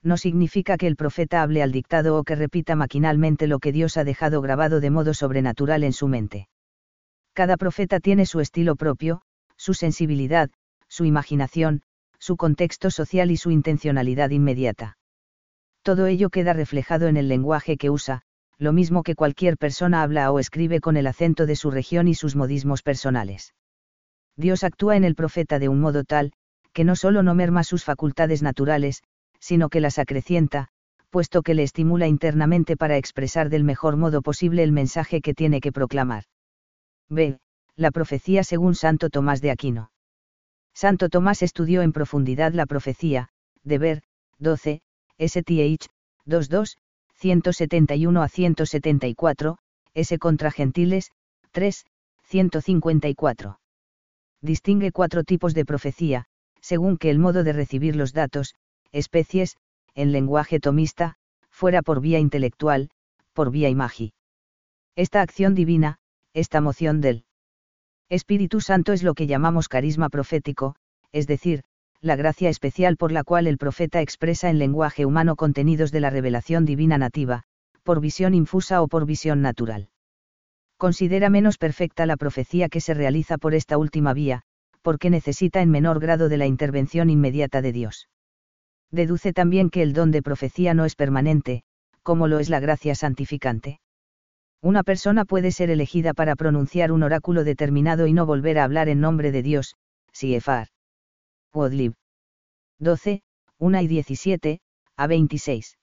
No 0.03 0.17
significa 0.17 0.77
que 0.77 0.85
el 0.85 0.95
profeta 0.95 1.41
hable 1.41 1.63
al 1.63 1.71
dictado 1.71 2.17
o 2.17 2.23
que 2.23 2.35
repita 2.35 2.75
maquinalmente 2.75 3.47
lo 3.47 3.57
que 3.57 3.71
Dios 3.71 3.97
ha 3.97 4.03
dejado 4.03 4.41
grabado 4.41 4.79
de 4.79 4.91
modo 4.91 5.15
sobrenatural 5.15 5.83
en 5.83 5.93
su 5.93 6.07
mente. 6.07 6.47
Cada 7.33 7.57
profeta 7.57 7.99
tiene 7.99 8.25
su 8.25 8.39
estilo 8.39 8.75
propio, 8.75 9.21
su 9.59 9.73
sensibilidad, 9.73 10.49
su 10.87 11.05
imaginación, 11.05 11.81
su 12.17 12.37
contexto 12.37 12.89
social 12.89 13.29
y 13.29 13.37
su 13.37 13.51
intencionalidad 13.51 14.29
inmediata. 14.29 14.97
Todo 15.83 16.07
ello 16.07 16.29
queda 16.29 16.53
reflejado 16.53 17.07
en 17.07 17.17
el 17.17 17.27
lenguaje 17.27 17.77
que 17.77 17.89
usa, 17.89 18.21
lo 18.57 18.73
mismo 18.73 19.03
que 19.03 19.15
cualquier 19.15 19.57
persona 19.57 20.01
habla 20.01 20.31
o 20.31 20.39
escribe 20.39 20.79
con 20.79 20.97
el 20.97 21.07
acento 21.07 21.45
de 21.45 21.55
su 21.55 21.71
región 21.71 22.07
y 22.07 22.15
sus 22.15 22.35
modismos 22.35 22.81
personales. 22.81 23.53
Dios 24.37 24.63
actúa 24.63 24.95
en 24.95 25.03
el 25.03 25.15
profeta 25.15 25.59
de 25.59 25.67
un 25.67 25.81
modo 25.81 26.05
tal, 26.05 26.31
que 26.73 26.85
no 26.85 26.95
solo 26.95 27.21
no 27.21 27.35
merma 27.35 27.63
sus 27.63 27.83
facultades 27.83 28.41
naturales, 28.41 29.03
sino 29.39 29.69
que 29.69 29.81
las 29.81 29.99
acrecienta, 29.99 30.69
puesto 31.09 31.41
que 31.41 31.53
le 31.53 31.63
estimula 31.63 32.07
internamente 32.07 32.77
para 32.77 32.97
expresar 32.97 33.49
del 33.49 33.63
mejor 33.65 33.97
modo 33.97 34.21
posible 34.21 34.63
el 34.63 34.71
mensaje 34.71 35.21
que 35.21 35.33
tiene 35.33 35.59
que 35.59 35.71
proclamar. 35.71 36.23
B. 37.09 37.39
La 37.79 37.91
profecía 37.91 38.43
según 38.43 38.75
Santo 38.75 39.09
Tomás 39.09 39.39
de 39.39 39.51
Aquino. 39.51 39.89
Santo 40.73 41.07
Tomás 41.07 41.41
estudió 41.41 41.81
en 41.81 41.93
profundidad 41.93 42.51
la 42.51 42.65
profecía, 42.65 43.29
de 43.63 43.77
ver, 43.77 44.01
12, 44.37 44.81
STH, 45.17 45.87
22, 46.25 46.77
171 47.13 48.21
a 48.21 48.27
174, 48.27 49.59
S. 49.93 50.19
contra 50.19 50.51
Gentiles, 50.51 51.11
3, 51.51 51.85
154. 52.23 53.61
Distingue 54.41 54.91
cuatro 54.91 55.23
tipos 55.23 55.53
de 55.53 55.63
profecía, 55.63 56.25
según 56.59 56.97
que 56.97 57.09
el 57.09 57.17
modo 57.17 57.45
de 57.45 57.53
recibir 57.53 57.95
los 57.95 58.11
datos, 58.11 58.55
especies, 58.91 59.55
en 59.95 60.11
lenguaje 60.11 60.59
tomista, 60.59 61.15
fuera 61.49 61.81
por 61.81 62.01
vía 62.01 62.19
intelectual, 62.19 62.89
por 63.31 63.51
vía 63.51 63.69
imagi. 63.69 64.11
Esta 64.97 65.21
acción 65.21 65.55
divina, 65.55 65.99
esta 66.33 66.59
moción 66.59 66.99
del 66.99 67.23
Espíritu 68.09 68.59
Santo 68.59 68.91
es 68.91 69.03
lo 69.03 69.13
que 69.13 69.27
llamamos 69.27 69.69
carisma 69.69 70.09
profético, 70.09 70.75
es 71.11 71.27
decir, 71.27 71.61
la 72.01 72.15
gracia 72.15 72.49
especial 72.49 72.97
por 72.97 73.11
la 73.11 73.23
cual 73.23 73.45
el 73.45 73.57
profeta 73.57 74.01
expresa 74.01 74.49
en 74.49 74.57
lenguaje 74.57 75.05
humano 75.05 75.35
contenidos 75.35 75.91
de 75.91 75.99
la 75.99 76.09
revelación 76.09 76.65
divina 76.65 76.97
nativa, 76.97 77.43
por 77.83 78.01
visión 78.01 78.33
infusa 78.33 78.81
o 78.81 78.87
por 78.87 79.05
visión 79.05 79.41
natural. 79.41 79.89
Considera 80.77 81.29
menos 81.29 81.57
perfecta 81.57 82.05
la 82.05 82.17
profecía 82.17 82.69
que 82.69 82.81
se 82.81 82.93
realiza 82.93 83.37
por 83.37 83.53
esta 83.53 83.77
última 83.77 84.13
vía, 84.13 84.41
porque 84.81 85.09
necesita 85.09 85.61
en 85.61 85.69
menor 85.69 85.99
grado 85.99 86.29
de 86.29 86.37
la 86.37 86.47
intervención 86.47 87.09
inmediata 87.09 87.61
de 87.61 87.73
Dios. 87.73 88.09
Deduce 88.89 89.33
también 89.33 89.69
que 89.69 89.83
el 89.83 89.93
don 89.93 90.09
de 90.09 90.23
profecía 90.23 90.73
no 90.73 90.85
es 90.85 90.95
permanente, 90.95 91.63
como 92.01 92.27
lo 92.27 92.39
es 92.39 92.49
la 92.49 92.59
gracia 92.59 92.95
santificante. 92.95 93.81
Una 94.61 94.83
persona 94.83 95.23
puede 95.23 95.51
ser 95.51 95.69
elegida 95.69 96.13
para 96.13 96.35
pronunciar 96.35 96.91
un 96.91 97.03
oráculo 97.03 97.43
determinado 97.43 98.07
y 98.07 98.13
no 98.13 98.25
volver 98.25 98.59
a 98.59 98.65
hablar 98.65 98.89
en 98.89 98.99
nombre 98.99 99.31
de 99.31 99.41
Dios, 99.41 99.75
Efar. 100.21 100.67
Wodlib. 101.53 101.93
12, 102.79 103.21
1 103.57 103.81
y 103.81 103.87
17, 103.87 104.59
a 104.97 105.07
26. 105.07 105.77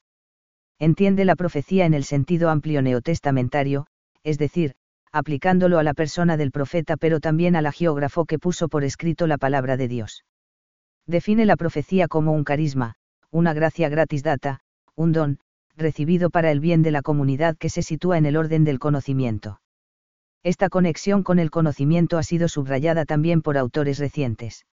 Entiende 0.78 1.24
la 1.24 1.36
profecía 1.36 1.86
en 1.86 1.94
el 1.94 2.04
sentido 2.04 2.50
amplio 2.50 2.82
neotestamentario, 2.82 3.86
es 4.22 4.36
decir, 4.36 4.74
aplicándolo 5.10 5.78
a 5.78 5.82
la 5.82 5.94
persona 5.94 6.36
del 6.36 6.50
profeta 6.50 6.98
pero 6.98 7.20
también 7.20 7.56
al 7.56 7.72
geógrafo 7.72 8.26
que 8.26 8.38
puso 8.38 8.68
por 8.68 8.84
escrito 8.84 9.26
la 9.26 9.38
palabra 9.38 9.78
de 9.78 9.88
Dios. 9.88 10.24
Define 11.06 11.46
la 11.46 11.56
profecía 11.56 12.08
como 12.08 12.32
un 12.32 12.44
carisma, 12.44 12.96
una 13.30 13.54
gracia 13.54 13.88
gratis 13.88 14.22
data, 14.22 14.60
un 14.94 15.12
don, 15.12 15.38
recibido 15.76 16.30
para 16.30 16.50
el 16.50 16.60
bien 16.60 16.82
de 16.82 16.90
la 16.90 17.02
comunidad 17.02 17.56
que 17.56 17.68
se 17.68 17.82
sitúa 17.82 18.18
en 18.18 18.26
el 18.26 18.36
orden 18.36 18.64
del 18.64 18.78
conocimiento. 18.78 19.60
Esta 20.42 20.68
conexión 20.68 21.22
con 21.22 21.38
el 21.38 21.50
conocimiento 21.50 22.18
ha 22.18 22.22
sido 22.22 22.48
subrayada 22.48 23.04
también 23.04 23.42
por 23.42 23.58
autores 23.58 23.98
recientes. 23.98 24.64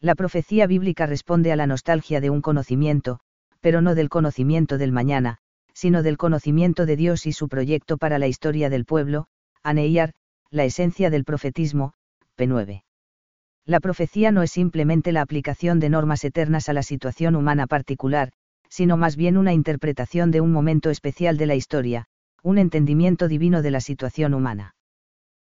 La 0.00 0.14
profecía 0.14 0.66
bíblica 0.66 1.06
responde 1.06 1.52
a 1.52 1.56
la 1.56 1.66
nostalgia 1.66 2.20
de 2.20 2.30
un 2.30 2.42
conocimiento, 2.42 3.20
pero 3.60 3.80
no 3.80 3.94
del 3.94 4.08
conocimiento 4.08 4.78
del 4.78 4.92
mañana, 4.92 5.38
sino 5.72 6.02
del 6.02 6.16
conocimiento 6.16 6.86
de 6.86 6.96
Dios 6.96 7.26
y 7.26 7.32
su 7.32 7.48
proyecto 7.48 7.96
para 7.96 8.18
la 8.18 8.26
historia 8.26 8.70
del 8.70 8.84
pueblo, 8.84 9.26
Aneiyar, 9.62 10.14
la 10.50 10.64
esencia 10.64 11.10
del 11.10 11.24
profetismo, 11.24 11.94
P9. 12.36 12.82
La 13.64 13.80
profecía 13.80 14.32
no 14.32 14.42
es 14.42 14.50
simplemente 14.50 15.12
la 15.12 15.20
aplicación 15.20 15.78
de 15.78 15.90
normas 15.90 16.24
eternas 16.24 16.68
a 16.68 16.72
la 16.72 16.82
situación 16.82 17.36
humana 17.36 17.66
particular, 17.66 18.32
sino 18.68 18.96
más 18.96 19.16
bien 19.16 19.36
una 19.36 19.52
interpretación 19.52 20.30
de 20.30 20.40
un 20.40 20.52
momento 20.52 20.90
especial 20.90 21.36
de 21.36 21.46
la 21.46 21.54
historia, 21.54 22.06
un 22.42 22.58
entendimiento 22.58 23.28
divino 23.28 23.62
de 23.62 23.70
la 23.70 23.80
situación 23.80 24.34
humana. 24.34 24.74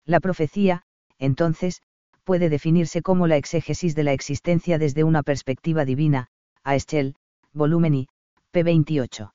La 0.05 0.19
profecía, 0.19 0.83
entonces, 1.19 1.81
puede 2.23 2.49
definirse 2.49 3.01
como 3.01 3.27
la 3.27 3.37
exégesis 3.37 3.95
de 3.95 4.03
la 4.03 4.13
existencia 4.13 4.77
desde 4.77 5.03
una 5.03 5.23
perspectiva 5.23 5.85
divina, 5.85 6.27
a 6.63 6.75
Eschel, 6.75 7.15
volumen 7.53 7.95
I, 7.95 8.07
p. 8.51 8.63
28. 8.63 9.33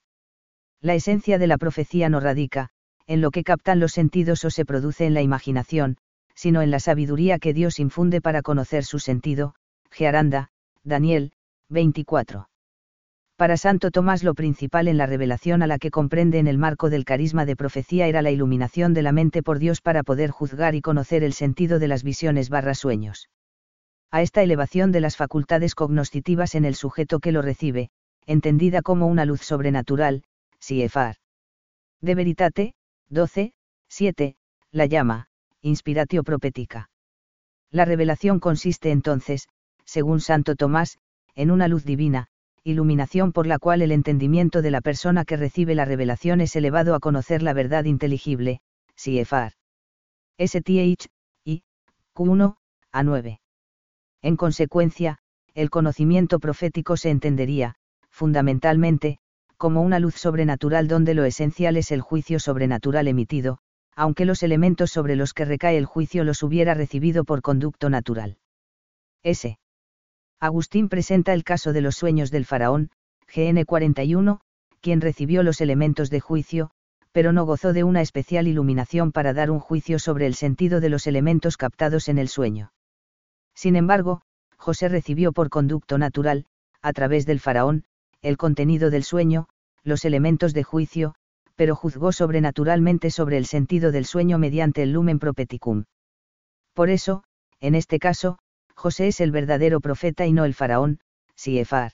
La 0.81 0.95
esencia 0.95 1.39
de 1.39 1.47
la 1.47 1.59
profecía 1.59 2.09
no 2.09 2.21
radica, 2.21 2.69
en 3.07 3.21
lo 3.21 3.31
que 3.31 3.45
captan 3.45 3.81
los 3.81 3.93
sentidos 3.93 4.45
o 4.45 4.51
se 4.51 4.65
produce 4.65 5.07
en 5.07 5.15
la 5.15 5.23
imaginación, 5.23 5.97
sino 6.35 6.63
en 6.63 6.71
la 6.71 6.81
sabiduría 6.81 7.39
que 7.39 7.53
Dios 7.53 7.79
infunde 7.79 8.21
para 8.21 8.43
conocer 8.43 8.85
su 8.85 8.99
sentido, 8.99 9.55
Gearanda, 9.91 10.51
Daniel, 10.83 11.33
24. 11.69 12.49
Para 13.43 13.57
Santo 13.57 13.91
Tomás 13.91 14.23
lo 14.23 14.35
principal 14.35 14.87
en 14.87 14.97
la 14.97 15.07
revelación 15.07 15.63
a 15.63 15.67
la 15.67 15.81
que 15.81 15.91
comprende 15.91 16.39
en 16.39 16.47
el 16.47 16.59
marco 16.59 16.91
del 16.91 17.05
carisma 17.05 17.45
de 17.45 17.57
profecía 17.57 18.07
era 18.07 18.23
la 18.23 18.31
iluminación 18.31 18.95
de 18.95 19.03
la 19.03 19.11
mente 19.11 19.43
por 19.43 19.59
Dios 19.59 19.81
para 19.81 20.05
poder 20.05 20.31
juzgar 20.31 20.77
y 20.77 20.81
conocer 20.81 21.25
el 21.25 21.33
sentido 21.33 21.81
de 21.81 21.89
las 21.89 22.05
visiones 22.05 22.51
barra 22.51 22.75
sueños. 22.75 23.31
A 24.13 24.23
esta 24.23 24.45
elevación 24.45 24.93
de 24.93 25.01
las 25.01 25.17
facultades 25.17 25.75
cognoscitivas 25.75 26.55
en 26.55 26.65
el 26.65 26.77
sujeto 26.77 27.19
que 27.19 27.33
lo 27.33 27.43
recibe, 27.43 27.91
entendida 28.27 28.81
como 28.81 29.09
una 29.09 29.25
luz 29.25 29.41
sobrenatural, 29.41 30.23
Siefar. 30.61 31.17
De 32.01 32.15
Veritate, 32.15 32.75
12, 33.09 33.55
7, 33.89 34.37
la 34.71 34.87
llama, 34.87 35.27
Inspiratio 35.63 36.23
Propetica. 36.23 36.91
La 37.73 37.87
revelación 37.87 38.39
consiste 38.39 38.93
entonces, 38.93 39.49
según 39.85 40.21
Santo 40.21 40.55
Tomás, 40.55 40.99
en 41.35 41.51
una 41.51 41.67
luz 41.67 41.85
divina, 41.85 42.29
iluminación 42.65 43.33
por 43.33 43.47
la 43.47 43.59
cual 43.59 43.83
el 43.83 43.93
entendimiento 43.93 44.63
de 44.63 44.71
la 44.71 44.81
persona 44.81 45.25
que 45.25 45.37
recibe 45.37 45.75
la 45.75 45.85
revelación 45.85 46.41
es 46.41 46.55
elevado 46.55 46.95
a 46.95 47.01
conocer 47.01 47.43
la 47.43 47.53
verdad 47.53 47.85
inteligible, 47.85 48.61
Siefar. 48.95 49.53
STH, 50.39 51.07
y, 51.45 51.63
Q1, 52.15 52.57
a 52.93 53.03
9. 53.03 53.41
En 54.23 54.37
consecuencia, 54.37 55.19
el 55.55 55.71
conocimiento 55.71 56.39
profético 56.39 56.97
se 56.97 57.11
entendería, 57.11 57.75
fundamentalmente, 58.11 59.19
como 59.57 59.83
una 59.83 59.99
luz 59.99 60.15
sobrenatural 60.15 60.89
donde 60.89 61.15
lo 61.15 61.25
esencial 61.25 61.77
es 61.77 61.91
el 61.91 62.01
juicio 62.01 62.39
sobrenatural 62.39 63.09
emitido, 63.09 63.59
aunque 63.95 64.25
los 64.25 64.43
elementos 64.43 64.91
sobre 64.91 65.17
los 65.17 65.35
que 65.35 65.45
recae 65.45 65.77
el 65.77 65.87
juicio 65.87 66.25
los 66.25 66.43
hubiera 66.43 66.75
recibido 66.75 67.25
por 67.25 67.43
conducto 67.43 67.91
natural. 67.91 68.39
S. 69.23 69.59
Agustín 70.43 70.89
presenta 70.89 71.35
el 71.35 71.45
caso 71.45 71.73
de 71.73 71.83
los 71.83 71.95
sueños 71.95 72.33
del 72.33 72.45
faraón, 72.45 72.91
GN 73.33 73.65
41, 73.65 74.41
quien 74.81 75.01
recibió 75.01 75.45
los 75.45 75.61
elementos 75.61 76.11
de 76.11 76.19
juicio, 76.19 76.73
pero 77.13 77.33
no 77.33 77.47
gozó 77.47 77.73
de 77.73 77.85
una 77.85 78.01
especial 78.01 78.49
iluminación 78.49 79.13
para 79.13 79.35
dar 79.35 79.53
un 79.53 79.61
juicio 79.61 80.01
sobre 80.01 80.27
el 80.27 80.35
sentido 80.35 80.81
de 80.81 80.89
los 80.89 81.07
elementos 81.07 81.57
captados 81.57 82.09
en 82.09 82.19
el 82.19 82.27
sueño. 82.27 82.73
Sin 83.55 83.77
embargo, 83.77 84.23
José 84.57 84.89
recibió 84.89 85.31
por 85.31 85.49
conducto 85.49 85.97
natural, 85.97 86.47
a 86.81 86.93
través 86.93 87.25
del 87.25 87.39
faraón, 87.39 87.85
el 88.21 88.37
contenido 88.37 88.91
del 88.91 89.05
sueño, 89.05 89.47
los 89.85 90.05
elementos 90.05 90.55
de 90.55 90.65
juicio, 90.65 91.15
pero 91.55 91.77
juzgó 91.77 92.11
sobrenaturalmente 92.11 93.13
sobre 93.13 93.37
el 93.37 93.47
sentido 93.47 93.93
del 93.93 94.07
sueño 94.07 94.39
mediante 94.39 94.83
el 94.83 94.91
lumen 94.91 95.21
propeticum. 95.21 95.85
Por 96.75 96.91
eso, 96.91 97.23
en 97.61 97.77
este 97.77 98.01
caso, 98.01 98.39
José 98.83 99.07
es 99.07 99.21
el 99.21 99.31
verdadero 99.31 99.81
profeta 99.81 100.27
y 100.27 100.33
no 100.33 100.45
el 100.45 100.55
faraón, 100.55 100.99
Siefar. 101.37 101.93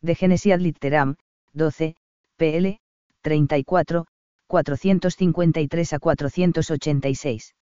De 0.00 0.14
Genesiad 0.14 0.60
Litteram, 0.60 1.16
12, 1.52 1.96
pl. 2.36 2.78
34, 3.22 4.06
453 4.46 5.92
a 5.92 5.98
486. 5.98 7.56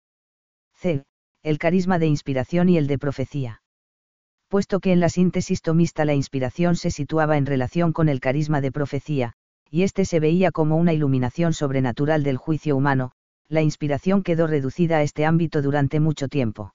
C. 0.74 1.04
El 1.44 1.58
carisma 1.58 2.00
de 2.00 2.08
inspiración 2.08 2.68
y 2.68 2.78
el 2.78 2.88
de 2.88 2.98
profecía. 2.98 3.62
Puesto 4.48 4.80
que 4.80 4.90
en 4.90 4.98
la 4.98 5.08
síntesis 5.08 5.62
tomista 5.62 6.04
la 6.04 6.14
inspiración 6.14 6.74
se 6.74 6.90
situaba 6.90 7.36
en 7.36 7.46
relación 7.46 7.92
con 7.92 8.08
el 8.08 8.18
carisma 8.18 8.60
de 8.60 8.72
profecía, 8.72 9.34
y 9.70 9.84
éste 9.84 10.04
se 10.04 10.18
veía 10.18 10.50
como 10.50 10.78
una 10.78 10.92
iluminación 10.92 11.52
sobrenatural 11.52 12.24
del 12.24 12.38
juicio 12.38 12.76
humano, 12.76 13.12
la 13.46 13.62
inspiración 13.62 14.24
quedó 14.24 14.48
reducida 14.48 14.96
a 14.96 15.02
este 15.04 15.26
ámbito 15.26 15.62
durante 15.62 16.00
mucho 16.00 16.26
tiempo 16.26 16.74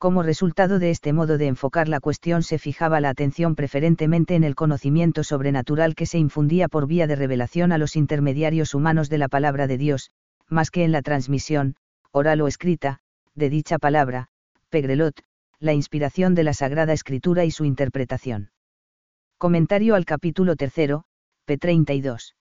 Como 0.00 0.22
resultado 0.22 0.78
de 0.78 0.88
este 0.88 1.12
modo 1.12 1.36
de 1.36 1.46
enfocar 1.46 1.86
la 1.86 2.00
cuestión 2.00 2.42
se 2.42 2.58
fijaba 2.58 3.02
la 3.02 3.10
atención 3.10 3.54
preferentemente 3.54 4.34
en 4.34 4.44
el 4.44 4.54
conocimiento 4.54 5.24
sobrenatural 5.24 5.94
que 5.94 6.06
se 6.06 6.16
infundía 6.16 6.68
por 6.68 6.86
vía 6.86 7.06
de 7.06 7.16
revelación 7.16 7.70
a 7.70 7.76
los 7.76 7.96
intermediarios 7.96 8.74
humanos 8.74 9.10
de 9.10 9.18
la 9.18 9.28
palabra 9.28 9.66
de 9.66 9.76
Dios, 9.76 10.10
más 10.48 10.70
que 10.70 10.84
en 10.84 10.92
la 10.92 11.02
transmisión, 11.02 11.76
oral 12.12 12.40
o 12.40 12.48
escrita, 12.48 13.00
de 13.34 13.50
dicha 13.50 13.78
palabra, 13.78 14.28
Pegrelot, 14.70 15.20
la 15.58 15.74
inspiración 15.74 16.34
de 16.34 16.44
la 16.44 16.54
Sagrada 16.54 16.94
Escritura 16.94 17.44
y 17.44 17.50
su 17.50 17.66
interpretación. 17.66 18.52
Comentario 19.36 19.96
al 19.96 20.06
capítulo 20.06 20.56
tercero, 20.56 21.04
p. 21.44 21.58
32. 21.58 22.36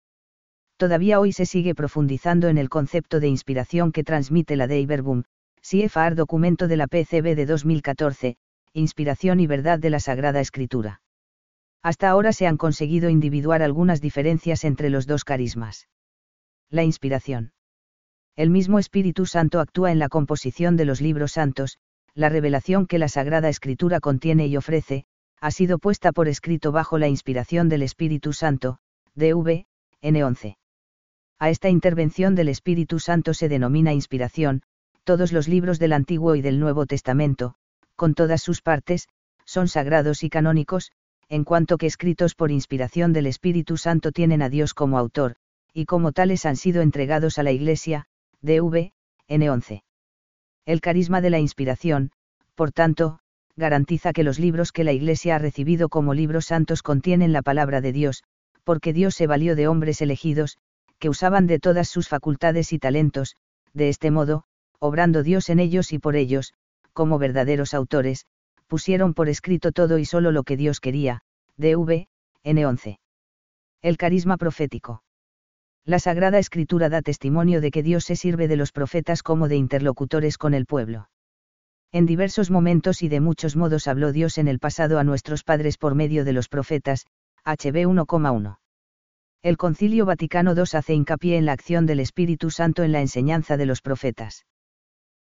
Todavía 0.76 1.22
hoy 1.22 1.32
se 1.32 1.46
sigue 1.46 1.74
profundizando 1.74 2.50
en 2.50 2.58
el 2.58 2.68
concepto 2.68 3.22
de 3.22 3.30
inspiración 3.30 3.94
que 3.94 4.04
transmite 4.04 4.58
la 4.58 4.68
Dei 4.68 4.86
Verbum, 4.86 5.24
CFR 5.68 6.14
documento 6.14 6.68
de 6.68 6.78
la 6.78 6.86
PCB 6.86 7.34
de 7.36 7.48
2014, 7.48 8.38
Inspiración 8.74 9.40
y 9.40 9.48
verdad 9.48 9.80
de 9.80 9.90
la 9.90 10.00
Sagrada 10.00 10.40
Escritura. 10.40 11.02
Hasta 11.82 12.08
ahora 12.08 12.34
se 12.34 12.46
han 12.46 12.58
conseguido 12.58 13.10
individuar 13.10 13.64
algunas 13.64 14.00
diferencias 14.00 14.64
entre 14.64 14.92
los 14.92 15.08
dos 15.08 15.24
carismas. 15.24 15.88
La 16.70 16.84
inspiración. 16.84 17.54
El 18.36 18.52
mismo 18.52 18.78
Espíritu 18.78 19.26
Santo 19.26 19.60
actúa 19.60 19.92
en 19.92 19.98
la 19.98 20.08
composición 20.08 20.76
de 20.78 20.86
los 20.86 21.02
libros 21.02 21.32
santos, 21.32 21.80
la 22.14 22.30
revelación 22.30 22.86
que 22.86 23.00
la 23.00 23.08
Sagrada 23.08 23.50
Escritura 23.50 24.00
contiene 24.00 24.46
y 24.46 24.58
ofrece, 24.58 25.06
ha 25.42 25.50
sido 25.50 25.80
puesta 25.80 26.12
por 26.12 26.28
escrito 26.28 26.72
bajo 26.72 27.00
la 27.00 27.08
inspiración 27.08 27.70
del 27.70 27.82
Espíritu 27.82 28.34
Santo, 28.34 28.78
DV, 29.16 29.66
N11. 30.04 30.58
A 31.40 31.50
esta 31.50 31.70
intervención 31.70 32.36
del 32.36 32.50
Espíritu 32.50 33.00
Santo 33.00 33.34
se 33.34 33.50
denomina 33.50 33.94
inspiración, 33.94 34.62
todos 35.06 35.32
los 35.32 35.48
libros 35.48 35.80
del 35.80 35.94
Antiguo 35.94 36.36
y 36.36 36.42
del 36.42 36.60
Nuevo 36.60 36.86
Testamento, 36.88 37.56
con 37.96 38.16
todas 38.16 38.42
sus 38.42 38.62
partes, 38.62 39.08
son 39.46 39.68
sagrados 39.68 40.24
y 40.24 40.30
canónicos, 40.30 40.92
en 41.30 41.44
cuanto 41.44 41.78
que 41.78 41.86
escritos 41.86 42.36
por 42.36 42.52
inspiración 42.52 43.14
del 43.14 43.28
Espíritu 43.28 43.78
Santo 43.78 44.12
tienen 44.12 44.42
a 44.42 44.50
Dios 44.50 44.74
como 44.74 44.98
autor, 44.98 45.36
y 45.74 45.86
como 45.86 46.12
tales 46.12 46.46
han 46.46 46.56
sido 46.56 46.82
entregados 46.82 47.38
a 47.38 47.44
la 47.44 47.52
Iglesia, 47.52 48.08
DV, 48.42 48.92
N11. 49.30 49.84
El 50.66 50.82
carisma 50.82 51.22
de 51.22 51.30
la 51.30 51.40
inspiración, 51.40 52.12
por 52.56 52.72
tanto, 52.72 53.20
garantiza 53.56 54.12
que 54.12 54.24
los 54.24 54.40
libros 54.40 54.72
que 54.72 54.84
la 54.84 54.92
Iglesia 54.92 55.36
ha 55.36 55.40
recibido 55.40 55.88
como 55.88 56.16
libros 56.16 56.46
santos 56.46 56.82
contienen 56.82 57.32
la 57.32 57.44
palabra 57.44 57.80
de 57.80 57.92
Dios, 57.92 58.24
porque 58.64 58.92
Dios 58.92 59.14
se 59.14 59.28
valió 59.28 59.56
de 59.56 59.68
hombres 59.68 60.02
elegidos, 60.02 60.58
que 60.98 61.10
usaban 61.10 61.46
de 61.46 61.60
todas 61.60 61.90
sus 61.90 62.10
facultades 62.10 62.74
y 62.74 62.80
talentos, 62.80 63.36
de 63.74 63.90
este 63.90 64.10
modo, 64.10 64.46
obrando 64.80 65.24
Dios 65.24 65.50
en 65.50 65.60
ellos 65.60 65.94
y 65.94 66.00
por 66.00 66.16
ellos, 66.16 66.54
como 66.94 67.20
verdaderos 67.20 67.74
autores, 67.74 68.26
pusieron 68.68 69.14
por 69.14 69.30
escrito 69.30 69.72
todo 69.72 69.98
y 69.98 70.06
solo 70.06 70.32
lo 70.32 70.44
que 70.44 70.58
Dios 70.58 70.80
quería, 70.80 71.22
DV, 71.58 72.08
N11. 72.44 73.00
El 73.82 73.98
carisma 73.98 74.38
profético. 74.38 75.04
La 75.86 76.00
Sagrada 76.00 76.40
Escritura 76.40 76.90
da 76.90 77.02
testimonio 77.02 77.62
de 77.62 77.70
que 77.70 77.84
Dios 77.84 78.06
se 78.06 78.16
sirve 78.16 78.48
de 78.48 78.56
los 78.56 78.72
profetas 78.72 79.22
como 79.22 79.48
de 79.48 79.56
interlocutores 79.56 80.38
con 80.38 80.54
el 80.56 80.66
pueblo. 80.66 81.10
En 81.92 82.06
diversos 82.08 82.50
momentos 82.50 83.04
y 83.04 83.08
de 83.08 83.20
muchos 83.20 83.56
modos 83.56 83.88
habló 83.88 84.12
Dios 84.12 84.38
en 84.38 84.48
el 84.48 84.60
pasado 84.60 84.98
a 84.98 85.04
nuestros 85.04 85.44
padres 85.44 85.78
por 85.78 85.94
medio 85.94 86.26
de 86.26 86.34
los 86.34 86.50
profetas, 86.50 87.06
HB 87.46 87.86
1,1. 87.86 88.58
El 89.44 89.58
Concilio 89.58 90.08
Vaticano 90.08 90.56
II 90.56 90.64
hace 90.74 90.96
hincapié 90.96 91.38
en 91.38 91.46
la 91.46 91.52
acción 91.52 91.86
del 91.86 92.00
Espíritu 92.00 92.50
Santo 92.50 92.82
en 92.82 92.92
la 92.92 93.02
enseñanza 93.02 93.58
de 93.58 93.68
los 93.68 93.82
profetas. 93.84 94.44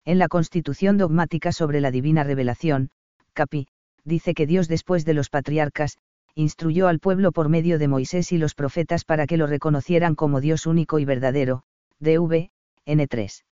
En 0.05 0.18
la 0.18 0.28
Constitución 0.28 0.98
dogmática 0.98 1.53
sobre 1.53 1.80
la 1.80 1.90
divina 1.90 2.24
revelación, 2.24 2.90
Capi, 3.34 3.68
dice 4.05 4.34
que 4.34 4.46
Dios 4.46 4.68
después 4.68 5.05
de 5.05 5.14
los 5.14 5.30
patriarcas, 5.30 5.98
instruyó 6.34 6.88
al 6.88 6.98
pueblo 6.98 7.30
por 7.32 7.48
medio 7.48 7.78
de 7.78 7.88
Moisés 7.88 8.32
y 8.32 8.38
los 8.38 8.55
profetas 8.55 9.05
para 9.05 9.26
que 9.26 9.36
lo 9.36 9.46
reconocieran 9.46 10.14
como 10.14 10.40
Dios 10.40 10.66
único 10.66 10.98
y 10.98 11.05
verdadero, 11.05 11.62
DV, 12.00 12.50
N3. 12.86 13.44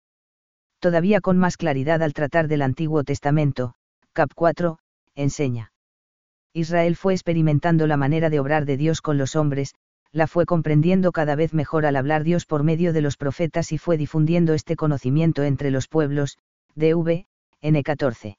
Todavía 0.81 1.21
con 1.21 1.37
más 1.39 1.57
claridad 1.57 2.03
al 2.03 2.15
tratar 2.15 2.49
del 2.49 2.63
Antiguo 2.63 3.05
Testamento, 3.05 3.75
Cap 4.13 4.31
4, 4.35 4.79
enseña. 5.15 5.73
Israel 6.53 6.97
fue 6.97 7.13
experimentando 7.13 7.87
la 7.87 7.97
manera 7.97 8.31
de 8.31 8.41
obrar 8.41 8.65
de 8.65 8.77
Dios 8.77 9.03
con 9.03 9.19
los 9.19 9.37
hombres, 9.37 9.75
la 10.13 10.27
fue 10.27 10.45
comprendiendo 10.45 11.13
cada 11.13 11.37
vez 11.37 11.55
mejor 11.55 11.87
al 11.87 11.97
hablar 11.97 12.25
Dios 12.25 12.45
por 12.45 12.65
medio 12.65 12.93
de 12.93 13.01
los 13.01 13.17
profetas 13.17 13.73
y 13.73 13.79
fue 13.79 13.97
difundiendo 13.97 14.55
este 14.55 14.75
conocimiento 14.77 15.45
entre 15.45 15.71
los 15.71 15.87
pueblos, 15.87 16.39
DV, 16.75 17.27
N14. 17.63 18.37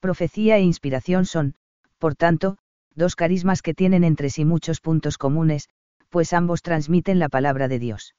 Profecía 0.00 0.58
e 0.58 0.60
inspiración 0.60 1.24
son, 1.24 1.54
por 1.98 2.14
tanto, 2.14 2.58
dos 2.94 3.16
carismas 3.16 3.62
que 3.62 3.74
tienen 3.74 4.04
entre 4.04 4.30
sí 4.30 4.44
muchos 4.44 4.80
puntos 4.80 5.18
comunes, 5.18 5.68
pues 6.08 6.32
ambos 6.32 6.62
transmiten 6.62 7.18
la 7.18 7.28
palabra 7.28 7.68
de 7.68 7.78
Dios. 7.78 8.14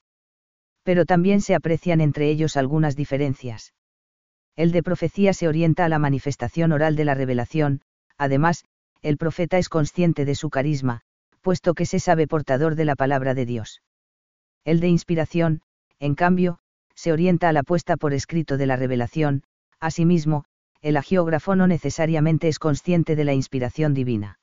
Pero 0.84 1.06
también 1.06 1.42
se 1.42 1.56
aprecian 1.56 2.02
entre 2.02 2.30
ellos 2.30 2.58
algunas 2.58 2.96
diferencias. 2.96 3.74
El 4.56 4.72
de 4.72 4.84
profecía 4.84 5.34
se 5.34 5.48
orienta 5.48 5.86
a 5.86 5.90
la 5.90 6.00
manifestación 6.00 6.72
oral 6.72 6.96
de 6.96 7.06
la 7.06 7.14
revelación, 7.14 7.82
además, 8.18 8.66
el 9.02 9.18
profeta 9.18 9.58
es 9.58 9.70
consciente 9.70 10.26
de 10.26 10.36
su 10.36 10.50
carisma, 10.50 11.02
puesto 11.48 11.76
que 11.76 11.86
se 11.86 12.02
sabe 12.02 12.28
portador 12.28 12.76
de 12.76 12.84
la 12.84 12.98
palabra 12.98 13.34
de 13.34 13.46
Dios. 13.46 13.82
El 14.66 14.82
de 14.82 14.90
inspiración, 14.90 15.62
en 15.98 16.14
cambio, 16.14 16.60
se 16.94 17.14
orienta 17.14 17.48
a 17.48 17.54
la 17.54 17.64
puesta 17.64 17.96
por 17.96 18.14
escrito 18.14 18.58
de 18.58 18.66
la 18.66 18.76
revelación, 18.76 19.44
asimismo, 19.80 20.44
el 20.82 20.98
agiógrafo 20.98 21.56
no 21.56 21.66
necesariamente 21.66 22.50
es 22.50 22.60
consciente 22.60 23.16
de 23.16 23.24
la 23.24 23.34
inspiración 23.34 23.94
divina. 23.94 24.40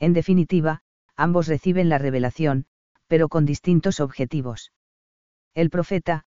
En 0.00 0.14
definitiva, 0.14 0.80
ambos 1.14 1.46
reciben 1.46 1.88
la 1.88 1.98
revelación, 1.98 2.66
pero 3.06 3.28
con 3.28 3.46
distintos 3.46 4.00
objetivos. 4.00 4.72
El 5.54 5.70
profeta, 5.70 6.24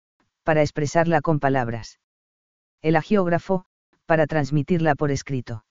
para 0.42 0.62
expresarla 0.62 1.20
con 1.20 1.38
palabras. 1.38 2.00
El 2.82 2.96
agiógrafo, 2.96 3.64
para 4.06 4.26
transmitirla 4.26 4.96
por 4.96 5.12
escrito 5.12 5.64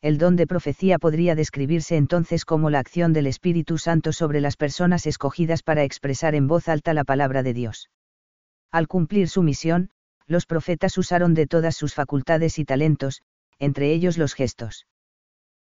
el 0.00 0.18
don 0.18 0.36
de 0.36 0.46
profecía 0.46 0.98
podría 0.98 1.34
describirse 1.34 1.96
entonces 1.96 2.44
como 2.44 2.70
la 2.70 2.78
acción 2.78 3.12
del 3.12 3.26
Espíritu 3.26 3.78
Santo 3.78 4.12
sobre 4.12 4.40
las 4.40 4.56
personas 4.56 5.06
escogidas 5.06 5.62
para 5.62 5.82
expresar 5.82 6.34
en 6.34 6.46
voz 6.46 6.68
alta 6.68 6.94
la 6.94 7.04
palabra 7.04 7.42
de 7.42 7.52
Dios. 7.52 7.90
Al 8.70 8.86
cumplir 8.86 9.28
su 9.28 9.42
misión, 9.42 9.90
los 10.26 10.46
profetas 10.46 10.98
usaron 10.98 11.34
de 11.34 11.46
todas 11.46 11.74
sus 11.74 11.94
facultades 11.94 12.58
y 12.58 12.64
talentos, 12.64 13.22
entre 13.58 13.92
ellos 13.92 14.18
los 14.18 14.34
gestos. 14.34 14.86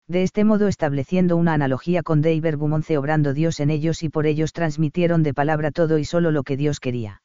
De 0.08 0.24
este 0.24 0.44
modo 0.44 0.68
estableciendo 0.68 1.36
una 1.36 1.54
analogía 1.54 2.04
con 2.04 2.22
Dei 2.22 2.40
Verbum 2.40 2.82
obrando 2.98 3.34
Dios 3.34 3.60
en 3.60 3.72
ellos 3.72 4.04
y 4.04 4.10
por 4.10 4.26
ellos 4.26 4.54
transmitieron 4.54 5.24
de 5.24 5.34
palabra 5.34 5.72
todo 5.72 5.98
y 5.98 6.06
solo 6.06 6.32
lo 6.32 6.44
que 6.44 6.58
Dios 6.58 6.80
quería. 6.80 7.22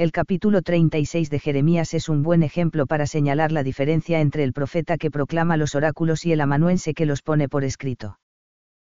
El 0.00 0.12
capítulo 0.12 0.62
36 0.62 1.28
de 1.28 1.38
Jeremías 1.38 1.92
es 1.92 2.08
un 2.08 2.22
buen 2.22 2.42
ejemplo 2.42 2.86
para 2.86 3.06
señalar 3.06 3.52
la 3.52 3.62
diferencia 3.62 4.22
entre 4.22 4.44
el 4.44 4.54
profeta 4.54 4.96
que 4.96 5.10
proclama 5.10 5.58
los 5.58 5.74
oráculos 5.74 6.24
y 6.24 6.32
el 6.32 6.40
amanuense 6.40 6.94
que 6.94 7.04
los 7.04 7.20
pone 7.20 7.50
por 7.50 7.64
escrito. 7.64 8.19